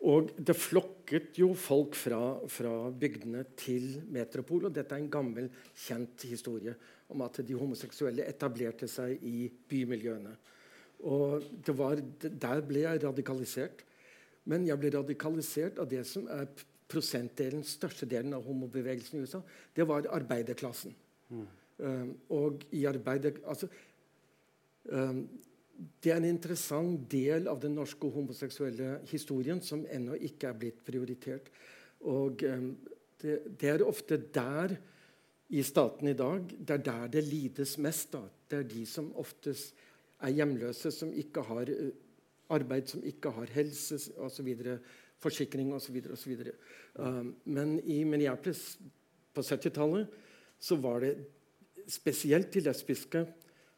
Og 0.04 0.28
det 0.36 0.57
flokket 0.59 1.38
jo 1.40 1.54
folk 1.57 1.96
fra, 1.96 2.20
fra, 2.52 2.90
bygdene 2.92 3.46
til 3.57 4.02
Metropol. 4.12 4.68
Og 4.68 4.74
dette 4.74 4.92
er 4.92 5.00
en 5.00 5.12
gammel, 5.12 5.48
kjent 5.86 6.26
historie 6.28 6.74
om 7.09 7.22
at 7.24 7.40
de 7.46 7.57
homoseksuelle 7.57 8.26
etablerte 8.28 8.88
seg 8.90 9.22
i 9.24 9.46
bymiljøene. 9.70 10.34
Og 11.09 11.44
var, 11.78 12.02
Der 12.20 12.62
ble 12.66 12.84
jeg 12.84 13.04
radikalisert. 13.07 13.84
Men 14.44 14.66
jeg 14.68 14.78
ble 14.78 14.92
radikalisert 14.98 15.80
av 15.82 15.88
det 15.90 16.04
som 16.07 16.28
er 16.30 16.46
prosentdelen, 16.86 17.64
største 17.66 18.07
delen 18.07 18.36
av 18.36 18.44
homobevegelsen 18.46 19.18
i 19.18 19.24
USA. 19.24 19.40
Det 19.74 19.86
var 19.88 20.07
arbeiderklassen. 20.14 20.94
Mm. 21.27 21.47
og 22.33 22.62
i 22.72 22.85
arbeidet 22.87 23.41
altså, 23.45 23.66
Um, 24.93 25.24
det 26.01 26.12
er 26.12 26.20
en 26.20 26.29
interessant 26.29 27.03
del 27.12 27.49
av 27.51 27.59
den 27.61 27.74
norske 27.77 28.09
homoseksuelle 28.09 29.01
historien 29.11 29.59
som 29.64 29.85
ennå 29.93 30.16
ikke 30.29 30.51
er 30.51 30.61
blitt 30.61 30.79
prioritert. 30.87 31.51
Og 32.09 32.45
um, 32.49 32.70
det, 33.20 33.41
det, 33.61 33.72
er 33.72 33.85
ofte 33.85 34.18
der 34.33 34.77
i 35.53 35.62
staten 35.66 36.09
i 36.09 36.16
dag 36.16 36.49
det 36.57 36.79
er 36.79 36.85
der 36.87 37.12
det 37.18 37.24
lides 37.27 37.77
mest. 37.83 38.14
Da. 38.14 38.22
Det 38.49 38.62
er 38.62 38.70
de 38.70 38.87
som 38.89 39.11
oftest 39.20 39.77
er 40.24 40.33
hjemløse, 40.39 40.93
som 40.95 41.12
ikke 41.12 41.45
har 41.45 41.72
uh, 41.72 41.91
arbeid, 42.57 42.89
som 42.89 43.05
ikke 43.05 43.35
har 43.37 43.53
helse 43.59 44.01
osv. 44.22 44.55
Forsikring 45.20 45.74
osv. 45.74 45.99
Um, 46.95 47.35
men 47.45 47.81
i 47.85 48.03
Minneapolis 48.05 48.79
på 49.37 49.45
70-tallet 49.45 50.09
så 50.59 50.78
var 50.80 51.02
det 51.04 51.14
spesielt 51.90 52.52
de 52.54 52.64
lesbiske 52.66 53.22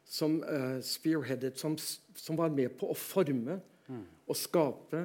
som 0.09 0.39
uh, 0.41 0.79
spearheadet, 0.81 1.59
som, 1.59 1.75
som, 1.77 2.37
var 2.39 2.49
med 2.53 2.73
på 2.79 2.89
å 2.89 2.97
forme 2.97 3.59
mm. 3.87 4.05
og 4.25 4.37
skape, 4.37 5.03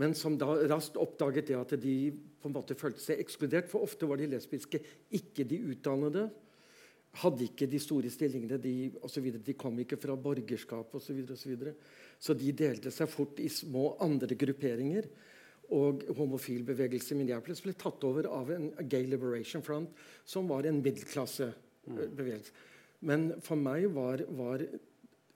men 0.00 0.16
som 0.18 0.38
da 0.40 0.48
raskt 0.70 0.96
oppdaget 0.98 1.50
det 1.52 1.58
at 1.58 1.74
de 1.78 1.96
på 2.42 2.48
en 2.48 2.56
måte 2.56 2.74
følte 2.78 3.02
seg 3.02 3.20
ekskludert. 3.22 3.68
For 3.70 3.84
ofte 3.84 4.08
var 4.08 4.18
de 4.18 4.30
lesbiske 4.32 4.80
ikke 5.14 5.44
de 5.46 5.60
utdannede. 5.74 6.24
Hadde 7.20 7.44
ikke 7.44 7.68
de 7.68 7.78
store 7.82 8.10
stillingene, 8.10 8.56
de, 8.58 8.72
og 9.02 9.12
så 9.12 9.20
de 9.20 9.54
kom 9.54 9.76
ikke 9.82 10.00
fra 10.00 10.16
borgerskap 10.16 10.94
osv. 10.96 11.20
Så, 11.20 11.36
og 11.36 11.38
så, 11.38 11.50
videre. 11.52 11.74
så 12.18 12.34
de 12.34 12.54
delte 12.56 12.90
seg 12.90 13.10
fort 13.12 13.38
i 13.38 13.50
små 13.52 13.92
andre 14.02 14.34
grupperinger. 14.40 15.10
Og 15.72 16.04
homofil 16.18 16.66
bevegelse 16.68 17.14
i 17.14 17.18
Minneapolis 17.20 17.62
ble 17.64 17.72
tatt 17.78 18.04
over 18.04 18.28
av 18.28 18.50
en 18.52 18.68
Gay 18.90 19.06
Liberation 19.08 19.64
Front, 19.64 19.90
som 20.24 20.50
var 20.50 20.68
en 20.68 20.82
middelklassebevegelse. 20.84 22.52
Mm. 22.52 22.68
Men 23.08 23.28
for 23.42 23.58
meg 23.58 23.88
var, 23.94 24.22
var 24.36 24.62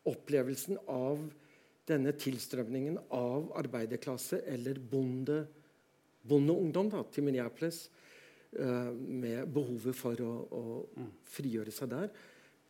opplevelsen 0.07 0.79
av 0.93 1.25
denne 1.87 2.13
tilstrømningen 2.19 2.99
av 3.15 3.51
arbeiderklasse 3.59 4.43
eller 4.51 4.79
bonde, 4.79 5.41
bondeungdom 6.27 6.91
da, 6.93 7.03
til 7.11 7.27
Minneapolis 7.27 7.85
uh, 8.59 8.93
med 8.93 9.47
behovet 9.55 9.99
for 9.99 10.23
å, 10.23 10.33
å 10.47 10.65
mm. 10.99 11.13
frigjøre 11.37 11.75
seg 11.75 11.93
der. 11.95 12.11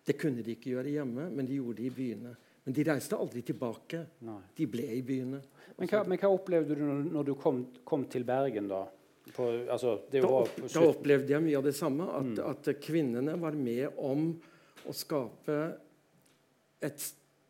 Det 0.06 0.16
kunne 0.20 0.44
de 0.44 0.54
ikke 0.54 0.74
gjøre 0.76 0.92
hjemme, 0.98 1.30
men 1.32 1.48
de 1.48 1.58
gjorde 1.58 1.80
det 1.80 1.88
i 1.88 1.96
byene. 1.96 2.34
Men 2.66 2.74
de 2.74 2.84
reiste 2.88 3.14
aldri 3.14 3.44
tilbake. 3.46 4.00
Nei. 4.26 4.40
De 4.58 4.66
ble 4.66 4.86
i 4.96 5.02
byene. 5.06 5.38
Men 5.78 5.90
hva, 5.90 6.02
men 6.08 6.18
hva, 6.18 6.30
opplevde 6.34 6.74
du 6.74 6.82
når, 6.82 7.28
du 7.28 7.34
kom, 7.38 7.60
kom, 7.86 8.06
til 8.10 8.24
Bergen, 8.26 8.66
da? 8.72 8.80
På, 9.36 9.46
altså, 9.70 10.00
da, 10.10 10.22
da, 10.22 10.82
opplevde 10.82 11.34
jeg 11.34 11.44
mye 11.44 11.60
av 11.60 11.66
det 11.66 11.76
samme. 11.78 12.08
At, 12.10 12.32
mm. 12.32 12.40
at 12.50 12.70
kvinnene 12.82 13.36
var 13.38 13.54
med 13.58 14.00
om 14.02 14.32
å 14.86 14.94
skape 14.94 15.60
et 16.86 17.06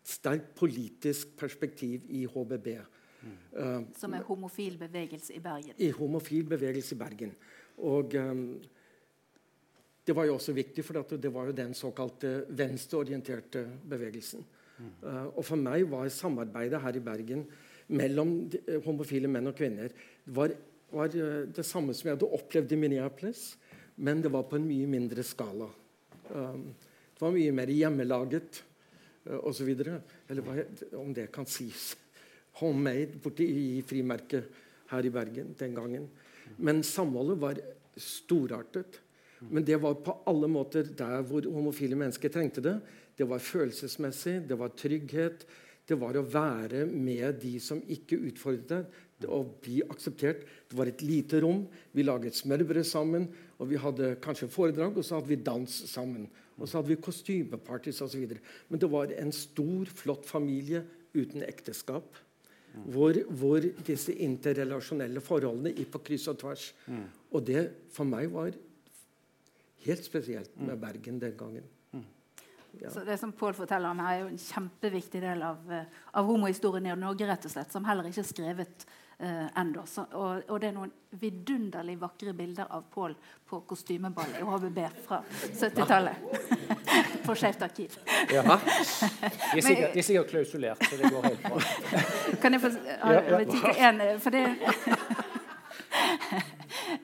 sterkt 0.07 0.53
politisk 0.59 1.33
perspektiv 1.41 2.05
i 2.13 2.27
HBB. 2.29 2.69
Mm. 3.25 3.39
Uh, 3.57 3.79
Som 3.97 4.15
er 4.19 4.27
homofil 4.29 4.77
bevegelse 4.81 5.33
i 5.37 5.41
Bergen? 5.43 5.79
I 5.81 5.91
homofil 5.97 6.45
bevegelse 6.51 6.93
i 6.93 7.01
Bergen. 7.01 7.33
Og 7.89 8.15
um, 8.21 8.45
det 10.07 10.15
var 10.15 10.29
jo 10.29 10.37
også 10.37 10.53
viktig, 10.55 10.85
for 10.85 11.17
det 11.17 11.33
var 11.33 11.49
jo 11.49 11.57
den 11.57 11.73
såkalte 11.75 12.37
venstreorienterte 12.53 13.65
bevegelsen. 13.89 14.45
Uh, 14.77 15.29
og 15.33 15.43
for 15.47 15.61
meg 15.61 15.87
var 15.89 16.09
samarbeidet 16.13 16.83
her 16.83 16.99
i 16.99 17.05
Bergen 17.05 17.45
mellom 17.97 18.35
uh, 18.53 18.79
homofile 18.85 19.31
menn 19.31 19.49
og 19.49 19.57
kvinner 19.57 19.95
var, 20.37 20.53
var 20.93 21.13
det 21.13 21.65
samme 21.65 21.95
som 21.97 22.11
jeg 22.11 22.19
hadde 22.19 22.33
opplevd 22.37 22.75
i 22.75 22.81
Minneapolis, 22.81 23.45
men 23.97 24.21
det 24.25 24.33
var 24.33 24.45
på 24.51 24.59
en 24.59 24.69
mye 24.69 24.89
mindre 24.91 25.25
skala. 25.25 25.69
Det 26.27 27.23
var 27.23 27.33
mye 27.33 27.55
mer 27.55 27.71
hjemmelaget 27.73 28.61
osv. 29.47 29.71
Eller 29.73 30.45
hva, 30.45 30.59
om 31.01 31.15
det 31.17 31.31
kan 31.35 31.49
sies. 31.49 31.95
Homemade 32.61 33.21
borte 33.23 33.47
i 33.47 33.81
frimerket 33.87 34.51
her 34.91 35.07
i 35.07 35.13
Bergen 35.13 35.55
den 35.59 35.75
gangen. 35.77 36.07
Men 36.57 36.83
samholdet 36.87 37.41
var 37.41 37.61
storartet. 37.97 39.01
Men 39.51 39.65
det 39.65 39.77
var 39.83 39.99
på 40.01 40.15
alle 40.29 40.49
måter 40.49 40.87
der 40.97 41.21
hvor 41.29 41.45
homofile 41.53 41.99
mennesker 41.99 42.33
trengte 42.33 42.65
det. 42.65 42.79
Det 43.17 43.27
var 43.29 43.41
følelsesmessig, 43.43 44.43
det 44.49 44.59
var 44.61 44.75
trygghet. 44.77 45.47
Det 45.87 45.97
var 45.99 46.19
å 46.19 46.25
være 46.27 46.83
med 46.91 47.39
de 47.45 47.57
som 47.63 47.79
ikke 47.93 48.19
utfordret 48.29 48.69
deg, 48.73 49.29
å 49.33 49.39
bli 49.63 49.79
akseptert. 49.87 50.43
Det 50.69 50.77
var 50.77 50.91
et 50.91 51.03
lite 51.07 51.41
rom. 51.41 51.63
Vi 51.97 52.05
laget 52.05 52.37
smørbrød 52.37 52.85
sammen, 52.85 53.29
og 53.57 53.71
vi 53.71 53.79
hadde 53.81 54.17
kanskje 54.21 54.51
foredrag, 54.53 54.99
og 54.99 55.07
så 55.07 55.17
hadde 55.17 55.31
vi 55.31 55.39
dans 55.47 55.79
sammen. 55.89 56.27
Og 56.59 56.69
så 56.69 56.79
hadde 56.79 56.93
vi 56.93 57.01
kostymepartys 57.01 58.03
osv. 58.05 58.35
Men 58.69 58.83
det 58.83 58.91
var 58.93 59.15
en 59.15 59.33
stor, 59.33 59.89
flott 59.89 60.27
familie 60.29 60.83
uten 61.17 61.47
ekteskap. 61.47 62.23
Hvor, 62.93 63.17
hvor 63.33 63.65
disse 63.87 64.13
interrelasjonelle 64.21 65.23
forholdene 65.25 65.73
gikk 65.73 65.95
på 65.95 66.03
kryss 66.11 66.27
og 66.29 66.37
tvers. 66.43 66.67
Mm. 66.93 67.07
Og 67.33 67.47
det 67.49 67.63
for 67.95 68.09
meg 68.09 68.29
var 68.35 68.53
helt 69.87 70.05
spesielt 70.05 70.53
med 70.61 70.77
Bergen 70.83 71.23
den 71.23 71.39
gangen. 71.39 71.65
Ja. 72.81 72.91
Så 72.91 73.01
Det 73.05 73.19
som 73.19 73.33
Pål 73.33 73.55
forteller 73.55 73.91
om 73.91 73.99
her, 73.99 74.15
er 74.15 74.21
jo 74.21 74.29
en 74.29 74.39
kjempeviktig 74.39 75.21
del 75.21 75.43
av, 75.43 75.73
eh, 75.73 75.85
av 76.13 76.25
homohistorien 76.25 76.87
i 76.87 76.97
Norge, 76.97 77.27
rett 77.27 77.45
og 77.45 77.51
slett, 77.51 77.73
som 77.73 77.85
heller 77.85 78.09
ikke 78.09 78.21
er 78.21 78.29
skrevet 78.29 78.87
uh, 79.23 79.47
ennå. 79.57 79.85
Og, 80.13 80.43
og, 80.49 80.61
det 80.61 80.69
er 80.69 80.75
noen 80.77 80.93
vidunderlig 81.17 81.97
vakre 82.01 82.35
bilder 82.37 82.69
av 82.71 82.85
Pål 82.93 83.17
på 83.49 83.61
kostymeball 83.69 84.37
i 84.37 84.45
HVB 84.45 84.81
fra 85.07 85.23
70-tallet. 85.31 86.17
på 87.27 87.35
Skeivt 87.35 87.63
arkiv. 87.63 87.97
Ja. 88.31 88.43
De 89.53 89.59
er 89.59 89.65
sikkert, 89.65 89.97
er 89.97 90.03
sikkert 90.03 90.31
klausulert, 90.31 90.85
så 90.85 91.01
det 91.01 91.11
går 91.13 91.31
helt 91.31 91.43
bra. 91.43 91.61
kan 92.43 92.57
jeg 92.57 92.63
få 92.63 92.75
ha 93.03 93.41
tid 93.41 93.57
til 93.57 93.81
én? 93.89 94.05
For 94.21 94.37
det 94.37 94.45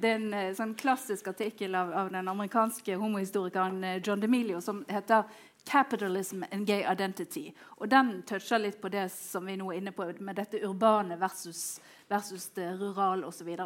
det 0.03 0.09
er 0.11 0.19
en 0.19 0.35
eh, 0.35 0.51
sånn 0.57 0.75
klassisk 0.79 1.29
artikkel 1.33 1.75
av, 1.79 1.93
av 1.95 2.11
den 2.13 2.29
amerikanske 2.29 2.97
homohistorikeren 2.99 3.83
eh, 3.87 4.01
John 4.05 4.21
DeMilio 4.23 4.61
som 4.65 4.83
heter 4.89 5.29
'Capitalism 5.65 6.45
and 6.51 6.67
Gay 6.67 6.83
Identity'. 6.83 7.53
Og 7.77 7.91
Den 7.91 8.23
toucher 8.23 8.59
litt 8.59 8.81
på 8.81 8.89
det 8.89 9.09
som 9.13 9.47
vi 9.47 9.57
nå 9.57 9.71
er 9.73 9.77
inne 9.77 9.93
på, 9.93 10.13
med 10.21 10.37
dette 10.37 10.61
urbane 10.67 11.17
versus, 11.21 11.81
versus 12.09 12.49
det 12.49 12.81
rurale 12.81 13.27
osv. 13.27 13.57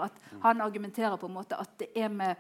Han 0.43 0.61
argumenterer 0.61 1.17
på 1.17 1.27
en 1.27 1.35
måte 1.35 1.57
at 1.57 1.79
det 1.79 1.89
er 1.97 2.09
med 2.09 2.37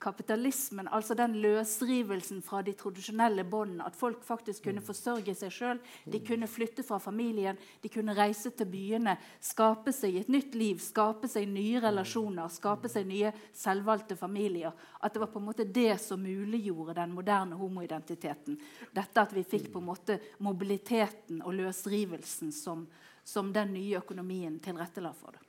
kapitalismen, 0.00 0.88
altså 0.88 1.14
den 1.14 1.34
løsrivelsen 1.42 2.40
fra 2.44 2.62
de 2.64 2.72
tradisjonelle 2.78 3.44
båndene. 3.44 3.84
At 3.84 3.98
folk 3.98 4.22
faktisk 4.24 4.64
kunne 4.66 4.82
forsørge 4.84 5.34
seg 5.36 5.52
sjøl, 5.52 5.82
de 6.08 6.20
kunne 6.24 6.48
flytte 6.48 6.84
fra 6.86 6.98
familien, 7.02 7.58
de 7.82 7.90
kunne 7.92 8.14
reise 8.16 8.52
til 8.56 8.68
byene, 8.70 9.16
skape 9.44 9.92
seg 9.94 10.16
et 10.22 10.32
nytt 10.32 10.56
liv, 10.56 10.80
skape 10.80 11.28
seg 11.28 11.48
nye 11.52 11.82
relasjoner, 11.84 12.48
skape 12.52 12.88
seg 12.92 13.08
nye 13.10 13.34
selvvalgte 13.52 14.16
familier. 14.16 14.72
At 15.00 15.14
det 15.14 15.24
var 15.24 15.32
på 15.34 15.42
en 15.42 15.48
måte 15.50 15.68
det 15.68 15.98
som 16.00 16.24
muliggjorde 16.24 16.96
den 17.02 17.14
moderne 17.16 17.60
homoidentiteten. 17.60 18.58
Dette 18.96 19.26
at 19.26 19.36
vi 19.36 19.44
fikk 19.44 19.68
på 19.74 19.84
en 19.84 19.90
måte 19.92 20.18
mobiliteten 20.40 21.44
og 21.44 21.58
løsrivelsen 21.60 22.56
som, 22.56 22.86
som 23.24 23.52
den 23.52 23.76
nye 23.76 24.00
økonomien 24.00 24.58
tilrettela 24.64 25.12
for 25.12 25.36
det. 25.36 25.44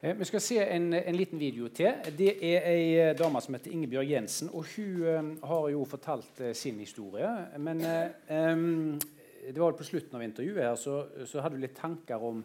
Eh, 0.00 0.16
vi 0.16 0.24
skal 0.24 0.40
se 0.40 0.58
en, 0.64 0.92
en, 0.92 1.16
liten 1.16 1.38
video 1.38 1.68
til. 1.72 1.94
Det 2.18 2.34
er 2.44 2.66
ei 2.68 2.88
eh, 3.00 3.14
dame 3.16 3.40
som 3.40 3.56
heter 3.56 3.72
Ingebjørg 3.72 4.10
Jensen. 4.10 4.50
og 4.52 4.66
Hun 4.74 5.06
um, 5.08 5.30
har 5.48 5.68
jo 5.72 5.84
fortalt 5.88 6.42
sin 6.52 6.78
historie. 6.84 7.30
Men 7.58 7.80
um, 8.28 9.00
det 9.46 9.56
var 9.56 9.72
på 9.72 9.86
slutten 9.88 10.18
av 10.18 10.26
intervjuet 10.26 10.62
her, 10.66 10.76
så, 10.76 10.98
så 11.24 11.40
hadde 11.40 11.56
du 11.56 11.64
litt 11.64 11.78
tanker 11.78 12.20
om, 12.20 12.44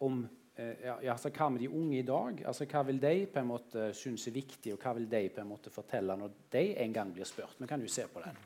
om 0.00 0.20
ja, 0.58 0.96
altså, 1.12 1.30
hva 1.32 1.46
med 1.48 1.62
de 1.62 1.70
unge 1.70 2.00
i 2.00 2.04
dag? 2.04 2.42
Altså, 2.44 2.66
Hva 2.68 2.82
vil 2.88 2.98
de 3.00 3.14
på 3.32 3.38
en 3.40 3.48
måte 3.48 3.86
synes 3.96 4.26
er 4.28 4.34
viktig, 4.34 4.74
og 4.74 4.82
hva 4.82 4.96
vil 4.98 5.06
de 5.08 5.22
på 5.32 5.40
en 5.40 5.48
måte 5.48 5.72
fortelle 5.72 6.16
når 6.18 6.34
de 6.52 6.64
en 6.84 6.96
gang 6.96 7.14
blir 7.14 7.28
spurt? 7.28 7.54
Men 7.60 7.70
kan 7.70 7.80
du 7.80 7.88
se 7.88 8.04
på 8.10 8.20
den. 8.24 8.36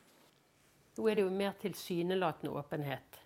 Nå 0.99 1.09
er 1.09 1.18
det 1.18 1.24
jo 1.24 1.32
mer 1.34 1.57
tilsynelatende 1.59 2.53
åpenhet. 2.55 3.18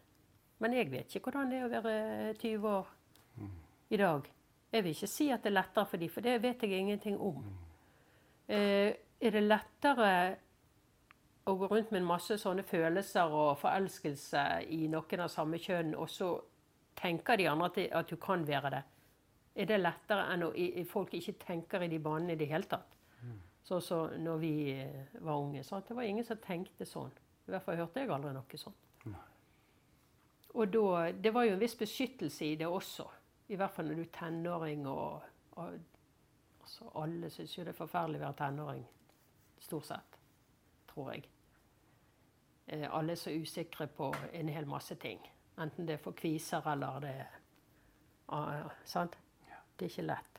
Men 0.63 0.79
jeg 0.79 0.93
vet 0.93 1.19
ikke 1.19 1.29
hvordan 1.29 1.53
det 1.53 1.61
er 1.61 1.69
å 1.69 1.75
være 1.75 2.35
20 2.39 2.69
år 2.71 2.93
mm. 3.37 3.55
i 3.91 4.01
dag. 4.07 4.33
Jeg 4.73 4.85
vil 4.85 4.93
ikke 4.93 5.09
si 5.09 5.31
at 5.33 5.43
det 5.45 5.53
er 5.53 5.61
lettere 5.61 5.87
for 5.89 5.97
dem, 5.97 6.11
for 6.13 6.25
det 6.25 6.43
vet 6.43 6.63
jeg 6.63 6.77
ingenting 6.77 7.17
om. 7.21 7.45
Eh, 8.49 8.93
er 9.21 9.35
det 9.35 9.43
lettere 9.43 10.11
å 11.49 11.55
gå 11.57 11.69
rundt 11.71 11.91
med 11.91 12.03
en 12.03 12.11
masse 12.11 12.37
sånne 12.39 12.63
følelser 12.69 13.33
og 13.33 13.57
forelskelse 13.63 14.45
i 14.69 14.85
noen 14.93 15.25
av 15.25 15.33
samme 15.33 15.61
kjønn, 15.63 15.95
og 15.97 16.11
så 16.13 16.35
tenker 16.99 17.41
de 17.41 17.49
andre 17.49 17.89
at, 17.97 18.11
du 18.11 18.17
kan 18.21 18.45
være 18.47 18.75
det? 18.77 18.83
Er 19.59 19.67
det 19.67 19.81
lettere 19.81 20.29
enn 20.35 20.45
at 20.51 20.91
folk 20.91 21.15
ikke 21.17 21.39
tenker 21.41 21.83
i 21.83 21.89
de 21.89 21.99
banene 21.99 22.37
i 22.37 22.39
det 22.39 22.51
hele 22.51 22.69
tatt? 22.69 22.99
Sånn 23.69 23.83
som 23.85 24.05
så 24.09 24.19
når 24.21 24.39
vi 24.41 24.53
eh, 24.73 25.17
var 25.21 25.41
unge. 25.41 25.63
Så 25.65 25.81
det 25.85 25.97
var 25.97 26.07
ingen 26.09 26.25
som 26.25 26.39
tenkte 26.41 26.87
sånn. 26.89 27.11
I 27.49 27.53
hvert 27.53 27.65
fall 27.65 27.81
hørte 27.81 28.01
jeg 28.01 28.13
aldri 28.13 28.33
noe 28.33 28.61
sånt. 28.61 28.85
Og 30.55 30.71
da, 30.73 31.13
Det 31.13 31.33
var 31.35 31.45
jo 31.45 31.53
en 31.53 31.61
viss 31.61 31.77
beskyttelse 31.77 32.45
i 32.47 32.55
det 32.57 32.67
også. 32.67 33.05
I 33.49 33.57
hvert 33.57 33.73
fall 33.73 33.89
når 33.89 33.95
du 33.95 34.03
er 34.03 34.13
tenåring 34.13 34.87
og, 34.89 35.23
og 35.57 35.79
altså 36.63 36.91
Alle 37.01 37.31
syns 37.31 37.57
jo 37.57 37.65
det 37.65 37.73
er 37.73 37.79
forferdelig 37.79 38.21
å 38.21 38.25
være 38.27 38.39
tenåring. 38.43 38.85
Stort 39.59 39.87
sett. 39.89 40.19
Tror 40.91 41.13
jeg. 41.15 41.25
eh, 42.67 42.85
alle 42.91 43.13
er 43.13 43.21
så 43.21 43.31
usikre 43.31 43.87
på 43.87 44.13
en 44.33 44.49
hel 44.49 44.69
masse 44.69 44.95
ting. 44.95 45.23
Enten 45.59 45.87
det 45.87 45.97
er 45.97 46.03
for 46.03 46.13
kviser 46.13 46.69
eller 46.73 47.01
det 47.01 47.15
ah, 48.29 48.69
Sant? 48.85 49.17
Det 49.79 49.87
er 49.87 49.91
ikke 49.91 50.07
lett. 50.07 50.39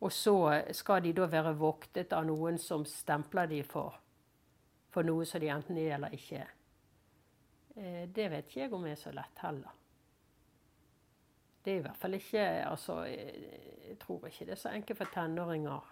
Og 0.00 0.12
så 0.12 0.36
skal 0.72 1.02
de 1.04 1.12
da 1.12 1.26
være 1.28 1.56
voktet 1.56 2.12
av 2.12 2.24
noen 2.26 2.58
som 2.58 2.84
stempler 2.88 3.48
de 3.50 3.62
for, 3.64 3.96
for 4.90 5.06
noe 5.06 5.26
som 5.28 5.40
de 5.40 5.50
enten 5.52 5.78
er 5.78 5.96
eller 5.96 6.16
ikke 6.16 6.40
er. 6.40 6.54
Eh, 7.76 8.08
det 8.08 8.30
vet 8.30 8.48
ikke 8.48 8.60
jeg 8.64 8.72
om 8.76 8.86
er 8.86 8.98
så 9.00 9.12
lett 9.14 9.44
heller. 9.44 9.79
Det 11.64 11.72
er 11.72 11.76
i 11.76 11.84
hvert 11.84 11.96
fall 11.96 12.14
ikke 12.16 12.44
altså, 12.64 13.02
Jeg 13.04 13.96
tror 14.00 14.26
ikke 14.26 14.44
det 14.48 14.54
er 14.54 14.60
så 14.60 14.72
enkelt 14.72 14.98
for 14.98 15.12
tenåringer 15.14 15.90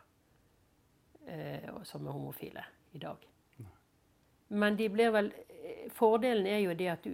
eh, 1.26 1.82
som 1.84 2.06
er 2.06 2.16
homofile 2.16 2.64
i 2.92 2.98
dag. 2.98 3.28
Men 4.48 4.76
de 4.76 4.88
blir 4.88 5.10
vel 5.12 5.32
Fordelen 5.92 6.46
er 6.46 6.58
jo 6.58 6.74
det 6.74 6.88
at 6.88 7.04
du 7.04 7.12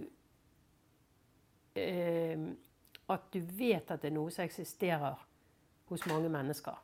eh, 1.75 2.45
At 3.09 3.27
du 3.33 3.39
vet 3.39 3.91
at 3.91 4.01
det 4.01 4.09
er 4.09 4.15
noe 4.15 4.31
som 4.31 4.45
eksisterer 4.45 5.25
hos 5.85 6.05
mange 6.09 6.29
mennesker. 6.29 6.77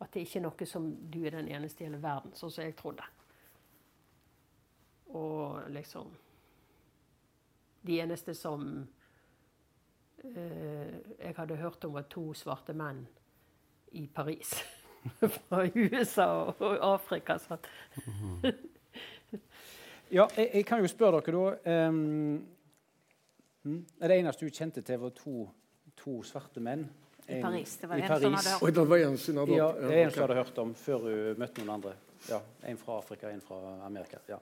At 0.00 0.12
det 0.14 0.20
ikke 0.20 0.38
er 0.38 0.44
noe 0.44 0.66
som 0.66 0.84
du 1.10 1.24
er 1.24 1.34
den 1.34 1.48
eneste 1.48 1.82
i 1.82 1.88
hele 1.88 1.98
verden, 2.02 2.30
sånn 2.38 2.52
som 2.54 2.64
jeg 2.64 2.76
trodde. 2.78 3.02
Og 5.18 5.66
liksom 5.74 6.12
De 7.82 7.96
eneste 8.00 8.34
som 8.34 8.62
eh, 8.78 8.99
jeg 10.24 11.34
hadde 11.36 11.56
hørt 11.56 11.84
om, 11.84 11.94
var 11.96 12.04
to 12.12 12.30
svarte 12.36 12.74
menn 12.76 13.06
i 13.96 14.06
Paris. 14.14 14.52
Fra 15.48 15.64
USA 15.74 16.28
og 16.52 16.76
Afrika. 16.84 17.38
Sånn. 17.40 17.62
ja, 20.10 20.26
jeg, 20.36 20.50
jeg, 20.54 20.64
kan 20.68 20.82
jo 20.82 20.90
spørre 20.90 21.22
dere, 21.24 21.44
da. 21.64 21.86
Um, 21.88 22.42
det 24.00 24.16
eneste 24.16 24.46
du 24.46 24.52
kjente 24.56 24.84
til, 24.84 25.00
var 25.00 25.14
to, 25.16 25.46
to 26.00 26.20
svarte 26.26 26.60
menn? 26.64 26.86
I 27.30 27.40
Paris. 27.42 27.76
Det 27.80 27.88
var 27.88 28.00
en 28.00 28.06
som 28.08 28.34
hadde 28.34 28.50
hørt 28.50 28.62
Oi, 28.64 28.70
det 28.74 28.86
var 28.90 29.02
en 29.06 29.18
som 29.18 29.36
hadde 29.42 29.56
Ja, 29.56 29.66
hørt. 29.72 29.82
det 29.82 29.96
er 29.96 30.04
en 30.04 30.14
som 30.14 30.24
hadde 30.24 30.38
hørt 30.40 30.56
om 30.58 30.70
før 30.74 31.04
hun 31.06 31.42
møtte 31.42 31.62
noen 31.62 31.74
andre. 31.76 31.96
Ja, 32.28 32.40
En 32.68 32.76
fra 32.76 32.98
Afrika, 32.98 33.30
en 33.30 33.40
fra 33.40 33.56
Amerika. 33.86 34.18
ja. 34.28 34.36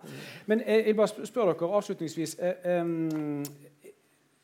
Men 0.47 0.63
jeg, 0.67 0.87
jeg 0.87 0.97
bare 0.97 1.27
spør 1.27 1.53
dere 1.53 1.75
avslutningsvis 1.79 2.39
eh, 2.39 2.81
um, 2.81 3.45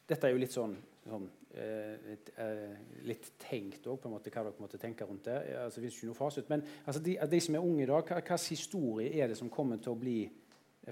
Dette 0.09 0.29
er 0.29 0.35
jo 0.35 0.39
litt 0.39 0.53
sånn, 0.53 0.77
sånn 1.05 1.27
eh, 1.55 2.07
litt, 2.09 2.31
eh, 2.41 2.79
litt 3.09 3.29
tenkt 3.43 3.87
måte, 4.11 4.33
hva 4.33 4.45
dere 4.47 4.63
måtte 4.63 4.81
tenke 4.81 5.07
rundt 5.09 5.29
det. 5.29 5.37
Altså, 5.61 5.83
det 5.83 5.91
ikke 5.93 6.11
noe 6.11 6.19
fasit. 6.19 6.49
Men 6.53 6.65
altså, 6.85 7.03
de, 7.05 7.19
de 7.31 7.41
som 7.45 7.59
er 7.59 7.67
unge 7.67 7.85
i 7.85 7.91
dag, 7.91 8.15
hva 8.29 8.39
historie 8.49 9.13
er 9.19 9.31
det 9.31 9.39
som 9.41 9.53
kommer 9.53 9.83
til 9.83 9.95
å 9.95 10.01
bli 10.01 10.19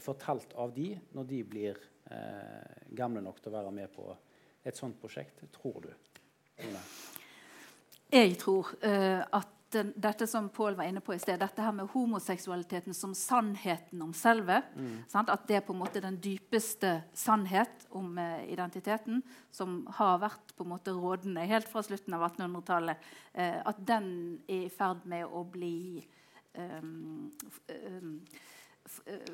fortalt 0.00 0.54
av 0.60 0.72
de 0.74 0.92
når 1.16 1.28
de 1.28 1.40
blir 1.44 1.80
eh, 2.10 2.84
gamle 2.96 3.24
nok 3.24 3.40
til 3.40 3.52
å 3.52 3.56
være 3.56 3.72
med 3.74 3.92
på 3.92 4.10
et 4.64 4.78
sånt 4.78 5.00
prosjekt? 5.00 5.44
Tror 5.54 5.80
du? 5.88 5.90
Jeg 8.12 8.36
tror 8.38 8.68
uh, 8.84 9.24
at 9.40 9.61
den, 9.72 9.92
dette 9.96 10.26
som 10.26 10.48
Pål 10.52 10.74
var 10.78 10.84
inne 10.88 11.00
på 11.00 11.14
i 11.14 11.18
sted, 11.18 11.40
dette 11.40 11.62
her 11.62 11.72
med 11.72 11.90
homoseksualiteten 11.92 12.94
som 12.94 13.14
sannheten 13.14 14.02
om 14.02 14.12
selve, 14.12 14.62
Mm. 14.76 15.04
sant? 15.08 15.28
At 15.28 15.46
det 15.48 15.56
er 15.56 15.66
på 15.66 15.72
en 15.72 15.80
måte 15.80 16.00
den 16.00 16.20
dypeste 16.20 17.02
sannhet 17.12 17.86
om 17.90 18.18
eh, 18.18 18.52
identiteten, 18.52 19.22
som 19.50 19.86
har 19.98 20.18
vært 20.18 20.54
på 20.56 20.64
en 20.64 20.72
måte 20.74 20.92
rådende 20.92 21.46
helt 21.46 21.68
fra 21.68 21.82
slutten 21.82 22.14
av 22.14 22.22
1800-tallet, 22.30 22.96
eh, 23.34 23.60
at 23.64 23.76
den 23.86 24.40
er 24.48 24.66
i 24.66 24.70
ferd 24.70 25.04
med 25.04 25.26
å 25.26 25.44
bli 25.44 26.06
um, 26.54 27.30
um, 27.68 28.20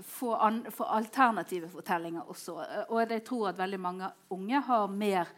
få, 0.02 0.34
an, 0.34 0.64
få 0.70 0.84
alternative 0.84 1.68
fortellinger 1.68 2.28
også. 2.28 2.58
Og 2.88 3.10
jeg 3.10 3.24
tror 3.24 3.48
at 3.48 3.58
veldig 3.58 3.80
mange 3.80 4.10
unge 4.30 4.60
har 4.60 4.88
mer 4.88 5.28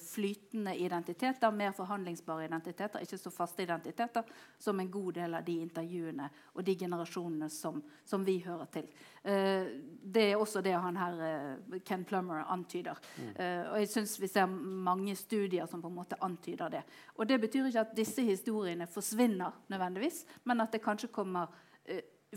flytende 0.00 0.74
identiteter, 0.76 1.50
mer 1.50 1.72
forhandlingsbare 1.72 2.44
identiteter, 2.44 3.00
ikke 3.00 3.18
så 3.18 3.30
faste 3.32 3.64
identiteter, 3.64 4.26
som 4.58 4.80
en 4.80 4.90
god 4.90 5.14
del 5.16 5.34
av 5.38 5.46
de 5.46 5.54
intervjuene 5.64 6.28
og 6.52 6.64
de 6.66 6.74
generasjonene 6.76 7.48
som, 7.50 7.80
som 8.04 8.24
vi 8.26 8.36
hører 8.44 8.68
til. 8.74 8.90
Eh, 9.22 9.72
det 10.02 10.26
er 10.28 10.36
også 10.36 10.60
det 10.64 10.74
han 10.76 11.00
her, 11.00 11.24
eh, 11.28 11.80
Ken 11.88 12.04
Plummer, 12.04 12.44
antyder. 12.52 13.00
Eh, 13.32 13.64
og 13.70 13.78
jeg 13.80 13.88
synes 13.88 14.20
vi 14.20 14.28
ser 14.28 14.46
mange 14.46 15.16
studier 15.16 15.66
som 15.66 15.82
på 15.82 15.88
en 15.88 15.98
måte 16.02 16.20
antyder 16.20 16.68
det. 16.76 16.84
Og 17.16 17.28
det 17.28 17.40
betyr 17.40 17.70
ikke 17.70 17.86
at 17.86 17.96
disse 17.96 18.22
historiene 18.22 18.86
forsvinner 18.86 19.62
nødvendigvis, 19.72 20.24
men 20.44 20.60
at 20.60 20.72
det 20.72 20.84
kanskje 20.84 21.12
kommer 21.14 21.48
eh, 21.48 21.71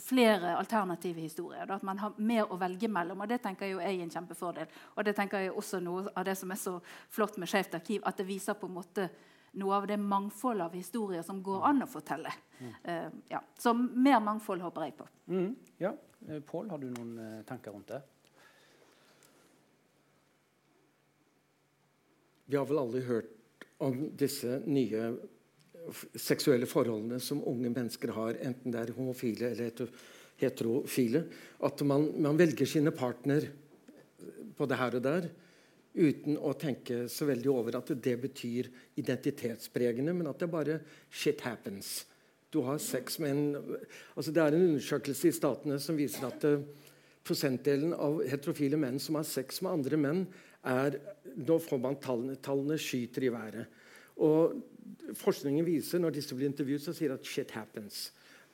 flere 0.02 0.56
alternative 0.58 1.22
historier. 1.22 1.66
Da, 1.66 1.76
at 1.76 1.86
man 1.88 2.00
har 2.00 2.18
mer 2.18 2.52
å 2.52 2.58
velge 2.60 2.90
mellom. 2.92 3.22
og 3.22 3.30
Det 3.32 3.40
tenker 3.44 3.70
jeg 3.70 3.80
er 3.80 4.04
en 4.04 4.12
kjempefordel. 4.12 4.68
Og 4.96 5.06
det 5.06 5.16
tenker 5.16 5.46
jeg 5.46 5.54
også 5.56 5.80
noe 5.84 6.10
av 6.16 6.26
det 6.28 6.36
som 6.40 6.52
er 6.52 6.60
så 6.60 6.80
flott 7.10 7.38
med 7.38 7.50
Skeivt 7.50 7.78
arkiv, 7.78 8.04
at 8.04 8.18
det 8.18 8.28
viser 8.28 8.60
på 8.60 8.68
en 8.68 8.76
måte 8.76 9.08
noe 9.56 9.76
av 9.78 9.88
det 9.88 9.98
mangfoldet 9.98 10.66
av 10.66 10.76
historier 10.76 11.24
som 11.24 11.40
går 11.44 11.64
an 11.70 11.86
å 11.86 11.88
fortelle. 11.88 12.32
Uh, 12.84 13.08
ja. 13.32 13.40
Så 13.58 13.72
mer 13.74 14.20
mangfold 14.20 14.66
håper 14.66 14.88
jeg 14.88 14.98
på. 14.98 15.08
Mm, 15.32 15.56
ja. 15.80 15.94
Eh, 16.28 16.42
Pål, 16.42 16.70
har 16.70 16.82
du 16.82 16.90
noen 16.90 17.18
eh, 17.22 17.42
tanker 17.48 17.72
rundt 17.72 17.92
det? 17.94 18.02
Vi 22.46 22.58
har 22.58 22.66
vel 22.66 22.82
aldri 22.82 23.04
hørt 23.06 23.66
om 23.78 24.10
disse 24.18 24.60
nye 24.66 25.12
seksuelle 26.18 26.68
forholdene 26.70 27.20
som 27.24 27.44
unge 27.48 27.72
mennesker 27.72 28.14
har, 28.16 28.40
enten 28.42 28.74
det 28.74 28.82
er 28.82 28.94
homofile 28.98 29.52
eller 29.52 29.90
heterofile. 30.42 31.26
At 31.64 31.82
man, 31.88 32.10
man 32.22 32.40
velger 32.40 32.70
sine 32.70 32.94
partner 32.96 33.48
både 34.58 34.80
her 34.80 34.98
og 34.98 35.04
der 35.06 35.30
uten 35.96 36.36
å 36.36 36.52
tenke 36.60 37.06
så 37.12 37.28
veldig 37.30 37.52
over 37.52 37.78
at 37.80 37.94
det 38.04 38.16
betyr 38.20 38.68
identitetspregende, 39.00 40.16
men 40.16 40.28
at 40.28 40.42
det 40.42 40.52
bare 40.52 40.82
shit 41.08 41.44
happens. 41.46 42.02
Du 42.52 42.62
har 42.68 42.80
sex 42.84 43.18
med 43.20 43.32
en 43.32 43.78
altså 44.16 44.32
Det 44.32 44.44
er 44.44 44.56
en 44.56 44.68
undersøkelse 44.70 45.28
i 45.28 45.36
Statene 45.36 45.80
som 45.80 45.98
viser 45.98 46.28
at 46.28 46.44
uh, 46.48 46.62
prosentdelen 47.26 47.96
av 47.96 48.22
heterofile 48.28 48.80
menn 48.80 49.00
som 49.02 49.18
har 49.20 49.28
sex 49.28 49.62
med 49.64 49.74
andre 49.74 50.00
menn, 50.00 50.22
er 50.66 51.00
Nå 51.36 51.58
får 51.60 51.82
man 51.84 51.98
tallene, 52.00 52.38
tallene 52.40 52.78
skyter 52.80 53.26
i 53.28 53.32
været. 53.34 53.66
Og 54.24 54.54
forskningen 55.18 55.66
viser, 55.66 56.02
når 56.02 56.18
disse 56.18 56.36
blir 56.38 56.50
intervjuet, 56.50 56.84
så 56.84 56.94
sier 56.96 57.16
at 57.16 57.28
shit 57.28 57.52
happens. 57.56 58.10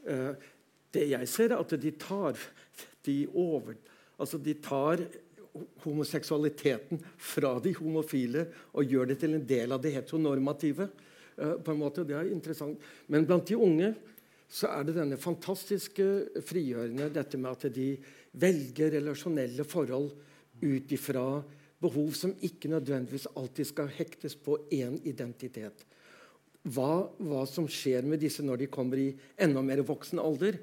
Eh, 0.08 0.32
det 0.92 1.08
jeg 1.14 1.30
ser, 1.32 1.54
er 1.54 1.62
at 1.64 1.76
de 1.82 1.92
tar 2.00 2.40
de 3.06 3.18
over, 3.34 3.76
altså 4.20 4.38
de 4.42 4.54
tar 4.62 5.04
homoseksualiteten 5.84 7.02
fra 7.20 7.58
de 7.64 7.74
homofile 7.76 8.46
og 8.72 8.88
gjør 8.88 9.10
det 9.12 9.18
til 9.24 9.36
en 9.36 9.48
del 9.48 9.76
av 9.76 9.82
det 9.84 9.96
heteronormative. 9.98 10.90
eh, 11.38 11.56
på 11.64 11.72
en 11.72 11.80
måte, 11.80 12.02
og 12.02 12.08
Det 12.08 12.16
er 12.16 12.32
interessant. 12.32 12.80
Men 13.08 13.26
blant 13.26 13.48
de 13.48 13.56
unge 13.56 13.96
så 14.50 14.68
er 14.68 14.84
det 14.84 14.96
denne 14.96 15.18
fantastiske 15.18 16.44
frigjørende 16.44 17.10
dette 17.14 17.38
med 17.38 17.52
at 17.52 17.74
de 17.74 17.98
velger 18.34 18.92
relasjonelle 18.92 19.64
forhold 19.64 20.12
ut 20.62 20.92
ifra 20.92 21.42
behov 21.82 22.12
som 22.14 22.36
ikke 22.42 22.70
nødvendigvis 22.70 23.30
alltid 23.36 23.66
skal 23.66 23.88
hektes 23.88 24.36
på 24.36 24.58
én 24.72 25.00
identitet. 25.08 25.86
Hva, 26.62 27.08
hva 27.18 27.46
som 27.50 27.66
skjer 27.66 28.06
med 28.06 28.22
disse 28.22 28.44
når 28.46 28.62
de 28.62 28.70
kommer 28.74 29.00
i 29.02 29.10
enda 29.42 29.64
mer 29.66 29.82
voksen 29.86 30.22
alder, 30.22 30.60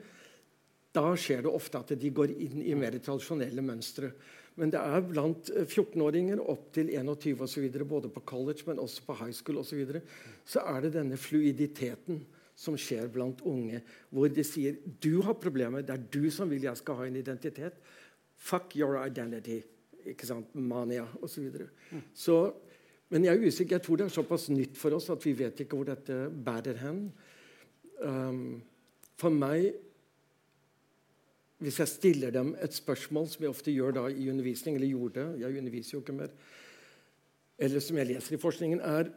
da 0.94 1.10
skjer 1.18 1.42
det 1.44 1.52
ofte 1.52 1.80
at 1.80 1.94
de 1.98 2.10
går 2.14 2.32
inn 2.32 2.62
i 2.62 2.76
mer 2.78 2.96
tradisjonelle 3.02 3.62
mønstre. 3.64 4.12
Men 4.58 4.72
det 4.74 4.80
er 4.80 5.04
blant 5.06 5.50
eh, 5.54 5.66
14-åringer 5.66 6.40
opp 6.42 6.70
til 6.74 6.90
21 6.90 7.44
og 7.44 7.50
så 7.50 7.62
videre, 7.62 7.86
både 7.86 8.10
på 8.10 8.24
college, 8.26 8.64
men 8.66 8.82
også 8.82 9.04
på 9.06 9.16
high 9.20 9.34
school 9.34 9.60
osv., 9.62 9.70
så, 9.70 9.78
videre, 9.78 10.02
så 10.46 10.64
er 10.66 10.84
det 10.84 10.94
denne 10.96 11.18
fluiditeten 11.20 12.24
som 12.58 12.74
skjer 12.78 13.06
blant 13.14 13.42
unge, 13.46 13.84
hvor 14.10 14.30
de 14.34 14.42
sier 14.42 14.80
du 14.98 15.20
har 15.22 15.38
problemer, 15.38 15.84
det 15.86 15.94
er 15.94 16.06
du 16.10 16.26
som 16.34 16.50
vil 16.50 16.66
jeg 16.66 16.80
skal 16.80 16.98
ha 16.98 17.06
en 17.06 17.18
identitet. 17.20 17.78
Fuck 18.38 18.74
your 18.78 18.98
identity. 19.04 19.60
ikke 20.08 20.26
sant, 20.26 20.54
Mania 20.54 21.04
osv. 21.20 21.28
Så 21.28 21.42
videre. 21.44 21.68
så, 22.14 22.36
men 23.08 23.24
jeg 23.24 23.36
er 23.36 23.46
usikker. 23.48 23.78
Jeg 23.78 23.84
tror 23.86 24.00
det 24.00 24.06
er 24.08 24.14
såpass 24.14 24.48
nytt 24.52 24.76
for 24.76 24.96
oss 24.96 25.08
at 25.12 25.24
vi 25.24 25.32
vet 25.38 25.62
ikke 25.64 25.78
hvor 25.78 25.88
dette 25.88 26.16
bærer 26.28 26.80
hen. 26.82 27.04
Um, 28.04 28.58
for 29.18 29.34
meg 29.34 29.72
hvis 31.58 31.80
jeg 31.82 31.90
stiller 31.90 32.30
dem 32.30 32.52
et 32.62 32.74
spørsmål, 32.74 33.26
som 33.28 33.42
jeg 33.42 33.50
ofte 33.50 33.72
gjør 33.74 33.96
da 33.96 34.04
i 34.12 34.28
undervisning, 34.30 34.76
eller 34.76 34.92
gjorde, 34.92 35.24
jeg 35.40 35.58
underviser 35.58 35.96
jo 35.96 36.02
ikke 36.04 36.14
mer, 36.14 36.34
eller 37.58 37.82
som 37.82 37.98
jeg 37.98 38.10
leser 38.12 38.36
i 38.36 38.38
forskningen, 38.38 38.80
er 38.80 39.10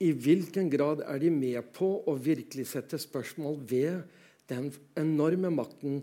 i 0.00 0.10
hvilken 0.16 0.70
grad 0.72 1.04
er 1.04 1.20
de 1.20 1.30
med 1.30 1.68
på 1.76 1.90
å 2.08 2.16
virkelig 2.16 2.66
sette 2.70 2.98
spørsmål 2.98 3.60
ved 3.68 4.00
den 4.48 4.70
enorme 4.96 5.52
makten 5.52 6.00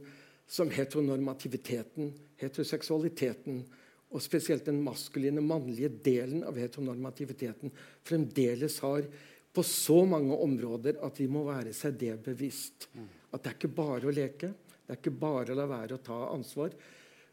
som 0.52 0.70
heteronormativiteten, 0.70 2.14
heteroseksualiteten, 2.42 3.64
og 4.12 4.24
spesielt 4.24 4.66
den 4.68 4.82
maskuline, 4.84 5.44
mannlige 5.44 5.90
delen 6.04 6.44
av 6.48 6.58
heteronormativiteten 6.60 7.72
fremdeles 8.08 8.80
har 8.84 9.08
på 9.52 9.64
så 9.68 10.02
mange 10.08 10.36
områder 10.36 11.00
at 11.04 11.20
vi 11.20 11.28
må 11.32 11.44
være 11.48 11.74
seg 11.76 11.98
det 12.00 12.18
bevisst. 12.24 12.90
At 13.32 13.44
det 13.44 13.52
er 13.52 13.58
ikke 13.58 13.76
bare 13.76 14.08
å 14.08 14.16
leke. 14.16 14.52
Det 14.86 14.96
er 14.96 15.00
ikke 15.00 15.16
bare 15.22 15.54
å 15.54 15.60
la 15.60 15.68
være 15.70 15.96
å 15.96 16.04
ta 16.04 16.20
ansvar. 16.32 16.76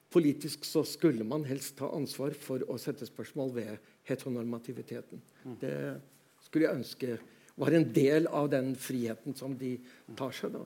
politisk 0.08 0.64
så 0.64 0.84
skulle 0.88 1.24
man 1.24 1.44
helst 1.44 1.76
ta 1.76 1.90
ansvar 1.92 2.32
for 2.32 2.62
å 2.72 2.78
sette 2.80 3.06
spørsmål 3.06 3.50
ved 3.52 3.90
heteronormativiteten. 4.08 5.20
Det 5.60 6.00
skulle 6.46 6.64
jeg 6.64 6.78
ønske 6.80 7.18
var 7.58 7.74
en 7.74 7.92
del 7.92 8.26
av 8.26 8.48
den 8.48 8.74
friheten 8.78 9.34
som 9.34 9.56
de 9.58 9.74
tar 10.16 10.32
seg. 10.32 10.54
da. 10.54 10.64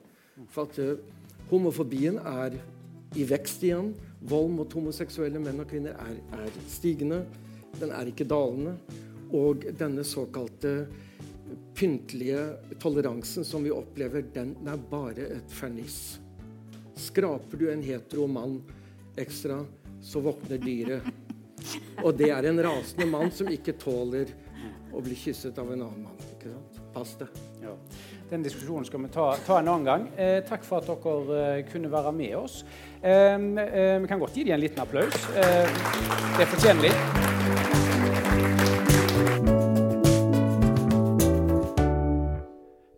For 0.53 0.69
at 0.69 0.79
uh, 0.79 1.01
homofobien 1.49 2.19
er 2.21 2.55
i 3.15 3.25
vekst 3.27 3.63
igjen. 3.63 3.93
Vold 4.29 4.53
mot 4.55 4.73
homoseksuelle 4.73 5.41
menn 5.41 5.61
og 5.63 5.69
kvinner 5.69 5.97
er, 5.99 6.19
er 6.37 6.59
stigende. 6.71 7.23
Den 7.79 7.93
er 7.95 8.09
ikke 8.09 8.27
dalende. 8.29 8.77
Og 9.33 9.65
denne 9.79 10.05
såkalte 10.05 10.85
pyntelige 11.73 12.43
toleransen 12.81 13.45
som 13.45 13.65
vi 13.65 13.73
opplever, 13.73 14.25
den 14.33 14.55
er 14.69 14.77
bare 14.89 15.27
et 15.39 15.53
ferniss. 15.53 16.19
Skraper 16.99 17.57
du 17.57 17.67
en 17.71 17.83
hetero 17.83 18.27
mann 18.29 18.59
ekstra, 19.19 19.63
så 20.01 20.21
våkner 20.21 20.61
dyret. 20.61 21.09
Og 22.03 22.13
det 22.17 22.29
er 22.35 22.49
en 22.49 22.61
rasende 22.63 23.07
mann 23.09 23.31
som 23.33 23.49
ikke 23.49 23.77
tåler 23.81 24.33
å 24.93 25.01
bli 25.01 25.17
kysset 25.17 25.57
av 25.57 25.73
en 25.73 25.87
annen 25.87 26.05
mann. 26.09 26.23
ikke 26.35 26.53
sant? 26.53 26.85
Pass 26.93 27.17
det. 27.21 27.29
Ja. 27.63 27.75
Den 28.29 28.43
diskusjonen 28.43 28.85
skal 28.85 28.99
vi 29.03 29.07
ta, 29.13 29.35
ta 29.47 29.59
en 29.59 29.67
annen 29.67 29.85
gang. 29.85 30.07
Eh, 30.19 30.41
takk 30.43 30.65
for 30.67 30.81
at 30.81 30.87
dere 30.89 31.59
eh, 31.59 31.65
kunne 31.71 31.91
være 31.91 32.11
med 32.11 32.35
oss. 32.35 32.65
Eh, 33.03 33.35
eh 33.39 34.01
vi 34.01 34.07
kan 34.07 34.19
godt 34.19 34.35
gi 34.35 34.43
dem 34.43 34.53
en 34.53 34.59
liten 34.59 34.79
applaus. 34.83 35.15
Eh, 35.31 35.67
det 36.37 36.47
fortjener 36.51 36.81
de. 36.81 36.91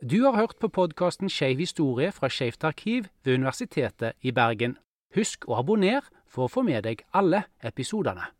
Du 0.10 0.24
har 0.24 0.36
hørt 0.36 0.56
på 0.62 0.68
podkasten 0.68 1.30
Skeiv 1.30 1.58
historie 1.60 2.12
fra 2.12 2.30
Skeivt 2.30 2.64
arkiv 2.64 3.04
ved 3.24 3.34
Universitetet 3.34 4.14
i 4.22 4.32
Bergen. 4.32 4.78
Husk 5.16 5.46
å 5.48 5.60
abonnere 5.60 6.10
for 6.28 6.46
å 6.46 6.52
få 6.52 6.62
med 6.66 6.84
deg 6.84 7.06
alle 7.14 7.44
episodene. 7.64 8.32